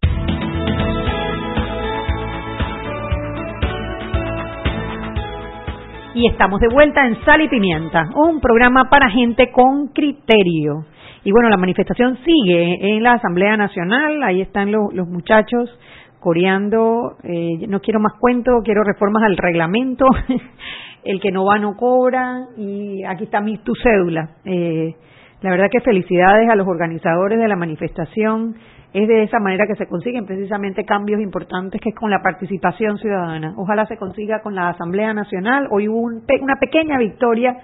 Y 6.15 6.27
estamos 6.27 6.61
de 6.61 6.69
vuelta 6.73 7.07
en 7.07 7.25
Sal 7.25 7.43
y 7.43 7.49
Pimienta, 7.49 8.09
un 8.15 8.41
programa 8.41 8.89
para 8.91 9.11
gente 9.11 9.51
con 9.53 9.89
criterio. 9.89 10.87
Y 11.25 11.33
bueno, 11.33 11.49
la 11.49 11.57
manifestación 11.57 12.19
sigue 12.25 12.97
en 12.97 13.03
la 13.03 13.13
Asamblea 13.15 13.57
Nacional, 13.57 14.23
ahí 14.23 14.41
están 14.41 14.71
los, 14.73 15.09
muchachos 15.09 15.71
coreando, 16.21 17.17
eh, 17.23 17.67
no 17.69 17.81
quiero 17.81 18.01
más 18.01 18.15
cuento, 18.19 18.63
quiero 18.65 18.83
reformas 18.83 19.23
al 19.25 19.37
reglamento, 19.37 20.07
el 21.05 21.21
que 21.21 21.31
no 21.31 21.45
va 21.45 21.59
no 21.59 21.77
cobra, 21.77 22.47
y 22.57 23.05
aquí 23.05 23.25
está 23.25 23.41
mi, 23.41 23.59
tu 23.59 23.73
cédula. 23.75 24.31
Eh, 24.45 24.95
la 25.41 25.51
verdad 25.51 25.67
que 25.71 25.81
felicidades 25.81 26.49
a 26.51 26.57
los 26.57 26.67
organizadores 26.67 27.39
de 27.39 27.49
la 27.49 27.57
manifestación. 27.57 28.57
Es 28.93 29.07
de 29.07 29.23
esa 29.23 29.39
manera 29.39 29.67
que 29.67 29.77
se 29.77 29.87
consiguen 29.87 30.25
precisamente 30.25 30.85
cambios 30.85 31.21
importantes, 31.21 31.81
que 31.81 31.91
es 31.91 31.95
con 31.95 32.11
la 32.11 32.23
participación 32.23 32.97
ciudadana. 32.99 33.53
Ojalá 33.57 33.87
se 33.87 33.99
consiga 33.99 34.41
con 34.41 34.55
la 34.55 34.71
Asamblea 34.71 35.13
Nacional. 35.13 35.69
Hoy 35.71 35.89
hubo 35.89 36.01
una 36.01 36.57
pequeña 36.59 36.97
victoria 36.97 37.55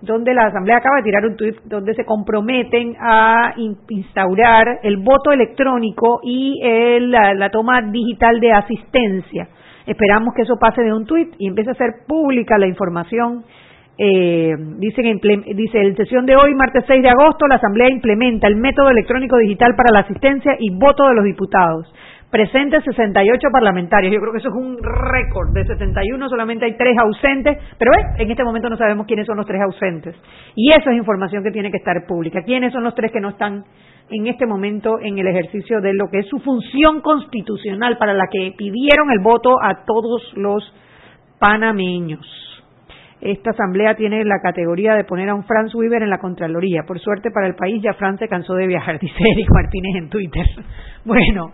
donde 0.00 0.34
la 0.34 0.46
Asamblea 0.46 0.78
acaba 0.78 0.96
de 0.96 1.02
tirar 1.04 1.26
un 1.26 1.36
tuit 1.36 1.56
donde 1.64 1.94
se 1.94 2.04
comprometen 2.04 2.96
a 2.98 3.52
instaurar 3.88 4.80
el 4.82 4.96
voto 4.96 5.30
electrónico 5.30 6.20
y 6.24 6.60
la, 7.00 7.34
la, 7.34 7.50
toma 7.50 7.82
digital 7.82 8.40
de 8.40 8.52
asistencia. 8.52 9.48
Esperamos 9.86 10.34
que 10.34 10.42
eso 10.42 10.56
pase 10.58 10.82
de 10.82 10.92
un 10.92 11.06
tuit 11.06 11.34
y 11.38 11.46
empiece 11.46 11.70
a 11.70 11.74
ser 11.74 11.90
pública 12.08 12.58
la 12.58 12.66
información 12.66 13.44
eh, 14.04 14.56
dicen, 14.78 15.20
dice, 15.54 15.80
en 15.80 15.96
sesión 15.96 16.26
de 16.26 16.34
hoy, 16.34 16.56
martes 16.56 16.82
6 16.88 17.02
de 17.04 17.08
agosto, 17.08 17.46
la 17.46 17.54
Asamblea 17.54 17.88
implementa 17.88 18.48
el 18.48 18.56
método 18.56 18.90
electrónico 18.90 19.36
digital 19.38 19.76
para 19.76 19.92
la 19.92 20.00
asistencia 20.00 20.56
y 20.58 20.74
voto 20.74 21.06
de 21.06 21.14
los 21.14 21.24
diputados. 21.24 21.86
Presentes 22.28 22.82
68 22.82 23.48
parlamentarios. 23.52 24.12
Yo 24.12 24.18
creo 24.18 24.32
que 24.32 24.38
eso 24.38 24.48
es 24.48 24.56
un 24.56 24.76
récord. 24.82 25.52
De 25.52 25.64
71 25.64 26.28
solamente 26.28 26.64
hay 26.64 26.76
tres 26.76 26.96
ausentes, 26.98 27.58
pero 27.78 27.92
en 28.18 28.28
este 28.28 28.42
momento 28.42 28.68
no 28.68 28.76
sabemos 28.76 29.06
quiénes 29.06 29.24
son 29.24 29.36
los 29.36 29.46
tres 29.46 29.62
ausentes. 29.62 30.16
Y 30.56 30.70
eso 30.70 30.90
es 30.90 30.96
información 30.96 31.44
que 31.44 31.52
tiene 31.52 31.70
que 31.70 31.76
estar 31.76 32.04
pública. 32.04 32.42
¿Quiénes 32.42 32.72
son 32.72 32.82
los 32.82 32.96
tres 32.96 33.12
que 33.12 33.20
no 33.20 33.28
están 33.28 33.62
en 34.10 34.26
este 34.26 34.46
momento 34.46 34.98
en 35.00 35.16
el 35.16 35.28
ejercicio 35.28 35.80
de 35.80 35.94
lo 35.94 36.10
que 36.10 36.20
es 36.20 36.26
su 36.26 36.40
función 36.40 37.02
constitucional 37.02 37.98
para 37.98 38.14
la 38.14 38.26
que 38.26 38.52
pidieron 38.58 39.12
el 39.12 39.20
voto 39.20 39.62
a 39.62 39.84
todos 39.84 40.32
los 40.34 40.74
panameños? 41.38 42.51
Esta 43.22 43.50
asamblea 43.50 43.94
tiene 43.94 44.24
la 44.24 44.40
categoría 44.42 44.94
de 44.94 45.04
poner 45.04 45.28
a 45.28 45.34
un 45.34 45.44
Franz 45.44 45.72
Weber 45.74 46.02
en 46.02 46.10
la 46.10 46.18
Contraloría. 46.18 46.82
Por 46.82 46.98
suerte 46.98 47.30
para 47.30 47.46
el 47.46 47.54
país, 47.54 47.80
ya 47.80 47.92
Franz 47.94 48.18
se 48.18 48.28
cansó 48.28 48.54
de 48.54 48.66
viajar, 48.66 48.98
dice 49.00 49.14
Eric 49.34 49.48
Martínez 49.50 49.96
en 49.96 50.08
Twitter. 50.08 50.46
Bueno, 51.04 51.50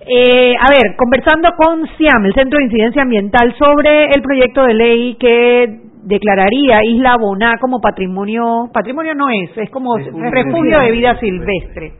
eh, 0.00 0.54
a 0.60 0.68
ver, 0.68 0.94
conversando 0.94 1.48
con 1.56 1.86
CIAM, 1.96 2.26
el 2.26 2.34
Centro 2.34 2.58
de 2.58 2.66
Incidencia 2.66 3.00
Ambiental, 3.00 3.54
sobre 3.58 4.10
el 4.14 4.20
proyecto 4.20 4.62
de 4.62 4.74
ley 4.74 5.16
que 5.18 5.80
declararía 6.02 6.84
Isla 6.84 7.16
Boná 7.16 7.56
como 7.58 7.80
patrimonio, 7.80 8.68
patrimonio 8.74 9.14
no 9.14 9.30
es, 9.30 9.56
es 9.56 9.70
como 9.70 9.96
refugio 9.96 10.80
de 10.80 10.90
vida 10.90 11.18
silvestre. 11.18 11.94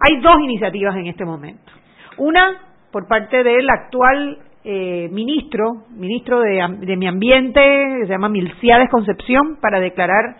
Hay 0.00 0.18
dos 0.22 0.40
iniciativas 0.40 0.96
en 0.96 1.08
este 1.08 1.26
momento. 1.26 1.70
Una 2.16 2.56
por 2.90 3.06
parte 3.06 3.44
del 3.44 3.68
actual 3.68 4.38
eh, 4.64 5.08
ministro, 5.10 5.84
ministro 5.96 6.40
de, 6.40 6.62
de 6.80 6.96
Mi 6.96 7.06
Ambiente, 7.06 7.60
se 8.02 8.08
llama 8.08 8.28
Milciades 8.28 8.90
Concepción, 8.90 9.58
para 9.60 9.80
declarar 9.80 10.36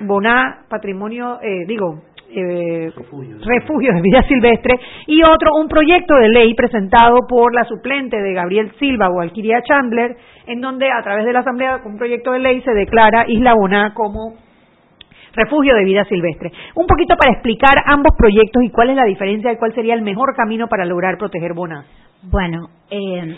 Boná 0.00 0.66
patrimonio, 0.68 1.38
eh, 1.42 1.64
digo, 1.66 2.02
eh, 2.30 2.92
refugio. 2.94 3.94
de 3.94 4.02
vida 4.02 4.22
silvestre, 4.28 4.78
y 5.06 5.22
otro, 5.22 5.52
un 5.58 5.68
proyecto 5.68 6.14
de 6.14 6.28
ley 6.28 6.54
presentado 6.54 7.20
por 7.26 7.54
la 7.54 7.64
suplente 7.64 8.20
de 8.20 8.34
Gabriel 8.34 8.70
Silva 8.78 9.08
o 9.08 9.20
Alquiria 9.20 9.62
Chandler, 9.62 10.14
en 10.46 10.60
donde 10.60 10.90
a 10.90 11.02
través 11.02 11.24
de 11.24 11.32
la 11.32 11.40
Asamblea, 11.40 11.80
un 11.86 11.96
proyecto 11.96 12.32
de 12.32 12.40
ley 12.40 12.60
se 12.60 12.72
declara 12.74 13.24
Isla 13.28 13.54
Boná 13.54 13.94
como 13.94 14.34
refugio 15.34 15.74
de 15.74 15.84
vida 15.84 16.04
silvestre. 16.04 16.52
Un 16.74 16.86
poquito 16.86 17.16
para 17.16 17.32
explicar 17.32 17.82
ambos 17.86 18.14
proyectos 18.18 18.62
y 18.62 18.70
cuál 18.70 18.90
es 18.90 18.96
la 18.96 19.04
diferencia 19.04 19.52
y 19.52 19.56
cuál 19.56 19.72
sería 19.74 19.94
el 19.94 20.02
mejor 20.02 20.34
camino 20.36 20.66
para 20.68 20.84
lograr 20.84 21.16
proteger 21.16 21.54
Boná. 21.54 21.86
Bueno, 22.22 22.68
eh, 22.90 23.36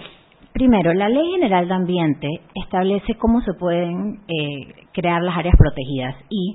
primero, 0.53 0.93
la 0.95 1.09
Ley 1.09 1.33
General 1.33 1.69
de 1.69 1.75
Ambiente 1.75 2.29
establece 2.55 3.15
cómo 3.17 3.41
se 3.43 3.53
pueden 3.55 4.21
eh, 4.29 4.87
crear 4.93 5.23
las 5.23 5.37
áreas 5.37 5.55
protegidas 5.57 6.15
y 6.29 6.55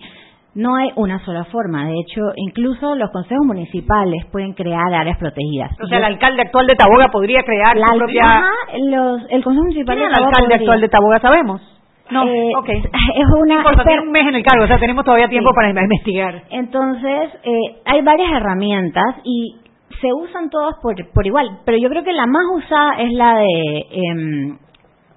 no 0.55 0.75
hay 0.75 0.89
una 0.95 1.23
sola 1.25 1.43
forma. 1.45 1.87
De 1.87 1.99
hecho, 1.99 2.21
incluso 2.37 2.95
los 2.95 3.11
consejos 3.11 3.45
municipales 3.45 4.25
pueden 4.31 4.53
crear 4.53 4.93
áreas 4.93 5.17
protegidas. 5.17 5.71
O 5.83 5.87
sea, 5.87 5.97
el 5.99 6.05
alcalde 6.05 6.41
actual 6.43 6.65
de 6.65 6.75
Taboga 6.75 7.09
podría 7.09 7.43
crear 7.43 7.75
la, 7.75 7.87
su 7.91 7.97
propia... 7.97 8.43
los, 8.89 9.21
el 9.29 9.43
consejo 9.43 9.63
municipal 9.63 9.97
¿Quién 9.97 10.11
es 10.11 10.17
el 10.17 10.23
alcalde 10.25 10.55
actual 10.55 10.81
de 10.81 10.89
Taboga? 10.89 11.19
Sabemos. 11.19 11.61
No, 12.09 12.23
eh, 12.27 12.51
Es 13.15 13.25
una. 13.41 13.63
tiene 13.83 14.01
un 14.01 14.11
mes 14.11 14.27
en 14.27 14.35
el 14.35 14.43
cargo, 14.43 14.63
o 14.63 14.67
sea, 14.67 14.77
tenemos 14.77 15.03
todavía 15.03 15.27
tiempo 15.27 15.51
para 15.53 15.69
investigar. 15.69 16.43
Entonces, 16.51 17.31
eh, 17.43 17.81
hay 17.85 18.01
varias 18.01 18.31
herramientas 18.31 19.15
y 19.23 19.55
se 20.01 20.13
usan 20.13 20.49
todas 20.49 20.75
por, 20.81 20.95
por 21.11 21.25
igual, 21.25 21.59
pero 21.65 21.77
yo 21.77 21.89
creo 21.89 22.03
que 22.03 22.13
la 22.13 22.25
más 22.25 22.43
usada 22.53 22.99
es 22.99 23.11
la 23.13 23.37
de 23.39 23.85
em, 23.91 24.57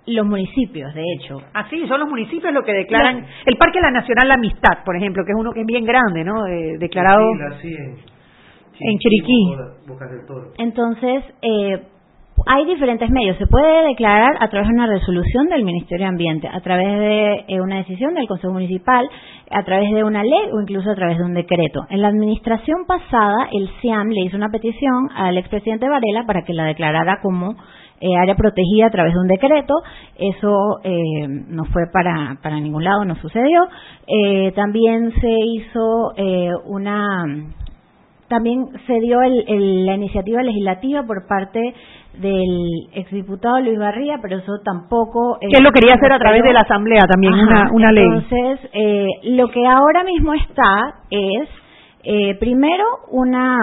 los 0.06 0.26
municipios, 0.26 0.94
de 0.94 1.04
hecho. 1.14 1.40
Así, 1.52 1.82
ah, 1.84 1.88
son 1.88 2.00
los 2.00 2.08
municipios 2.08 2.52
los 2.52 2.64
que 2.64 2.72
declaran. 2.72 3.26
El 3.46 3.56
Parque 3.56 3.80
La 3.80 3.90
Nacional 3.90 4.28
La 4.28 4.34
Amistad, 4.34 4.84
por 4.84 4.96
ejemplo, 4.96 5.24
que 5.24 5.32
es 5.32 5.38
uno 5.38 5.52
que 5.52 5.60
es 5.60 5.66
bien 5.66 5.84
grande, 5.84 6.24
¿no? 6.24 6.44
declarado 6.78 7.20
en, 8.80 8.98
Chiriquí. 8.98 9.56
Entonces, 10.58 11.24
eh, 11.42 11.82
hay 12.46 12.64
diferentes 12.64 13.10
medios. 13.10 13.36
Se 13.38 13.46
puede 13.46 13.88
declarar 13.88 14.36
a 14.40 14.48
través 14.48 14.68
de 14.68 14.74
una 14.74 14.86
resolución 14.86 15.48
del 15.48 15.64
Ministerio 15.64 16.04
de 16.04 16.10
Ambiente, 16.10 16.48
a 16.48 16.60
través 16.60 16.86
de 16.86 17.44
eh, 17.48 17.60
una 17.60 17.78
decisión 17.78 18.14
del 18.14 18.26
Consejo 18.26 18.52
Municipal, 18.52 19.08
a 19.50 19.62
través 19.64 19.90
de 19.92 20.04
una 20.04 20.22
ley 20.22 20.50
o 20.52 20.60
incluso 20.60 20.90
a 20.90 20.94
través 20.94 21.18
de 21.18 21.24
un 21.24 21.34
decreto. 21.34 21.80
En 21.90 22.02
la 22.02 22.08
administración 22.08 22.84
pasada, 22.86 23.48
el 23.52 23.68
CIAM 23.80 24.08
le 24.08 24.22
hizo 24.22 24.36
una 24.36 24.48
petición 24.48 25.08
al 25.14 25.38
expresidente 25.38 25.88
Varela 25.88 26.24
para 26.26 26.42
que 26.42 26.52
la 26.52 26.64
declarara 26.64 27.18
como 27.22 27.56
eh, 28.00 28.16
área 28.16 28.34
protegida 28.34 28.86
a 28.86 28.90
través 28.90 29.14
de 29.14 29.20
un 29.20 29.28
decreto. 29.28 29.74
Eso 30.16 30.80
eh, 30.84 31.26
no 31.48 31.64
fue 31.66 31.84
para, 31.92 32.38
para 32.42 32.60
ningún 32.60 32.84
lado, 32.84 33.04
no 33.04 33.16
sucedió. 33.16 33.68
también 34.54 35.12
se 35.20 35.30
hizo 35.30 36.12
una 36.66 37.24
también 38.28 38.66
se 38.86 39.00
dio 39.00 39.20
la 39.20 39.94
iniciativa 39.94 40.42
legislativa 40.42 41.02
por 41.02 41.26
parte 41.26 41.74
del 42.20 42.88
exdiputado 42.92 43.60
Luis 43.60 43.78
Barría, 43.78 44.18
pero 44.20 44.38
eso 44.38 44.60
tampoco... 44.64 45.38
que 45.40 45.46
él 45.46 45.64
lo 45.64 45.70
quería 45.70 45.94
hacer 45.94 46.12
a 46.12 46.18
través 46.18 46.42
de 46.42 46.52
la 46.52 46.60
Asamblea 46.60 47.02
también, 47.06 47.34
una, 47.34 47.70
una 47.72 47.92
ley. 47.92 48.04
Entonces, 48.04 48.70
eh, 48.72 49.06
lo 49.24 49.48
que 49.50 49.66
ahora 49.66 50.04
mismo 50.04 50.34
está 50.34 51.02
es, 51.10 51.48
eh, 52.04 52.34
primero, 52.38 52.84
una, 53.10 53.56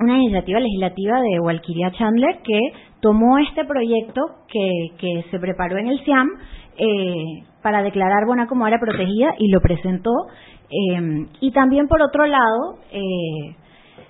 una 0.00 0.18
iniciativa 0.18 0.60
legislativa 0.60 1.20
de 1.20 1.40
Walkiria 1.40 1.92
Chandler 1.92 2.38
que 2.42 2.60
tomó 3.00 3.38
este 3.38 3.64
proyecto 3.64 4.22
que, 4.48 4.70
que 4.98 5.24
se 5.30 5.38
preparó 5.38 5.78
en 5.78 5.88
el 5.88 6.00
CIAM 6.04 6.28
eh, 6.78 7.44
para 7.62 7.82
declarar 7.82 8.26
Bona 8.26 8.46
como 8.46 8.64
área 8.64 8.78
protegida 8.78 9.34
y 9.38 9.50
lo 9.50 9.60
presentó. 9.60 10.12
y 11.40 11.50
también, 11.52 11.86
por 11.86 12.00
otro 12.02 12.26
lado, 12.26 12.78
eh, 12.92 13.56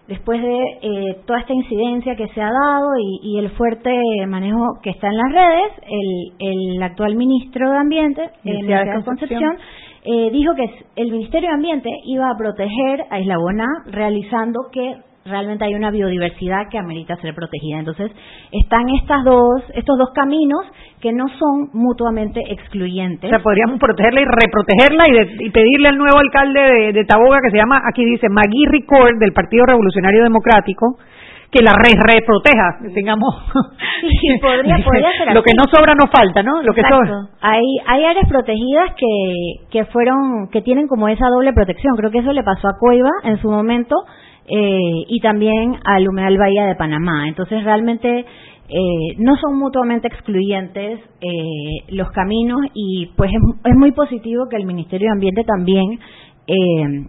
después 0.09 0.41
de 0.41 0.61
eh, 0.83 1.21
toda 1.27 1.41
esta 1.41 1.53
incidencia 1.53 2.17
que 2.17 2.29
se 2.29 2.41
ha 2.41 2.51
dado 2.51 2.91
y, 3.23 3.39
el 3.39 3.51
fuerte 3.51 3.91
manejo 4.27 4.79
que 4.83 4.91
está 4.91 5.09
en 5.09 5.17
las 5.17 5.33
redes, 5.33 5.73
el, 6.39 6.83
actual 6.83 7.17
ministro 7.17 7.71
de 7.71 7.77
Ambiente, 7.77 8.31
el 8.45 8.67
de 8.67 9.03
Concepción, 9.05 9.57
eh, 10.05 10.31
dijo 10.31 10.55
que 10.55 10.71
el 10.97 11.11
Ministerio 11.11 11.49
de 11.49 11.55
Ambiente 11.55 11.91
iba 12.05 12.31
a 12.31 12.37
proteger 12.37 13.07
a 13.11 13.19
Isla 13.19 13.39
Boná 13.39 13.67
realizando 13.87 14.61
que 14.71 14.95
realmente 15.27 15.65
hay 15.65 15.75
una 15.75 15.91
biodiversidad 15.91 16.69
que 16.71 16.79
amerita 16.79 17.17
ser 17.17 17.35
protegida. 17.35 17.79
Entonces, 17.79 18.11
están 18.53 18.89
estas 19.01 19.25
dos, 19.25 19.63
estos 19.75 19.99
dos 19.99 20.11
caminos 20.15 20.61
que 21.01 21.13
no 21.13 21.27
son 21.29 21.71
mutuamente 21.73 22.41
excluyentes. 22.49 23.29
O 23.29 23.31
sea, 23.31 23.43
podríamos 23.43 23.79
protegerla 23.79 24.21
y 24.21 24.25
reprotegerla 24.25 25.05
y, 25.41 25.51
pedirle 25.51 25.89
al 25.89 25.99
nuevo 25.99 26.19
alcalde 26.19 26.61
de, 26.61 26.93
de, 26.93 27.05
Taboga, 27.05 27.39
que 27.43 27.51
se 27.51 27.59
llama, 27.59 27.81
aquí 27.89 28.05
dice, 28.05 28.29
Magui 28.29 28.67
Ricord, 28.67 29.19
del 29.19 29.33
Partido 29.33 29.65
Revolucionario 29.67 30.23
Democrático, 30.23 30.97
que 31.51 31.63
la 31.63 31.73
re 31.73 31.95
reproteja, 31.95 32.93
tengamos 32.95 33.35
sí, 34.01 34.39
podría, 34.41 34.77
podría 34.85 35.11
ser 35.13 35.35
lo 35.35 35.43
que 35.43 35.53
no 35.57 35.65
sobra 35.73 35.95
no 35.95 36.07
falta, 36.11 36.43
¿no? 36.43 36.63
Lo 36.63 36.75
que 36.75 36.83
sobra. 36.83 37.29
Hay 37.41 37.65
hay 37.87 38.05
áreas 38.05 38.29
protegidas 38.29 38.93
que 38.97 39.69
que 39.71 39.85
fueron 39.87 40.49
que 40.51 40.61
tienen 40.63 40.89
como 40.89 41.09
esa 41.09 41.29
doble 41.29 41.53
protección. 41.53 41.97
Creo 41.97 42.11
que 42.11 42.19
eso 42.19 42.33
le 42.33 42.43
pasó 42.43 42.69
a 42.69 42.79
Cueva 42.79 43.11
en 43.25 43.41
su 43.41 43.49
momento 43.49 43.97
eh, 44.49 45.05
y 45.09 45.21
también 45.21 45.77
al 45.85 46.09
humedal 46.09 46.39
Bahía 46.39 46.67
de 46.67 46.77
Panamá. 46.77 47.29
Entonces 47.29 47.63
realmente 47.65 48.25
eh, 48.69 49.15
no 49.19 49.37
son 49.37 49.59
mutuamente 49.59 50.09
excluyentes 50.09 51.01
eh, 51.21 51.85
los 51.91 52.11
caminos 52.11 52.61
y 52.75 53.07
pues 53.17 53.31
es, 53.31 53.71
es, 53.71 53.77
muy 53.77 53.93
positivo 53.93 54.49
que 54.51 54.57
el 54.57 54.67
Ministerio 54.67 55.07
de 55.07 55.13
Ambiente 55.13 55.45
también 55.45 56.01
eh, 56.49 57.07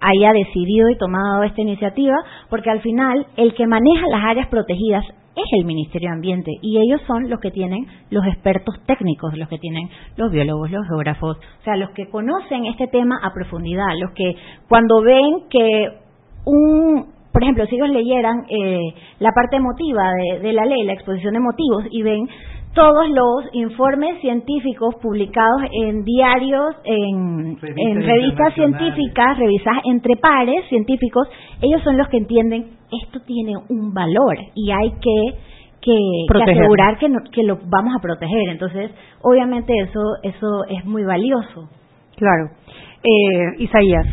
haya 0.00 0.32
decidido 0.32 0.88
y 0.88 0.98
tomado 0.98 1.44
esta 1.44 1.60
iniciativa, 1.60 2.16
porque 2.50 2.70
al 2.70 2.80
final 2.80 3.26
el 3.36 3.54
que 3.54 3.66
maneja 3.66 4.08
las 4.08 4.24
áreas 4.24 4.48
protegidas 4.48 5.04
es 5.36 5.44
el 5.52 5.66
Ministerio 5.66 6.08
de 6.08 6.14
Ambiente 6.16 6.50
y 6.62 6.78
ellos 6.78 7.00
son 7.06 7.30
los 7.30 7.38
que 7.38 7.52
tienen 7.52 7.86
los 8.10 8.26
expertos 8.26 8.74
técnicos, 8.86 9.36
los 9.36 9.48
que 9.48 9.58
tienen 9.58 9.88
los 10.16 10.32
biólogos, 10.32 10.70
los 10.70 10.86
geógrafos, 10.88 11.36
o 11.36 11.62
sea, 11.62 11.76
los 11.76 11.90
que 11.90 12.08
conocen 12.08 12.66
este 12.66 12.88
tema 12.88 13.20
a 13.22 13.32
profundidad, 13.32 13.86
los 14.00 14.10
que 14.12 14.34
cuando 14.68 15.00
ven 15.02 15.48
que 15.48 16.07
un, 16.48 17.06
por 17.32 17.42
ejemplo, 17.42 17.66
si 17.66 17.76
ellos 17.76 17.90
leyeran 17.90 18.46
eh, 18.48 18.94
la 19.20 19.30
parte 19.32 19.56
emotiva 19.56 20.12
de, 20.12 20.40
de 20.40 20.52
la 20.52 20.64
ley, 20.64 20.84
la 20.84 20.94
exposición 20.94 21.34
de 21.34 21.40
motivos, 21.40 21.84
y 21.90 22.02
ven 22.02 22.28
todos 22.74 23.08
los 23.08 23.44
informes 23.54 24.20
científicos 24.20 24.94
publicados 25.02 25.62
en 25.72 26.04
diarios, 26.04 26.76
en 26.84 27.58
revistas, 27.60 28.54
científicas, 28.54 29.36
revisadas 29.36 29.82
entre 29.84 30.16
pares 30.16 30.64
científicos, 30.68 31.28
ellos 31.60 31.82
son 31.82 31.96
los 31.96 32.08
que 32.08 32.18
entienden 32.18 32.66
esto 33.02 33.20
tiene 33.26 33.54
un 33.68 33.92
valor 33.92 34.36
y 34.54 34.70
hay 34.70 34.90
que 34.92 35.38
que, 35.80 35.96
asegurar 36.42 36.98
que, 36.98 37.06
que 37.32 37.42
lo 37.44 37.58
vamos 37.66 37.94
a 37.96 38.02
proteger. 38.02 38.48
Entonces, 38.50 38.90
obviamente 39.22 39.72
eso 39.78 40.00
eso 40.22 40.64
es 40.68 40.84
muy 40.84 41.04
valioso. 41.04 41.68
Claro. 42.16 42.50
Eh, 43.02 43.62
Isaías, 43.62 44.06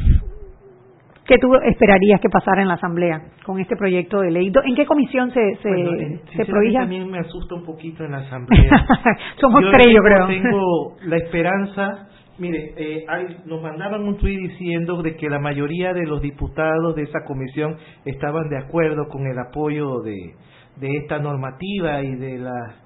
¿Qué 1.25 1.37
tú 1.39 1.55
esperarías 1.55 2.21
que 2.21 2.29
pasara 2.29 2.61
en 2.61 2.67
la 2.67 2.75
Asamblea 2.75 3.19
con 3.43 3.59
este 3.59 3.75
proyecto 3.75 4.19
de 4.19 4.29
ley? 4.29 4.51
¿En 4.63 4.75
qué 4.75 4.85
comisión 4.85 5.31
se, 5.31 5.55
se, 5.55 5.69
bueno, 5.69 6.19
se 6.35 6.45
También 6.45 7.09
me 7.09 7.19
asusta 7.19 7.55
un 7.55 7.65
poquito 7.65 8.03
en 8.03 8.11
la 8.11 8.17
Asamblea. 8.19 8.69
Somos 9.41 9.61
tres, 9.71 9.87
yo 9.91 10.01
creo. 10.03 10.27
Tengo 10.27 10.97
la 11.03 11.17
esperanza. 11.17 12.09
Mire, 12.37 12.73
eh, 12.77 13.05
nos 13.45 13.61
mandaban 13.61 14.03
un 14.03 14.17
tuit 14.17 14.37
diciendo 14.37 15.01
de 15.01 15.15
que 15.15 15.29
la 15.29 15.39
mayoría 15.39 15.93
de 15.93 16.05
los 16.05 16.21
diputados 16.21 16.95
de 16.95 17.03
esa 17.03 17.23
comisión 17.25 17.77
estaban 18.03 18.49
de 18.49 18.57
acuerdo 18.59 19.07
con 19.07 19.25
el 19.25 19.39
apoyo 19.39 20.01
de, 20.01 20.35
de 20.75 20.97
esta 20.97 21.17
normativa 21.17 22.03
y 22.03 22.15
de 22.15 22.37
la 22.37 22.84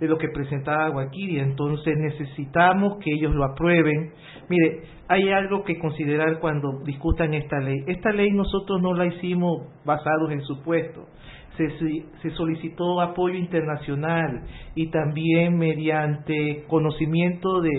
de 0.00 0.08
lo 0.08 0.18
que 0.18 0.28
presentaba 0.28 0.90
Guaquiri, 0.90 1.38
entonces 1.38 1.96
necesitamos 1.96 2.98
que 2.98 3.12
ellos 3.12 3.34
lo 3.34 3.44
aprueben. 3.44 4.12
Mire, 4.48 4.82
hay 5.08 5.30
algo 5.30 5.64
que 5.64 5.78
considerar 5.78 6.38
cuando 6.38 6.80
discutan 6.84 7.32
esta 7.34 7.60
ley. 7.60 7.84
Esta 7.86 8.10
ley 8.10 8.30
nosotros 8.32 8.80
no 8.82 8.94
la 8.94 9.06
hicimos 9.06 9.68
basados 9.84 10.30
en 10.30 10.42
supuestos. 10.42 11.06
Se, 11.56 11.70
se 12.20 12.30
solicitó 12.32 13.00
apoyo 13.00 13.36
internacional 13.36 14.42
y 14.74 14.90
también 14.90 15.56
mediante 15.56 16.64
conocimiento 16.68 17.62
de, 17.62 17.70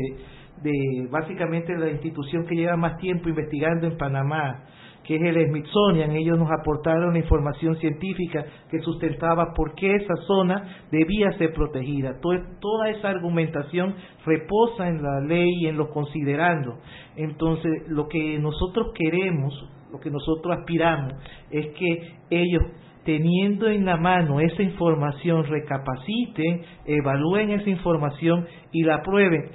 de 0.63 1.07
básicamente 1.11 1.78
la 1.78 1.89
institución 1.89 2.45
que 2.47 2.55
lleva 2.55 2.76
más 2.76 2.97
tiempo 2.97 3.30
investigando 3.30 3.88
en 3.88 3.97
Panamá, 3.97 4.63
que 5.08 5.16
es 5.16 5.22
el 5.22 5.47
Smithsonian, 5.47 6.12
ellos 6.12 6.38
nos 6.38 6.49
aportaron 6.51 7.14
la 7.14 7.20
información 7.20 7.78
científica 7.78 8.45
que 8.70 8.80
sustentaba 8.80 9.53
por 9.55 9.74
qué 9.74 9.95
esa 9.95 10.16
zona 10.28 10.86
debía 10.91 11.32
ser 11.38 11.53
protegida. 11.53 12.20
Toda 12.20 12.89
esa 12.89 13.10
argumentación 13.10 13.95
reposa 14.26 14.89
en 14.89 15.01
la 15.01 15.22
ley 15.22 15.49
y 15.62 15.68
en 15.68 15.78
los 15.78 15.88
considerando. 15.89 16.80
Entonces, 17.16 17.72
lo 17.88 18.10
que 18.10 18.38
nosotros 18.38 18.88
queremos, 18.93 19.53
lo 19.93 19.99
que 20.01 20.12
nosotros 20.12 20.58
aspiramos, 20.58 21.14
es 21.51 21.68
que 21.68 22.16
ellos 22.30 22.64
teniendo 23.05 23.70
en 23.70 23.86
la 23.86 23.95
mano 23.95 24.41
esa 24.41 24.62
información, 24.62 25.45
recapaciten, 25.45 26.64
evalúen 26.86 27.51
esa 27.51 27.70
información 27.70 28.45
y 28.74 28.84
la 28.84 28.95
aprueben. 28.95 29.51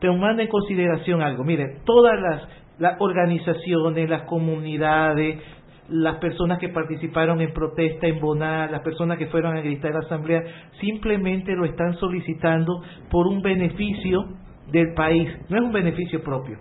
Tomando 0.00 0.42
en 0.42 0.48
consideración 0.48 1.20
algo, 1.20 1.42
miren, 1.42 1.80
todas 1.84 2.20
las 2.20 2.61
las 2.82 3.00
organizaciones, 3.00 4.10
las 4.10 4.22
comunidades, 4.22 5.38
las 5.88 6.16
personas 6.16 6.58
que 6.58 6.68
participaron 6.68 7.40
en 7.40 7.52
protesta 7.52 8.08
en 8.08 8.18
Boná, 8.20 8.66
las 8.66 8.80
personas 8.82 9.18
que 9.18 9.28
fueron 9.28 9.56
a 9.56 9.60
gritar 9.60 9.92
a 9.92 10.00
la 10.00 10.06
asamblea, 10.06 10.42
simplemente 10.80 11.54
lo 11.54 11.64
están 11.64 11.94
solicitando 11.98 12.82
por 13.08 13.28
un 13.28 13.40
beneficio 13.40 14.24
del 14.72 14.94
país, 14.94 15.28
no 15.48 15.58
es 15.58 15.62
un 15.62 15.70
beneficio 15.70 16.24
propio. 16.24 16.58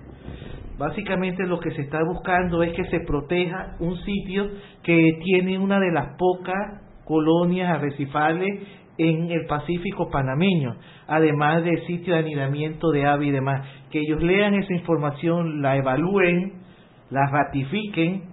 Básicamente 0.77 1.47
lo 1.47 1.59
que 1.59 1.71
se 1.71 1.81
está 1.81 2.03
buscando 2.03 2.61
es 2.61 2.73
que 2.73 2.85
se 2.85 2.99
proteja 2.99 3.77
un 3.79 3.97
sitio 3.97 4.47
que 4.83 5.17
tiene 5.23 5.57
una 5.57 5.79
de 5.79 5.91
las 5.91 6.17
pocas 6.19 6.83
colonias 7.03 7.67
arrecifales 7.77 8.67
en 8.97 9.31
el 9.31 9.45
Pacífico 9.47 10.09
panameño, 10.09 10.75
además 11.07 11.63
de 11.63 11.85
sitio 11.85 12.13
de 12.13 12.19
anidamiento 12.19 12.91
de 12.91 13.05
ave 13.05 13.27
y 13.27 13.31
demás. 13.31 13.67
Que 13.89 13.99
ellos 13.99 14.21
lean 14.21 14.55
esa 14.55 14.73
información, 14.73 15.61
la 15.61 15.77
evalúen, 15.77 16.61
la 17.09 17.27
ratifiquen. 17.29 18.23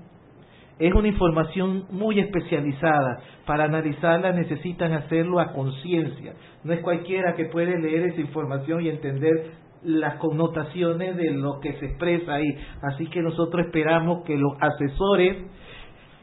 Es 0.79 0.95
una 0.95 1.09
información 1.09 1.87
muy 1.91 2.21
especializada. 2.21 3.21
Para 3.47 3.65
analizarla 3.65 4.33
necesitan 4.33 4.93
hacerlo 4.93 5.41
a 5.41 5.53
conciencia. 5.53 6.35
No 6.65 6.73
es 6.73 6.81
cualquiera 6.81 7.35
que 7.35 7.47
puede 7.47 7.79
leer 7.81 8.11
esa 8.11 8.21
información 8.21 8.83
y 8.83 8.89
entender 8.89 9.53
las 9.83 10.17
connotaciones 10.17 11.17
de 11.17 11.31
lo 11.33 11.61
que 11.61 11.73
se 11.75 11.87
expresa 11.87 12.35
ahí. 12.35 12.49
Así 12.83 13.07
que 13.07 13.23
nosotros 13.23 13.67
esperamos 13.67 14.25
que 14.25 14.37
los 14.37 14.53
asesores 14.61 15.37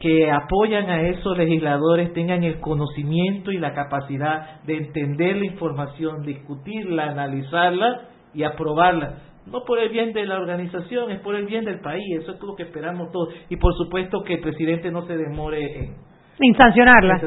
que 0.00 0.30
apoyan 0.30 0.90
a 0.90 1.02
esos 1.02 1.36
legisladores 1.38 2.12
tengan 2.12 2.44
el 2.44 2.60
conocimiento 2.60 3.50
y 3.50 3.58
la 3.58 3.72
capacidad 3.72 4.62
de 4.64 4.76
entender 4.76 5.36
la 5.36 5.46
información, 5.46 6.22
discutirla, 6.22 7.10
analizarla 7.10 8.08
y 8.34 8.42
aprobarla. 8.42 9.22
No 9.46 9.64
por 9.64 9.78
el 9.78 9.90
bien 9.90 10.12
de 10.12 10.26
la 10.26 10.38
organización, 10.38 11.10
es 11.10 11.20
por 11.20 11.36
el 11.36 11.46
bien 11.46 11.64
del 11.64 11.80
país. 11.80 12.04
Eso 12.20 12.32
es 12.32 12.42
lo 12.42 12.56
que 12.56 12.64
esperamos 12.64 13.12
todos. 13.12 13.32
Y 13.48 13.56
por 13.56 13.74
supuesto 13.74 14.22
que 14.22 14.34
el 14.34 14.40
presidente 14.40 14.90
no 14.90 15.06
se 15.06 15.16
demore 15.16 15.78
en, 15.78 15.94
en 16.40 16.54
sancionarla. 16.56 17.20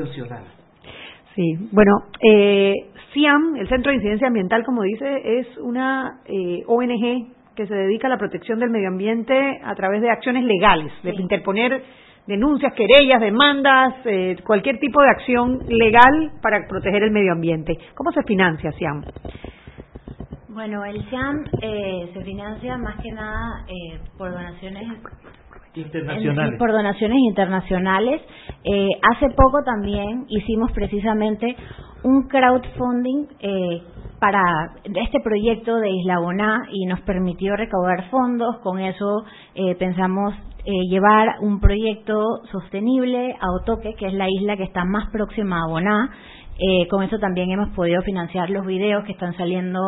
Sí, 1.35 1.55
bueno, 1.71 1.91
eh, 2.21 2.73
CIAM, 3.13 3.55
el 3.55 3.67
Centro 3.69 3.91
de 3.91 3.95
Incidencia 3.95 4.27
Ambiental, 4.27 4.63
como 4.65 4.83
dice, 4.83 5.39
es 5.39 5.57
una 5.57 6.19
eh, 6.25 6.63
ONG 6.67 7.33
que 7.55 7.65
se 7.65 7.73
dedica 7.73 8.07
a 8.07 8.09
la 8.09 8.17
protección 8.17 8.59
del 8.59 8.69
medio 8.69 8.89
ambiente 8.89 9.59
a 9.63 9.73
través 9.75 10.01
de 10.01 10.09
acciones 10.09 10.43
legales, 10.43 10.91
de 11.03 11.13
interponer 11.13 11.83
denuncias, 12.27 12.73
querellas, 12.73 13.19
demandas, 13.19 13.95
eh, 14.05 14.35
cualquier 14.45 14.79
tipo 14.79 15.01
de 15.01 15.09
acción 15.09 15.59
legal 15.67 16.31
para 16.41 16.67
proteger 16.67 17.03
el 17.03 17.11
medio 17.11 17.33
ambiente. 17.33 17.77
¿Cómo 17.95 18.11
se 18.11 18.23
financia 18.23 18.71
SIAM? 18.73 19.03
Bueno, 20.49 20.85
el 20.85 21.03
SIAM 21.09 21.45
eh, 21.61 22.09
se 22.13 22.23
financia 22.23 22.77
más 22.77 23.01
que 23.01 23.11
nada 23.11 23.65
eh, 23.67 23.99
por 24.17 24.31
donaciones 24.31 24.83
internacionales. 25.73 26.59
por 26.59 26.71
donaciones 26.71 27.17
internacionales. 27.29 28.21
hace 29.11 29.29
poco 29.29 29.63
también 29.63 30.25
hicimos 30.27 30.71
precisamente 30.71 31.55
un 32.03 32.27
crowdfunding 32.27 33.27
para 34.19 34.41
este 34.83 35.19
proyecto 35.21 35.77
de 35.77 35.89
Isla 35.89 36.19
Boná 36.19 36.67
y 36.71 36.85
nos 36.85 36.99
permitió 37.01 37.55
recaudar 37.55 38.09
fondos. 38.09 38.57
Con 38.61 38.79
eso 38.79 39.23
pensamos 39.77 40.35
eh, 40.69 40.85
llevar 40.87 41.37
un 41.41 41.59
proyecto 41.59 42.43
sostenible 42.51 43.33
a 43.41 43.51
Otoque, 43.59 43.95
que 43.97 44.05
es 44.05 44.13
la 44.13 44.29
isla 44.29 44.55
que 44.55 44.65
está 44.65 44.85
más 44.85 45.09
próxima 45.09 45.63
a 45.63 45.67
Boná. 45.67 46.11
Eh, 46.59 46.87
con 46.89 47.01
eso 47.01 47.17
también 47.17 47.49
hemos 47.49 47.69
podido 47.69 48.03
financiar 48.03 48.51
los 48.51 48.67
videos 48.67 49.03
que 49.05 49.13
están 49.13 49.35
saliendo 49.35 49.79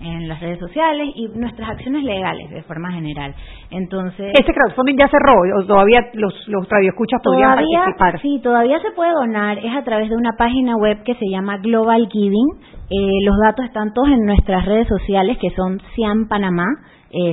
en 0.00 0.28
las 0.28 0.38
redes 0.38 0.60
sociales 0.60 1.08
y 1.16 1.26
nuestras 1.34 1.70
acciones 1.70 2.04
legales 2.04 2.50
de 2.50 2.62
forma 2.62 2.92
general. 2.92 3.34
Entonces, 3.72 4.32
¿este 4.38 4.52
crowdfunding 4.52 4.96
ya 4.96 5.08
cerró 5.08 5.40
o 5.58 5.66
todavía 5.66 6.06
los, 6.12 6.32
los 6.46 6.68
radioescuchas 6.68 7.20
podrían 7.24 7.56
participar? 7.56 8.20
Sí, 8.20 8.40
todavía 8.40 8.78
se 8.78 8.92
puede 8.92 9.10
donar. 9.14 9.58
Es 9.58 9.74
a 9.74 9.82
través 9.82 10.08
de 10.08 10.14
una 10.14 10.36
página 10.38 10.76
web 10.76 11.02
que 11.02 11.16
se 11.16 11.26
llama 11.28 11.58
Global 11.58 12.06
Giving. 12.12 12.48
Eh, 12.90 13.24
los 13.24 13.36
datos 13.42 13.64
están 13.64 13.92
todos 13.92 14.10
en 14.10 14.24
nuestras 14.24 14.64
redes 14.66 14.86
sociales 14.86 15.36
que 15.40 15.50
son 15.56 15.80
Cian 15.96 16.28
Panamá, 16.28 16.66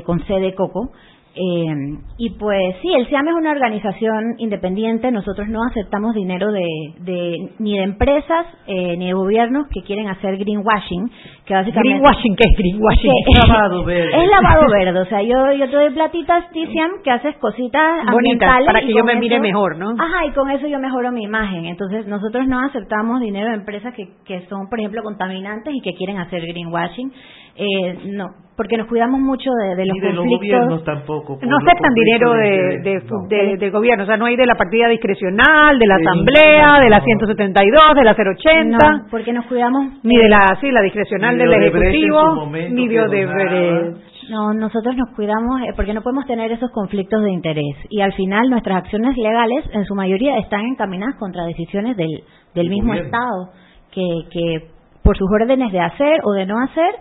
con 0.05 0.23
C 0.25 0.39
de 0.39 0.55
Coco. 0.55 0.89
Eh, 1.35 1.97
y 2.17 2.29
pues 2.31 2.75
sí, 2.81 2.93
el 2.93 3.07
SIAM 3.09 3.27
es 3.27 3.33
una 3.33 3.51
organización 3.51 4.35
independiente, 4.37 5.11
nosotros 5.11 5.49
no 5.49 5.59
aceptamos 5.69 6.15
dinero 6.15 6.51
de, 6.51 6.65
de 6.99 7.49
ni 7.59 7.77
de 7.77 7.83
empresas 7.83 8.45
eh, 8.67 8.95
ni 8.97 9.07
de 9.07 9.13
gobiernos 9.13 9.67
que 9.67 9.81
quieren 9.83 10.07
hacer 10.07 10.37
greenwashing, 10.37 11.11
que 11.45 11.53
básicamente... 11.53 11.89
¿Greenwashing 11.89 12.35
qué 12.35 12.43
es 12.49 12.57
greenwashing? 12.57 13.11
es 13.27 13.47
lavado 13.47 13.83
verde. 13.85 14.09
Es 14.09 14.29
lavado 14.29 14.65
verde, 14.71 14.99
o 14.99 15.05
sea, 15.05 15.21
yo, 15.21 15.53
yo 15.53 15.69
te 15.69 15.75
doy 15.75 15.89
platitas, 15.91 16.49
Ticiam, 16.51 17.03
que 17.03 17.11
haces 17.11 17.37
cositas 17.37 18.05
Bonitas, 18.11 18.65
para 18.65 18.81
que 18.81 18.93
yo 18.93 19.03
me 19.03 19.15
mire 19.15 19.39
mejor, 19.39 19.77
¿no? 19.77 19.91
Ajá, 19.91 20.25
y 20.25 20.31
con 20.31 20.49
eso 20.49 20.67
yo 20.67 20.79
mejoro 20.79 21.11
mi 21.11 21.23
imagen. 21.23 21.65
Entonces, 21.65 22.07
nosotros 22.07 22.47
no 22.47 22.59
aceptamos 22.59 23.21
dinero 23.21 23.49
de 23.49 23.55
empresas 23.55 23.93
que, 23.93 24.09
que 24.25 24.45
son, 24.47 24.67
por 24.69 24.79
ejemplo, 24.79 25.03
contaminantes 25.03 25.73
y 25.73 25.81
que 25.81 25.93
quieren 25.93 26.17
hacer 26.17 26.41
greenwashing. 26.41 27.11
Eh, 27.57 28.11
no, 28.11 28.31
porque 28.57 28.75
nos 28.75 28.87
cuidamos 28.87 29.19
mucho 29.21 29.49
de, 29.51 29.75
de 29.75 29.85
los 29.85 29.95
de 29.95 30.15
conflictos. 30.15 30.15
los 30.15 30.25
gobiernos 30.25 30.83
tampoco. 30.83 31.39
No 31.41 31.57
aceptan 31.57 31.93
dinero 31.93 32.33
de, 32.33 32.79
de, 33.29 33.57
de, 33.57 33.69
gobierno, 33.69 34.03
o 34.03 34.07
sea, 34.07 34.17
no 34.17 34.25
hay 34.25 34.35
de 34.35 34.45
la 34.45 34.55
partida 34.55 34.89
discrecional, 34.89 35.79
de 35.79 35.87
la 35.87 35.95
asamblea, 35.95 36.79
de 36.81 36.89
la 36.89 37.01
172, 37.01 37.95
de 37.95 38.03
la 38.03 38.11
080. 38.11 38.77
No, 38.77 39.05
porque 39.09 39.31
nos 39.31 39.45
cuidamos. 39.45 39.87
Ni 40.03 40.17
de 40.17 40.27
la, 40.27 40.57
sí, 40.59 40.69
la 40.69 40.81
discrecional 40.81 41.34
del 41.37 41.53
Ejecutivo, 41.53 42.47
ni 42.69 42.87
de 42.87 43.01
Odebrecht. 43.01 43.97
No, 44.29 44.53
nosotros 44.53 44.95
nos 44.95 45.09
cuidamos 45.15 45.61
eh, 45.61 45.73
porque 45.75 45.93
no 45.93 46.01
podemos 46.01 46.25
tener 46.25 46.51
esos 46.51 46.71
conflictos 46.71 47.21
de 47.21 47.31
interés 47.31 47.75
y 47.89 48.01
al 48.01 48.11
final 48.13 48.49
nuestras 48.49 48.77
acciones 48.77 49.15
legales 49.17 49.65
en 49.71 49.85
su 49.85 49.93
mayoría 49.93 50.39
están 50.39 50.65
encaminadas 50.65 51.15
contra 51.17 51.45
decisiones 51.45 51.95
del, 51.95 52.23
del 52.55 52.69
mismo 52.69 52.95
Estado 52.95 53.51
que, 53.91 54.03
que 54.31 54.67
por 55.03 55.15
sus 55.15 55.27
órdenes 55.31 55.71
de 55.71 55.79
hacer 55.79 56.21
o 56.23 56.33
de 56.33 56.47
no 56.47 56.59
hacer 56.59 56.95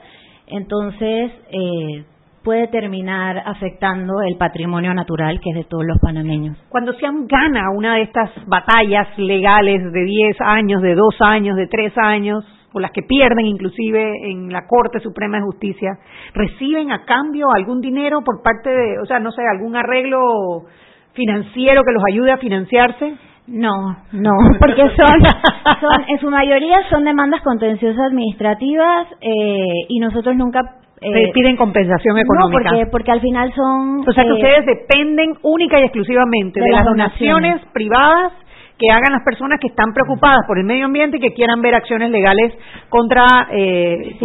entonces 0.48 1.32
eh, 1.50 2.04
puede 2.44 2.68
terminar 2.68 3.42
afectando 3.46 4.20
el 4.20 4.36
patrimonio 4.36 4.92
natural 4.92 5.40
que 5.40 5.50
es 5.50 5.56
de 5.56 5.64
todos 5.64 5.84
los 5.86 5.98
panameños. 6.00 6.58
Cuando 6.68 6.92
Siam 6.92 7.26
gana 7.26 7.70
una 7.74 7.94
de 7.96 8.02
estas 8.02 8.30
batallas 8.46 9.08
legales 9.16 9.90
de 9.92 10.04
10 10.04 10.36
años, 10.40 10.82
de 10.82 10.94
2 10.94 11.14
años, 11.20 11.56
de 11.56 11.66
3 11.66 11.92
años, 11.96 12.44
o 12.74 12.80
las 12.80 12.90
que 12.90 13.02
pierden 13.02 13.46
inclusive 13.46 14.12
en 14.30 14.52
la 14.52 14.66
Corte 14.66 14.98
Suprema 14.98 15.38
de 15.38 15.44
Justicia, 15.44 15.96
reciben 16.34 16.90
a 16.90 17.04
cambio 17.04 17.46
algún 17.54 17.80
dinero 17.80 18.20
por 18.24 18.42
parte 18.42 18.68
de, 18.68 18.98
o 18.98 19.06
sea, 19.06 19.20
no 19.20 19.30
sé, 19.30 19.42
algún 19.46 19.76
arreglo 19.76 20.64
financiero 21.12 21.84
que 21.84 21.92
los 21.92 22.02
ayude 22.10 22.32
a 22.32 22.38
financiarse? 22.38 23.14
No, 23.46 23.96
no, 24.12 24.30
porque 24.58 24.82
son, 24.82 25.20
son 25.80 26.04
en 26.08 26.18
su 26.18 26.30
mayoría 26.30 26.78
son 26.90 27.04
demandas 27.04 27.42
contenciosas 27.42 28.10
administrativas 28.10 29.06
eh, 29.20 29.86
y 29.88 30.00
nosotros 30.00 30.34
nunca 30.34 30.60
eh, 31.00 31.30
piden 31.32 31.56
compensación 31.56 32.18
económica. 32.18 32.62
No, 32.62 32.70
porque, 32.70 32.90
porque 32.90 33.12
al 33.12 33.20
final 33.20 33.52
son... 33.54 34.08
O 34.08 34.12
sea 34.12 34.24
que 34.24 34.30
eh, 34.30 34.32
ustedes 34.32 34.66
dependen 34.66 35.34
única 35.42 35.78
y 35.78 35.84
exclusivamente 35.84 36.60
de, 36.60 36.70
las 36.70 36.84
donaciones, 36.84 37.60
privadas 37.72 38.32
que 38.78 38.90
hagan 38.90 39.12
las 39.12 39.22
personas 39.22 39.60
que 39.60 39.68
están 39.68 39.92
preocupadas 39.92 40.40
por 40.46 40.58
el 40.58 40.64
medio 40.64 40.86
ambiente 40.86 41.18
y 41.18 41.20
que 41.20 41.32
quieran 41.32 41.62
ver 41.62 41.74
acciones 41.74 42.10
legales 42.10 42.54
contra 42.88 43.48
eh, 43.52 44.16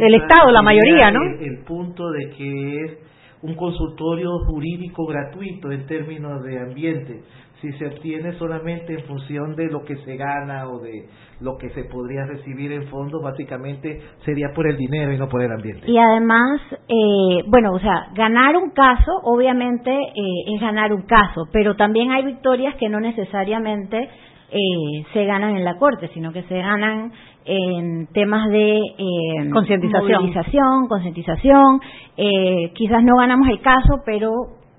el 0.00 0.14
Estado, 0.14 0.50
la 0.50 0.62
mayoría, 0.62 1.10
¿no? 1.10 1.22
el 1.22 1.58
punto 1.64 2.10
de 2.10 2.30
que 2.30 2.84
es 2.84 2.98
un 3.42 3.54
consultorio 3.54 4.30
jurídico 4.46 5.04
gratuito 5.06 5.70
en 5.70 5.86
términos 5.86 6.42
de 6.44 6.60
ambiente 6.60 7.22
si 7.62 7.72
se 7.74 7.86
obtiene 7.86 8.32
solamente 8.38 8.92
en 8.92 9.04
función 9.04 9.54
de 9.54 9.68
lo 9.68 9.84
que 9.84 9.96
se 10.04 10.16
gana 10.16 10.68
o 10.68 10.80
de 10.80 11.06
lo 11.42 11.58
que 11.58 11.70
se 11.70 11.84
podría 11.84 12.24
recibir 12.24 12.72
en 12.72 12.86
fondo, 12.88 13.20
básicamente 13.20 14.00
sería 14.24 14.48
por 14.54 14.66
el 14.66 14.76
dinero 14.76 15.12
y 15.12 15.18
no 15.18 15.28
por 15.28 15.42
el 15.42 15.52
ambiente. 15.52 15.90
Y 15.90 15.98
además, 15.98 16.60
eh, 16.88 17.42
bueno, 17.48 17.72
o 17.72 17.78
sea, 17.78 18.08
ganar 18.14 18.56
un 18.56 18.70
caso, 18.70 19.12
obviamente 19.24 19.90
eh, 19.90 20.54
es 20.54 20.60
ganar 20.60 20.92
un 20.92 21.02
caso, 21.02 21.48
pero 21.52 21.74
también 21.76 22.12
hay 22.12 22.24
victorias 22.24 22.76
que 22.76 22.88
no 22.88 23.00
necesariamente 23.00 24.08
eh, 24.52 25.04
se 25.12 25.24
ganan 25.24 25.56
en 25.56 25.64
la 25.64 25.76
corte, 25.78 26.08
sino 26.14 26.32
que 26.32 26.42
se 26.42 26.58
ganan 26.58 27.12
en 27.44 28.06
temas 28.12 28.48
de 28.50 28.76
eh, 28.76 29.50
concientización, 29.52 30.88
concientización. 30.88 31.80
Eh, 32.16 32.70
quizás 32.74 33.02
no 33.02 33.16
ganamos 33.16 33.48
el 33.48 33.60
caso, 33.60 34.02
pero 34.04 34.30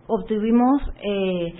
obtuvimos 0.07 0.81
eh, 1.01 1.53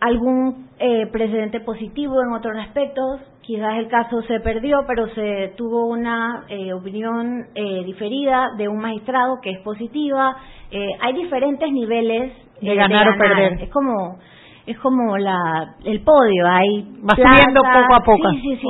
algún 0.00 0.68
eh, 0.78 1.06
precedente 1.12 1.60
positivo 1.60 2.22
en 2.22 2.32
otros 2.32 2.56
aspectos. 2.58 3.20
Quizás 3.50 3.78
el 3.78 3.88
caso 3.88 4.22
se 4.28 4.38
perdió, 4.38 4.84
pero 4.86 5.08
se 5.08 5.54
tuvo 5.56 5.88
una 5.88 6.44
eh, 6.48 6.72
opinión 6.72 7.46
eh, 7.56 7.82
diferida 7.84 8.50
de 8.56 8.68
un 8.68 8.78
magistrado 8.78 9.40
que 9.42 9.50
es 9.50 9.58
positiva. 9.62 10.36
Eh, 10.70 10.86
hay 11.00 11.14
diferentes 11.14 11.68
niveles 11.72 12.32
de 12.60 12.74
ganar, 12.76 13.08
o 13.08 13.18
perder. 13.18 13.60
Es 13.60 13.70
como 13.70 14.20
es 14.66 14.78
como 14.78 15.18
la 15.18 15.74
el 15.84 16.00
podio, 16.04 16.46
hay 16.46 16.82
va 17.02 17.16
subiendo 17.16 17.60
poco 17.60 17.94
a 17.96 18.04
poco. 18.04 18.30
Sí, 18.30 18.40
sí, 18.40 18.56
sí. 18.60 18.66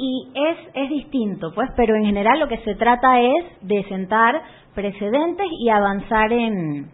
y, 0.00 0.40
y, 0.40 0.48
es 0.48 0.58
es 0.74 0.90
distinto, 0.90 1.52
pues, 1.54 1.70
pero 1.76 1.94
en 1.94 2.04
general 2.04 2.40
lo 2.40 2.48
que 2.48 2.58
se 2.64 2.74
trata 2.74 3.20
es 3.20 3.44
de 3.60 3.84
sentar 3.84 4.42
precedentes 4.74 5.46
y 5.60 5.68
avanzar 5.68 6.32
en 6.32 6.90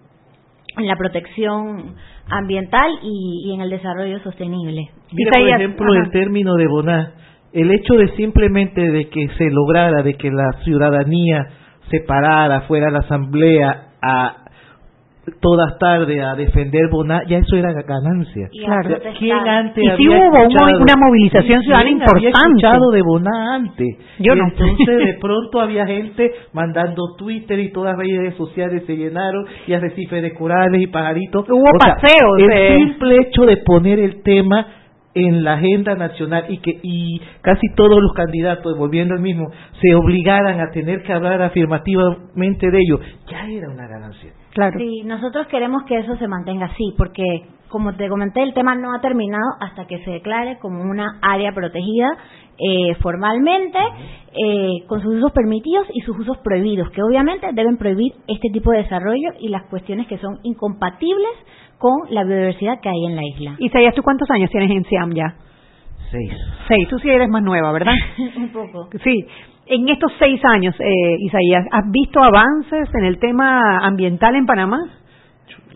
en 0.76 0.86
la 0.86 0.96
protección 0.96 1.94
ambiental 2.28 2.90
y, 3.02 3.52
en 3.54 3.60
el 3.60 3.70
desarrollo 3.70 4.20
sostenible. 4.20 4.90
Mira, 5.12 5.32
por 5.32 5.48
ejemplo, 5.48 5.94
el 5.94 6.10
término 6.10 6.54
de 6.54 6.66
Boná, 6.68 7.14
el 7.52 7.70
hecho 7.70 7.94
de 7.94 8.08
simplemente 8.16 8.80
de 8.80 9.08
que 9.08 9.28
se 9.36 9.50
lograra, 9.50 10.02
de 10.02 10.14
que 10.14 10.30
la 10.30 10.52
ciudadanía 10.64 11.48
se 11.90 12.00
parara 12.00 12.62
fuera 12.62 12.86
de 12.86 12.92
la 12.92 12.98
asamblea 13.00 13.88
a 14.02 14.36
todas 15.40 15.78
tardes 15.78 16.22
a 16.22 16.34
defender 16.34 16.88
Boná, 16.90 17.22
ya 17.28 17.38
eso 17.38 17.56
era 17.56 17.72
ganancia. 17.72 18.48
Claro. 18.50 18.98
¿Quién 19.18 19.36
antes 19.36 19.84
y 19.84 19.96
si 19.96 20.08
hubo 20.08 20.80
una 20.80 20.94
movilización 20.96 21.62
ciudadana 21.62 21.90
importante. 21.90 22.28
Había 22.28 22.30
escuchado 22.30 22.90
de 22.90 23.02
Boná 23.02 23.54
antes. 23.54 23.98
Yo 24.18 24.34
no. 24.34 24.44
Entonces 24.48 24.98
de 24.98 25.14
pronto 25.20 25.60
había 25.60 25.86
gente 25.86 26.32
mandando 26.52 27.14
Twitter 27.16 27.58
y 27.60 27.70
todas 27.70 27.96
las 27.96 28.06
redes 28.06 28.34
sociales 28.34 28.84
se 28.86 28.96
llenaron 28.96 29.44
y 29.66 29.72
arrecifes 29.72 30.22
de 30.22 30.32
corales 30.34 30.82
y 30.82 30.86
pajaritos. 30.86 31.48
Hubo 31.48 31.78
paseos. 31.78 32.38
el 32.38 32.78
simple 32.78 33.16
hecho 33.20 33.44
de 33.44 33.58
poner 33.58 33.98
el 33.98 34.22
tema 34.22 34.66
en 35.14 35.42
la 35.42 35.54
agenda 35.54 35.94
nacional 35.94 36.46
y 36.48 36.58
que 36.58 36.78
y 36.82 37.20
casi 37.40 37.66
todos 37.74 38.00
los 38.00 38.12
candidatos, 38.14 38.76
volviendo 38.78 39.14
al 39.14 39.20
mismo, 39.20 39.50
se 39.80 39.94
obligaran 39.94 40.60
a 40.60 40.70
tener 40.70 41.02
que 41.02 41.12
hablar 41.12 41.42
afirmativamente 41.42 42.70
de 42.70 42.78
ello, 42.78 43.00
ya 43.30 43.46
era 43.48 43.68
una 43.68 43.86
ganancia. 43.86 44.32
Claro. 44.52 44.78
Sí, 44.78 45.02
nosotros 45.04 45.46
queremos 45.48 45.84
que 45.84 45.98
eso 45.98 46.16
se 46.16 46.28
mantenga 46.28 46.66
así, 46.66 46.94
porque 46.96 47.22
como 47.70 47.94
te 47.94 48.08
comenté, 48.08 48.42
el 48.42 48.52
tema 48.52 48.74
no 48.74 48.92
ha 48.92 49.00
terminado 49.00 49.54
hasta 49.60 49.86
que 49.86 50.04
se 50.04 50.10
declare 50.10 50.58
como 50.58 50.82
una 50.82 51.18
área 51.22 51.52
protegida 51.52 52.08
eh, 52.58 52.94
formalmente, 53.00 53.78
eh, 53.78 54.86
con 54.86 55.00
sus 55.00 55.14
usos 55.14 55.32
permitidos 55.32 55.86
y 55.94 56.00
sus 56.00 56.18
usos 56.18 56.36
prohibidos, 56.38 56.90
que 56.90 57.02
obviamente 57.02 57.46
deben 57.54 57.78
prohibir 57.78 58.12
este 58.28 58.50
tipo 58.52 58.70
de 58.72 58.78
desarrollo 58.78 59.30
y 59.38 59.48
las 59.48 59.62
cuestiones 59.70 60.06
que 60.08 60.18
son 60.18 60.38
incompatibles 60.42 61.30
con 61.78 61.92
la 62.10 62.24
biodiversidad 62.24 62.80
que 62.82 62.90
hay 62.90 63.06
en 63.06 63.16
la 63.16 63.22
isla. 63.24 63.56
Isaías, 63.58 63.94
¿tú 63.94 64.02
cuántos 64.02 64.30
años 64.30 64.50
tienes 64.50 64.70
en 64.70 64.84
Siam 64.84 65.14
ya? 65.14 65.36
Seis. 66.10 66.32
Seis, 66.68 66.88
tú 66.88 66.98
sí 66.98 67.08
eres 67.08 67.30
más 67.30 67.42
nueva, 67.42 67.72
¿verdad? 67.72 67.94
Un 68.36 68.52
poco. 68.52 68.88
Sí, 69.02 69.26
en 69.66 69.88
estos 69.88 70.12
seis 70.18 70.40
años, 70.44 70.74
eh, 70.80 71.16
Isaías, 71.20 71.64
¿has 71.70 71.90
visto 71.90 72.20
avances 72.22 72.88
en 72.94 73.04
el 73.04 73.18
tema 73.18 73.78
ambiental 73.86 74.34
en 74.34 74.44
Panamá? 74.44 74.78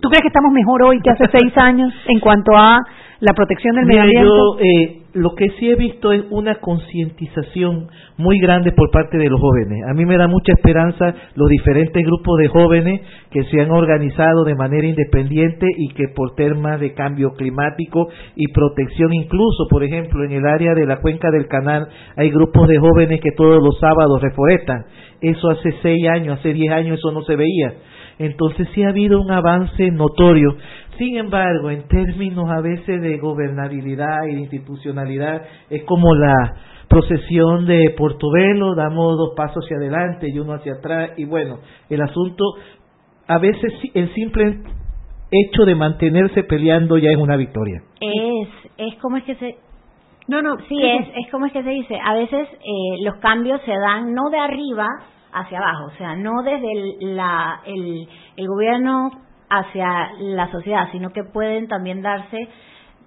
¿Tú 0.00 0.08
crees 0.08 0.22
que 0.22 0.28
estamos 0.28 0.52
mejor 0.52 0.82
hoy 0.82 1.00
que 1.00 1.10
hace 1.10 1.24
seis 1.32 1.56
años 1.56 1.92
en 2.08 2.20
cuanto 2.20 2.52
a 2.56 2.78
la 3.20 3.32
protección 3.32 3.76
del 3.76 3.86
medio 3.86 4.02
ambiente? 4.02 4.28
Yo, 4.28 4.58
eh, 4.60 5.04
lo 5.14 5.34
que 5.34 5.48
sí 5.58 5.70
he 5.70 5.76
visto 5.76 6.12
es 6.12 6.24
una 6.30 6.56
concientización 6.56 7.86
muy 8.16 8.38
grande 8.40 8.72
por 8.72 8.90
parte 8.90 9.16
de 9.16 9.30
los 9.30 9.40
jóvenes. 9.40 9.84
A 9.88 9.94
mí 9.94 10.04
me 10.04 10.18
da 10.18 10.26
mucha 10.26 10.52
esperanza 10.52 11.14
los 11.36 11.48
diferentes 11.48 12.04
grupos 12.04 12.38
de 12.38 12.48
jóvenes 12.48 13.00
que 13.30 13.44
se 13.44 13.60
han 13.60 13.70
organizado 13.70 14.44
de 14.44 14.56
manera 14.56 14.86
independiente 14.86 15.66
y 15.76 15.88
que 15.94 16.08
por 16.14 16.34
temas 16.34 16.80
de 16.80 16.94
cambio 16.94 17.30
climático 17.30 18.08
y 18.36 18.52
protección, 18.52 19.14
incluso, 19.14 19.68
por 19.70 19.84
ejemplo, 19.84 20.24
en 20.24 20.32
el 20.32 20.46
área 20.46 20.74
de 20.74 20.84
la 20.84 20.96
cuenca 20.96 21.30
del 21.30 21.46
canal, 21.46 21.88
hay 22.16 22.30
grupos 22.30 22.68
de 22.68 22.78
jóvenes 22.78 23.20
que 23.20 23.32
todos 23.32 23.62
los 23.62 23.78
sábados 23.78 24.20
reforestan. 24.20 24.84
Eso 25.20 25.48
hace 25.48 25.72
seis 25.80 26.06
años, 26.08 26.38
hace 26.40 26.52
diez 26.52 26.72
años, 26.72 26.98
eso 26.98 27.12
no 27.12 27.22
se 27.22 27.36
veía. 27.36 27.72
Entonces 28.18 28.68
sí 28.74 28.82
ha 28.82 28.90
habido 28.90 29.20
un 29.20 29.30
avance 29.30 29.90
notorio. 29.90 30.56
Sin 30.98 31.16
embargo, 31.16 31.70
en 31.70 31.88
términos 31.88 32.48
a 32.50 32.60
veces 32.60 33.00
de 33.00 33.18
gobernabilidad 33.18 34.24
y 34.28 34.34
de 34.34 34.40
institucionalidad, 34.40 35.42
es 35.70 35.82
como 35.84 36.14
la 36.14 36.54
procesión 36.88 37.66
de 37.66 37.94
Portobelo, 37.96 38.74
damos 38.74 39.16
dos 39.16 39.32
pasos 39.36 39.64
hacia 39.64 39.78
adelante 39.78 40.28
y 40.28 40.38
uno 40.38 40.52
hacia 40.52 40.74
atrás, 40.74 41.10
y 41.16 41.24
bueno, 41.24 41.58
el 41.90 42.00
asunto, 42.02 42.44
a 43.26 43.38
veces 43.38 43.72
el 43.94 44.12
simple 44.14 44.60
hecho 45.30 45.64
de 45.64 45.74
mantenerse 45.74 46.44
peleando 46.44 46.98
ya 46.98 47.10
es 47.10 47.16
una 47.16 47.36
victoria. 47.36 47.82
Es, 48.00 48.48
es 48.76 48.94
como 49.00 49.16
es 49.16 49.24
que 49.24 49.34
se... 49.36 49.56
No, 50.26 50.40
no, 50.40 50.56
sí, 50.68 50.78
es, 50.80 51.08
es 51.16 51.30
como 51.30 51.46
es 51.46 51.52
que 51.52 51.62
se 51.62 51.68
dice, 51.68 51.98
a 52.02 52.14
veces 52.14 52.48
eh, 52.52 53.02
los 53.04 53.16
cambios 53.16 53.60
se 53.66 53.72
dan 53.72 54.14
no 54.14 54.30
de 54.30 54.38
arriba 54.38 54.88
hacia 55.34 55.58
abajo, 55.58 55.86
o 55.86 55.96
sea, 55.96 56.16
no 56.16 56.42
desde 56.42 56.72
el, 56.72 57.16
la, 57.16 57.60
el, 57.66 58.08
el 58.36 58.48
gobierno 58.48 59.10
hacia 59.50 60.12
la 60.18 60.50
sociedad, 60.50 60.88
sino 60.92 61.10
que 61.10 61.24
pueden 61.24 61.68
también 61.68 62.02
darse 62.02 62.48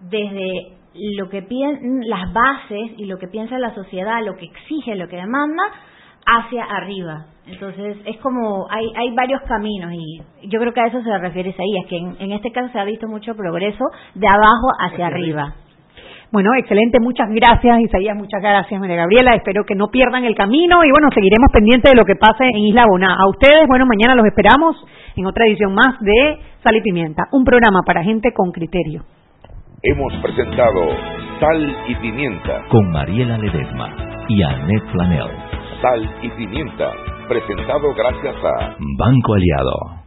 desde 0.01 0.77
lo 0.93 1.29
que 1.29 1.45
las 2.05 2.33
bases 2.33 2.91
y 2.97 3.05
lo 3.05 3.17
que 3.17 3.27
piensa 3.27 3.57
la 3.59 3.73
sociedad, 3.73 4.23
lo 4.23 4.35
que 4.35 4.45
exige, 4.45 4.95
lo 4.95 5.07
que 5.07 5.17
demanda, 5.17 5.63
hacia 6.25 6.63
arriba. 6.63 7.27
Entonces, 7.45 7.97
es 8.05 8.17
como, 8.17 8.67
hay, 8.69 8.85
hay 8.97 9.15
varios 9.15 9.41
caminos 9.43 9.93
y 9.93 10.21
yo 10.49 10.59
creo 10.59 10.73
que 10.73 10.81
a 10.81 10.87
eso 10.87 11.01
se 11.01 11.17
refiere 11.17 11.49
Isaías, 11.49 11.85
que 11.87 11.97
en, 11.97 12.17
en 12.19 12.31
este 12.33 12.51
caso 12.51 12.71
se 12.71 12.79
ha 12.79 12.83
visto 12.83 13.07
mucho 13.07 13.35
progreso 13.35 13.85
de 14.15 14.27
abajo 14.27 14.67
hacia 14.79 15.07
arriba. 15.07 15.55
Bueno, 16.31 16.49
excelente, 16.57 16.99
muchas 16.99 17.29
gracias 17.29 17.79
Isaías, 17.79 18.15
muchas 18.17 18.41
gracias 18.41 18.79
María 18.81 18.97
Gabriela, 18.97 19.35
espero 19.35 19.63
que 19.63 19.75
no 19.75 19.87
pierdan 19.87 20.25
el 20.25 20.35
camino 20.35 20.83
y 20.83 20.91
bueno, 20.91 21.07
seguiremos 21.13 21.49
pendientes 21.53 21.89
de 21.89 21.97
lo 21.97 22.03
que 22.03 22.15
pase 22.15 22.43
en 22.43 22.57
Isla 22.57 22.85
Bona. 22.85 23.15
A 23.15 23.29
ustedes, 23.29 23.65
bueno, 23.67 23.85
mañana 23.85 24.13
los 24.13 24.25
esperamos 24.25 24.75
en 25.15 25.25
otra 25.25 25.45
edición 25.47 25.73
más 25.73 25.97
de 26.01 26.37
Sal 26.63 26.75
y 26.75 26.81
Pimienta, 26.81 27.23
un 27.31 27.45
programa 27.45 27.79
para 27.85 28.03
gente 28.03 28.33
con 28.33 28.51
criterio. 28.51 29.03
Hemos 29.83 30.13
presentado 30.21 30.89
Sal 31.39 31.77
y 31.87 31.95
Pimienta 31.95 32.61
con 32.69 32.91
Mariela 32.91 33.37
Ledesma 33.37 33.95
y 34.27 34.43
Annette 34.43 34.91
Flanell. 34.91 35.31
Sal 35.81 36.09
y 36.23 36.29
Pimienta, 36.31 36.91
presentado 37.29 37.93
gracias 37.95 38.35
a 38.43 38.75
Banco 38.97 39.33
Aliado. 39.33 40.06